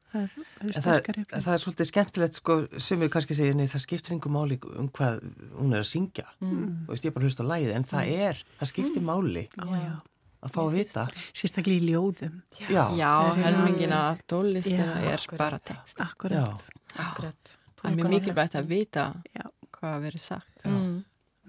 Það 0.09 0.21
er, 0.21 0.37
það, 0.77 0.93
er, 0.99 1.17
það 1.33 1.51
er 1.55 1.65
svolítið 1.65 1.89
skemmtilegt 1.91 2.39
sko, 2.39 2.55
sem 2.81 3.01
við 3.01 3.11
kannski 3.13 3.37
segja, 3.37 3.57
það 3.73 3.83
skiptir 3.85 4.15
einhver 4.15 4.33
máli 4.33 4.57
um 4.73 4.87
hvað 4.97 5.19
hún 5.57 5.75
er 5.77 5.83
að 5.83 5.91
syngja 5.91 6.25
mm. 6.41 6.87
og 6.89 6.95
ég 6.97 7.11
er 7.11 7.13
bara 7.13 7.29
hlust 7.29 7.43
á 7.45 7.45
læði, 7.45 7.75
en 7.77 7.85
það 7.89 8.07
mm. 8.07 8.23
er, 8.29 8.41
það 8.61 8.71
skiptir 8.73 9.03
mm. 9.05 9.11
máli. 9.11 9.45
Já 9.59 9.99
að 10.45 10.55
fá 10.55 10.61
að 10.63 10.73
vita. 10.77 11.05
Sérstaklega 11.33 11.83
í 11.83 11.93
ljóðum. 11.93 12.41
Já, 12.69 12.85
já 12.99 13.13
helmingina 13.43 14.01
tólistina 14.31 14.99
er 15.03 15.19
akkurat, 15.19 15.39
bara 15.45 15.61
text 15.73 16.03
akkurat, 16.05 16.73
akkurat. 16.97 17.55
það 17.79 17.91
er 17.91 18.01
mjög 18.01 18.13
mikilvægt 18.17 18.59
að 18.59 18.73
vita 18.73 19.07
já. 19.35 19.47
hvað 19.79 20.03
verið 20.09 20.27
sagt. 20.31 20.67
Mm 20.67 20.99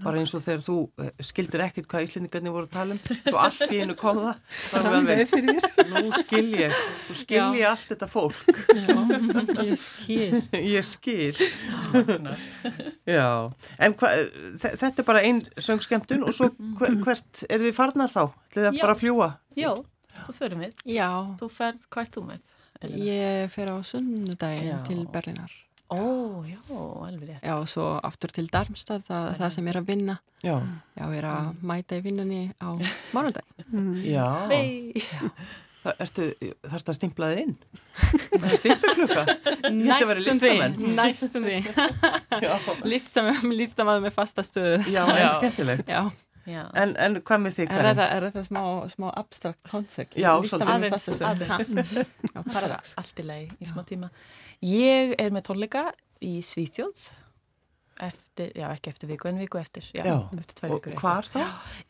bara 0.04 0.22
eins 0.22 0.34
og 0.38 0.44
þegar 0.44 0.62
þú 0.66 0.76
eh, 1.04 1.10
skildir 1.26 1.64
ekkit 1.66 1.88
hvað 1.92 2.06
íslendingarnir 2.06 2.54
voru 2.56 2.68
að 2.68 2.76
tala 2.76 2.96
um. 2.96 3.02
Og 3.34 3.38
allt 3.44 3.74
í 3.74 3.80
einu 3.84 3.96
kom 4.00 4.22
það. 4.24 4.38
Nú 5.90 6.12
skil 6.16 6.50
ég. 6.60 6.76
Þú 7.08 7.18
skil 7.22 7.44
ég 7.60 7.66
allt 7.70 7.94
þetta 7.94 8.10
fólk. 8.12 8.40
Já, 8.74 8.98
ég 9.68 9.78
skil. 9.82 10.42
Ég 10.70 10.86
skil. 10.88 11.36
Já, 13.10 13.30
en 13.80 13.96
hva, 14.00 14.12
þetta 14.60 14.92
er 14.92 15.08
bara 15.08 15.24
einn 15.26 15.42
söngskemtun 15.60 16.26
og 16.28 16.36
svo 16.36 16.52
hvert 16.80 17.44
er 17.50 17.64
þið 17.64 17.76
farnar 17.78 18.14
þá? 18.14 18.24
Þegar 18.54 18.70
það 18.70 18.82
bara 18.84 18.96
að 18.96 19.02
fljúa? 19.04 19.32
Já, 19.60 19.72
svo 20.26 20.36
förum 20.38 20.66
við. 20.66 20.86
Já. 20.90 21.10
Þú 21.40 21.52
ferð 21.54 21.90
hvert 21.94 22.16
þú 22.16 22.28
með? 22.30 22.46
Ég 22.96 23.50
fer 23.52 23.74
á 23.74 23.76
sunnudagin 23.84 24.86
til 24.88 25.04
Berlinar 25.12 25.52
Ó, 25.90 26.02
já, 26.46 26.60
alveg 26.70 27.32
rétt. 27.32 27.42
Já, 27.42 27.56
og 27.58 27.66
svo 27.70 27.86
aftur 28.06 28.34
til 28.34 28.50
Darmstad, 28.54 29.02
það, 29.08 29.32
það 29.40 29.56
sem 29.56 29.70
er 29.72 29.80
að 29.80 29.88
vinna. 29.90 30.20
Já. 30.46 30.58
Já, 30.94 31.06
er 31.08 31.26
að 31.32 31.48
mm. 31.48 31.64
mæta 31.72 31.98
í 31.98 32.04
vinnunni 32.06 32.44
á 32.62 32.70
mánudag. 33.16 33.48
Mm. 33.72 33.96
Já. 34.06 34.30
Það 35.80 36.00
þarf 36.04 36.84
það 36.84 36.90
að 36.92 36.98
stimplaði 36.98 37.44
inn? 37.46 37.54
Það 38.30 38.48
er 38.50 38.58
stimpluklukka? 38.60 39.22
Næstum 39.74 40.42
því, 40.44 40.54
næstum 41.00 41.46
því. 41.48 41.60
Listamaður 43.62 44.04
með 44.04 44.16
fasta 44.18 44.44
stöðu. 44.44 44.82
Já, 44.92 45.06
en 45.16 45.32
skemmtilegt. 45.40 45.90
Já. 45.90 46.04
En, 46.50 46.96
en 46.98 47.20
hvað 47.26 47.46
með 47.46 47.58
þig? 47.60 47.72
Er 47.76 47.90
þetta, 47.92 48.10
er 48.16 48.28
þetta 48.28 48.44
smá, 48.48 48.62
smá 48.92 49.08
abstrakt 49.14 49.64
koncept? 49.70 50.18
Já, 50.20 50.32
aðeins, 50.36 51.10
aðeins. 51.22 51.96
Allt 53.00 53.24
í 53.24 53.28
lagi 53.28 53.50
í 53.60 53.70
smá 53.70 53.84
tíma. 53.88 54.12
Ég 54.66 55.16
er 55.22 55.34
með 55.36 55.50
tónleika 55.50 55.90
í 56.26 56.40
Svíþjóðs 56.44 57.12
eftir, 58.00 58.52
já 58.56 58.68
ekki 58.72 58.92
eftir 58.94 59.10
viku 59.12 59.30
en 59.30 59.40
viku 59.42 59.60
eftir 59.60 59.88
já, 59.94 60.04
já. 60.08 60.16
eftir 60.40 60.72
og 60.72 60.88
hvar 61.00 61.28
þá? 61.28 61.42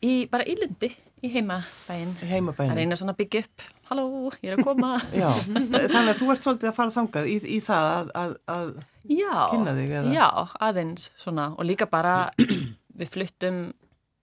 Í, 0.02 0.26
bara 0.30 0.46
í 0.48 0.56
Lundi, 0.58 0.90
í 1.22 1.30
heimabæin 1.30 2.14
heimabæin 2.26 2.72
að 2.72 2.80
reyna 2.80 2.98
svona 2.98 3.14
að 3.14 3.20
byggja 3.22 3.42
upp 3.44 3.66
halló, 3.90 4.06
ég 4.40 4.52
er 4.52 4.58
að 4.58 4.66
koma 4.66 4.92
þannig 5.10 6.00
að 6.00 6.16
þú 6.18 6.30
ert 6.34 6.46
svolítið 6.46 6.70
að 6.72 6.78
fara 6.78 6.96
þangað 6.96 7.30
í, 7.30 7.36
í 7.46 7.60
það 7.64 7.90
að, 7.92 8.10
að, 8.22 8.34
að 8.56 8.72
já, 9.06 9.34
kynna 9.52 9.76
þig 9.78 9.94
eða? 10.00 10.14
já, 10.16 10.26
aðeins 10.68 11.10
svona 11.20 11.46
og 11.54 11.70
líka 11.70 11.88
bara 11.90 12.16
við 13.00 13.14
fluttum 13.14 13.62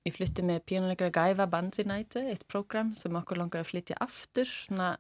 við 0.08 0.18
fluttum 0.18 0.52
með 0.52 0.64
píjónuleikra 0.70 1.14
Gæða 1.14 1.48
Bandsinæti, 1.52 2.24
eitt 2.32 2.46
prógram 2.52 2.94
sem 2.98 3.16
okkur 3.20 3.42
langar 3.42 3.64
að 3.64 3.72
flytja 3.74 4.00
aftur 4.04 4.48
svona 4.48 4.96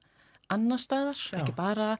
annar 0.53 0.79
staðar, 0.79 1.19
ekki 1.35 1.53
bara 1.55 1.95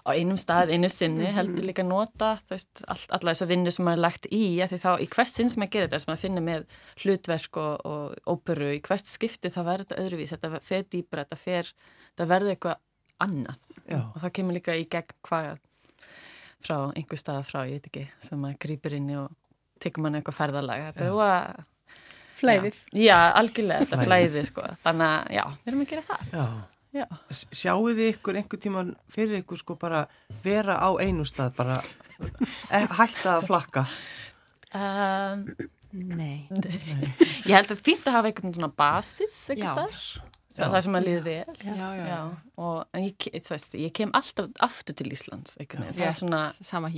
á 0.00 0.16
einum 0.16 0.38
stað, 0.40 0.72
einu 0.72 0.88
sinni, 0.88 1.26
mhm. 1.26 1.36
heldur 1.36 1.66
líka 1.68 1.84
nota 1.84 2.32
veist, 2.48 2.82
all, 2.88 3.00
alla 3.16 3.34
þessa 3.34 3.48
vinnu 3.50 3.72
sem 3.74 3.84
maður 3.84 3.98
er 3.98 4.04
lagt 4.06 4.28
í, 4.32 4.44
því 4.70 4.78
þá 4.80 4.90
í 4.96 5.08
hvert 5.12 5.32
sinn 5.32 5.50
sem 5.52 5.60
maður 5.60 5.74
gerir 5.74 5.90
þetta 5.90 6.00
sem 6.00 6.10
maður 6.10 6.22
finnir 6.24 6.46
með 6.46 6.78
hlutverk 7.02 7.58
og, 7.60 7.90
og 7.90 8.30
óperu, 8.32 8.70
í 8.76 8.82
hvert 8.86 9.10
skipti 9.10 9.52
þá 9.52 9.60
verður 9.66 9.84
þetta 9.84 10.04
öðruvís, 10.04 10.32
þetta 10.32 10.62
fer 10.64 10.86
dýbra, 10.94 11.26
þetta 11.26 11.40
fer, 11.40 11.72
þetta 12.12 12.28
verður 12.32 12.54
eitthvað 12.54 12.80
annað 13.20 13.66
Já. 13.84 13.98
og 14.00 14.16
það 14.22 14.34
kemur 14.38 14.56
líka 14.56 14.78
í 14.78 14.86
gegn 14.90 15.18
hvað 15.28 15.50
frá 16.60 16.76
einhver 16.94 17.20
staða 17.20 17.44
frá, 17.44 17.60
ég 17.68 17.80
veit 17.80 17.90
ekki, 17.90 18.06
sem 18.24 18.40
maður 18.40 18.60
grýpur 18.64 18.96
inn 18.96 19.12
og 19.20 19.36
tekur 19.80 20.04
mann 20.04 20.16
eitthvað 20.18 20.40
ferðalag, 20.40 20.88
þetta 20.90 21.06
er 21.10 21.68
Flæðið. 22.40 22.82
Já, 22.92 23.04
já 23.06 23.16
algjörlega, 23.40 23.86
þetta 23.86 24.06
flæðið. 24.08 24.44
sko, 24.50 24.66
þannig 24.84 25.08
að 25.08 25.32
já, 25.36 25.42
við 25.60 25.72
erum 25.72 25.84
að 25.84 25.90
gera 25.94 26.06
það. 26.10 26.36
Já. 26.90 27.04
Sjáu 27.54 27.82
þið 27.86 28.06
ykkur 28.08 28.40
einhver 28.40 28.62
tíman 28.62 28.94
fyrir 29.12 29.42
ykkur 29.44 29.60
sko 29.60 29.76
bara 29.78 30.06
vera 30.42 30.78
á 30.82 30.90
einu 30.98 31.26
stað 31.28 31.52
bara 31.60 31.76
e, 32.18 32.80
hætta 32.98 33.36
að 33.36 33.46
flakka? 33.46 33.84
Um, 34.74 35.44
nei. 35.92 36.48
nei. 36.50 37.12
Ég 37.46 37.54
held 37.54 37.70
að 37.70 37.84
fýnt 37.86 38.08
að 38.08 38.18
hafa 38.18 38.32
einhvern 38.32 38.56
svona 38.56 38.72
basis 38.74 39.38
eitthvað 39.52 39.76
starf 39.76 40.29
það 40.56 40.76
sem 40.86 40.98
að 40.98 41.06
liði 41.06 41.22
vel. 41.26 41.56
Já, 41.62 41.86
já, 41.94 42.04
já. 42.10 42.20
Og, 42.60 42.78
en 42.96 43.06
ég, 43.06 43.26
veist, 43.46 43.76
ég 43.78 43.94
kem 43.96 44.14
alltaf 44.18 44.50
aftur 44.66 44.96
til 44.98 45.10
Íslands 45.14 45.56
það 45.60 46.00
er 46.06 46.16
svona 46.16 46.42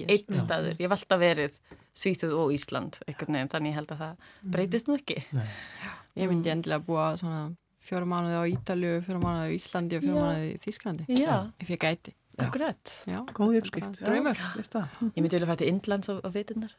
eitt 0.07 0.31
staður. 0.37 0.77
Ég 0.79 0.87
hef 0.87 0.97
alltaf 0.97 1.23
verið 1.23 1.59
Svíþjóð 1.93 2.37
og 2.41 2.55
Ísland 2.57 3.01
þannig 3.03 3.73
ég 3.73 3.77
held 3.81 3.93
að 3.93 4.05
það 4.05 4.15
mm. 4.15 4.55
breytist 4.57 4.89
nú 4.89 4.97
ekki. 5.01 5.19
Nei. 5.37 5.45
Ég 6.23 6.33
myndi 6.33 6.53
endilega 6.53 6.85
búa 6.87 7.13
svona 7.21 7.45
fjóra 7.83 8.09
mánuði 8.09 8.41
á 8.41 8.45
Ítalju, 8.53 8.97
fjóra 9.07 9.23
mánuði 9.23 9.53
á 9.53 9.57
Íslandi 9.59 9.99
og 9.99 10.05
fjóra 10.07 10.27
mánuði 10.27 10.51
í 10.53 10.59
Þísklandi 10.63 11.07
ef 11.13 11.73
ég 11.73 11.81
gæti 11.83 12.17
Akkurat, 12.41 12.93
góð 13.37 13.59
uppskrift. 13.61 13.99
Dröymur 14.01 14.39
Ég 14.39 15.21
myndi 15.21 15.37
vilja 15.37 15.49
fæta 15.51 15.59
til 15.61 15.69
Indlands 15.69 16.09
á, 16.09 16.17
á 16.17 16.29
veitunar 16.33 16.73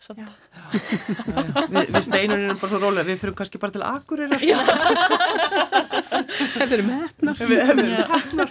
Vi, 1.70 1.84
Við 1.94 2.04
steinunum 2.08 2.48
erum 2.48 2.58
bara 2.64 2.72
svo 2.72 2.80
rólega 2.82 3.06
við 3.12 3.20
fyrir 3.22 3.36
kannski 3.38 3.62
bara 3.62 3.76
til 3.76 3.86
Akureyra 3.86 4.38
Þetta 6.58 6.72
eru 6.74 6.86
með 6.88 6.98
hefnar 7.06 7.36
Við 7.44 7.60
erum 7.68 7.86
hefnar 8.16 8.50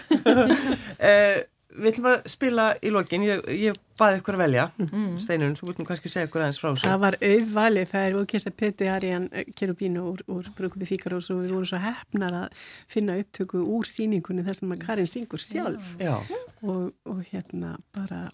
Við 1.73 1.89
ætlum 1.93 2.09
að 2.11 2.27
spila 2.29 2.65
í 2.85 2.91
lokin, 2.93 3.25
ég, 3.25 3.43
ég 3.57 3.79
baði 3.99 4.19
ykkur 4.21 4.37
að 4.37 4.43
velja, 4.43 4.65
mm. 4.83 5.05
Steinun, 5.23 5.55
þú 5.57 5.69
viltum 5.71 5.87
kannski 5.89 6.11
segja 6.13 6.29
ykkur 6.29 6.45
aðeins 6.45 6.59
frá 6.61 6.69
þessu. 6.69 6.89
Það 6.89 7.05
var 7.05 7.17
auðvalið, 7.29 7.87
það 7.93 8.09
er 8.09 8.17
okkjast 8.21 8.51
að 8.51 8.57
Peti 8.63 8.89
Arjan 8.93 9.29
Kerubínu 9.59 10.03
úr, 10.11 10.25
úr 10.33 10.51
Brukubi 10.59 10.89
Fíkarós 10.89 11.31
og 11.33 11.45
við 11.45 11.55
vorum 11.55 11.71
svo 11.71 11.81
hefnar 11.83 12.37
að 12.43 12.67
finna 12.93 13.17
upptöku 13.23 13.63
úr 13.77 13.89
síningunni 13.89 14.45
þar 14.47 14.59
sem 14.59 14.75
að 14.75 14.83
Karin 14.87 15.09
syngur 15.11 15.45
sjálf 15.45 15.95
og, 16.03 16.91
og 17.09 17.23
hérna 17.31 17.77
bara, 17.97 18.27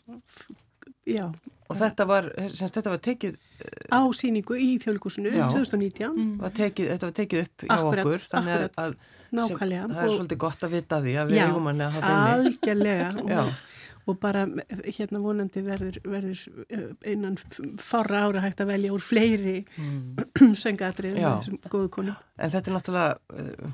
já. 1.07 1.28
Og 1.68 1.76
þetta 1.76 2.09
var, 2.09 2.30
semst 2.57 2.78
þetta 2.78 2.95
var 2.95 3.05
tekið... 3.05 3.39
Á 3.93 4.01
síningu 4.16 4.57
í 4.57 4.70
þjóðlíkusinu 4.80 5.34
2019. 5.36 6.09
Mm. 6.09 6.34
Var 6.41 6.55
tekið, 6.57 6.91
þetta 6.95 7.11
var 7.11 7.16
tekið 7.18 7.45
upp 7.45 7.64
hjá 7.66 7.74
akkurat, 7.76 8.05
okkur, 8.07 8.26
þannig 8.32 8.55
akkurat. 8.57 8.84
að 8.86 9.16
Nákvæmlega. 9.35 9.87
Sem, 9.87 9.95
það 9.95 10.05
er 10.05 10.12
og, 10.12 10.18
svolítið 10.18 10.41
gott 10.45 10.62
að 10.64 10.76
vita 10.76 11.01
því 11.05 11.16
að 11.20 11.33
við 11.33 11.43
eigum 11.45 11.68
hann 11.70 11.83
að 11.85 11.97
hafa 11.97 12.12
inni. 12.12 12.37
Algjörlega 12.37 13.09
og, 13.24 13.51
og 14.09 14.20
bara 14.22 14.45
hérna 14.87 15.22
vonandi 15.24 15.64
verður, 15.66 16.01
verður 16.09 16.45
eh, 16.68 16.87
einan 17.05 17.37
fára 17.83 18.24
ára 18.26 18.45
hægt 18.47 18.64
að 18.64 18.72
velja 18.72 18.95
úr 18.97 19.05
fleiri 19.05 19.59
mm. 19.64 20.53
söngatrið 20.64 21.20
þessum 21.20 21.61
góðu 21.68 21.93
konu. 21.99 22.16
En 22.39 22.55
þetta 22.55 22.72
er 22.72 22.79
náttúrulega 22.79 23.45
uh, 23.45 23.72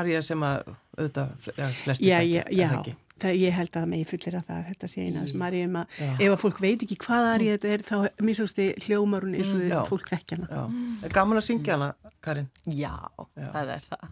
arja 0.00 0.24
sem 0.24 0.46
að 0.46 0.74
auðvitað 0.96 1.50
ja, 1.58 1.72
flesti 1.82 2.08
já, 2.08 2.20
já, 2.22 2.44
já, 2.54 2.94
það, 3.20 3.38
ég 3.40 3.56
held 3.56 3.78
að 3.78 3.86
megi 3.90 4.06
fullir 4.08 4.36
að 4.38 4.46
það 4.48 4.62
þetta 4.70 4.90
sé 4.90 5.04
eina 5.04 5.24
þessum 5.24 5.44
aríum 5.46 5.78
að 5.80 5.98
ef 6.12 6.26
að 6.28 6.38
fólk 6.42 6.60
veit 6.62 6.84
ekki 6.86 6.98
hvað 7.04 7.28
aríð 7.32 7.54
þetta 7.54 7.72
er 7.74 7.84
þá 7.88 8.24
minnsásti 8.28 8.68
hljómar 8.86 9.26
hún 9.26 9.36
eins 9.38 9.52
og 9.54 9.64
Já. 9.64 9.78
fólk. 9.88 10.12
Er 10.14 11.14
gaman 11.14 11.40
að 11.40 11.46
syngja 11.48 11.76
hana, 11.76 11.90
Karin? 12.24 12.48
Já, 12.66 12.94
Já. 13.36 13.48
það 13.54 13.74
er 13.76 13.86
það. 13.88 14.08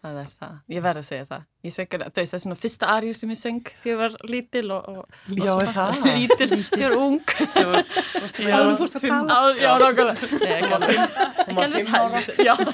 Það 0.00 0.18
er 0.22 0.28
það. 0.32 0.52
Ég 0.72 0.80
verð 0.84 0.98
að 1.02 1.04
segja 1.10 1.24
það. 1.28 1.42
Ég 1.60 1.74
veist, 1.76 1.96
það 2.16 2.20
er 2.22 2.40
svona 2.40 2.56
fyrsta 2.56 2.86
arið 2.88 3.16
sem 3.18 3.32
ég 3.34 3.38
söng 3.40 3.58
þegar 3.68 3.90
ég 3.90 3.98
var 4.00 4.14
lítil 4.32 4.62
og, 4.72 4.86
og, 4.88 5.18
og 5.28 5.42
Já, 5.44 5.50
er 5.60 5.72
það? 5.76 5.98
lítil 6.06 6.46
þegar 6.54 6.80
ég 6.80 6.86
var 6.86 6.94
ung. 7.04 7.18
En 7.60 8.70
þú 8.70 8.78
fórst 8.80 8.96
að 8.96 9.04
tala. 9.04 9.36
Á, 9.36 9.40
já, 9.60 9.68
nákvæmlega. 9.82 10.30
Nei, 10.40 10.54
ekki 10.56 10.72
alveg. 10.78 10.96
Ekki 11.44 11.66
alveg 11.66 11.92
það. 11.92 12.32
Já. 12.48 12.54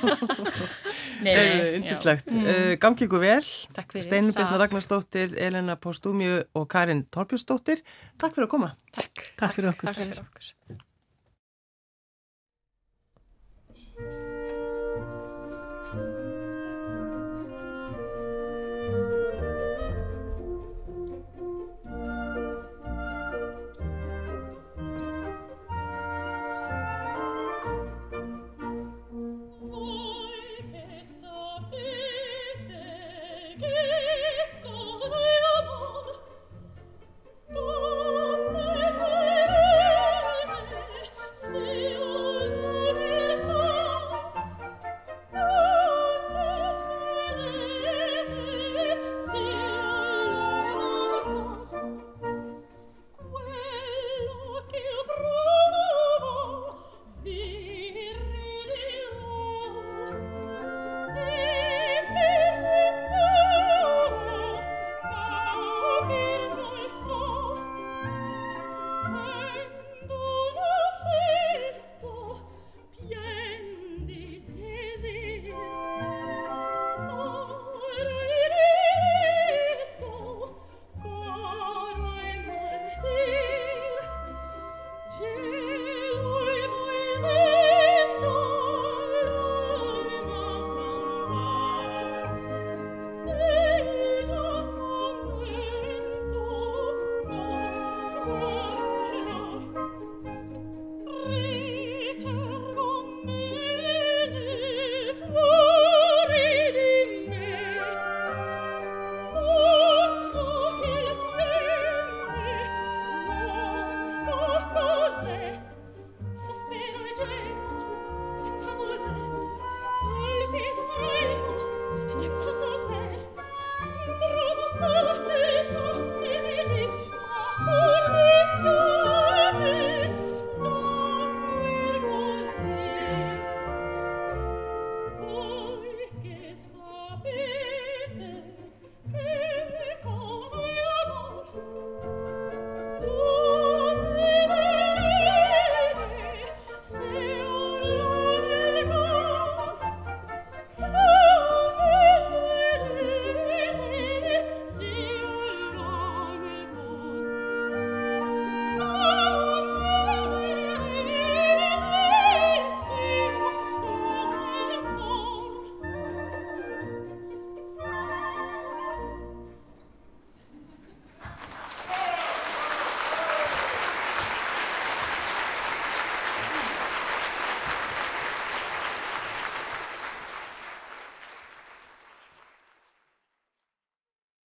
Nei, 1.16 1.32
Nei, 1.32 1.46
nei, 1.48 1.68
Yndislegt. 1.80 2.26
já. 2.30 2.42
Uh, 2.44 2.72
gangi 2.78 3.06
ykkur 3.08 3.22
vel. 3.22 3.46
Takk 3.74 3.94
fyrir 3.96 4.04
Steinun 4.06 4.34
Birna 4.36 4.52
það. 4.52 4.62
Ragnarsdóttir, 4.66 5.32
Elena 5.48 5.78
Postúmiu 5.80 6.42
og 6.60 6.68
Karin 6.70 7.06
Torbjörnsdóttir. 7.10 7.80
Takk 8.20 8.36
fyrir 8.36 8.46
að 8.46 8.52
koma. 8.54 8.74
Takk. 8.94 9.30
Takk 9.40 9.56
fyrir 9.56 9.72
okkur. 9.72 9.90
Takk 9.90 10.02
fyrir 10.04 10.22
okkur. 10.22 10.84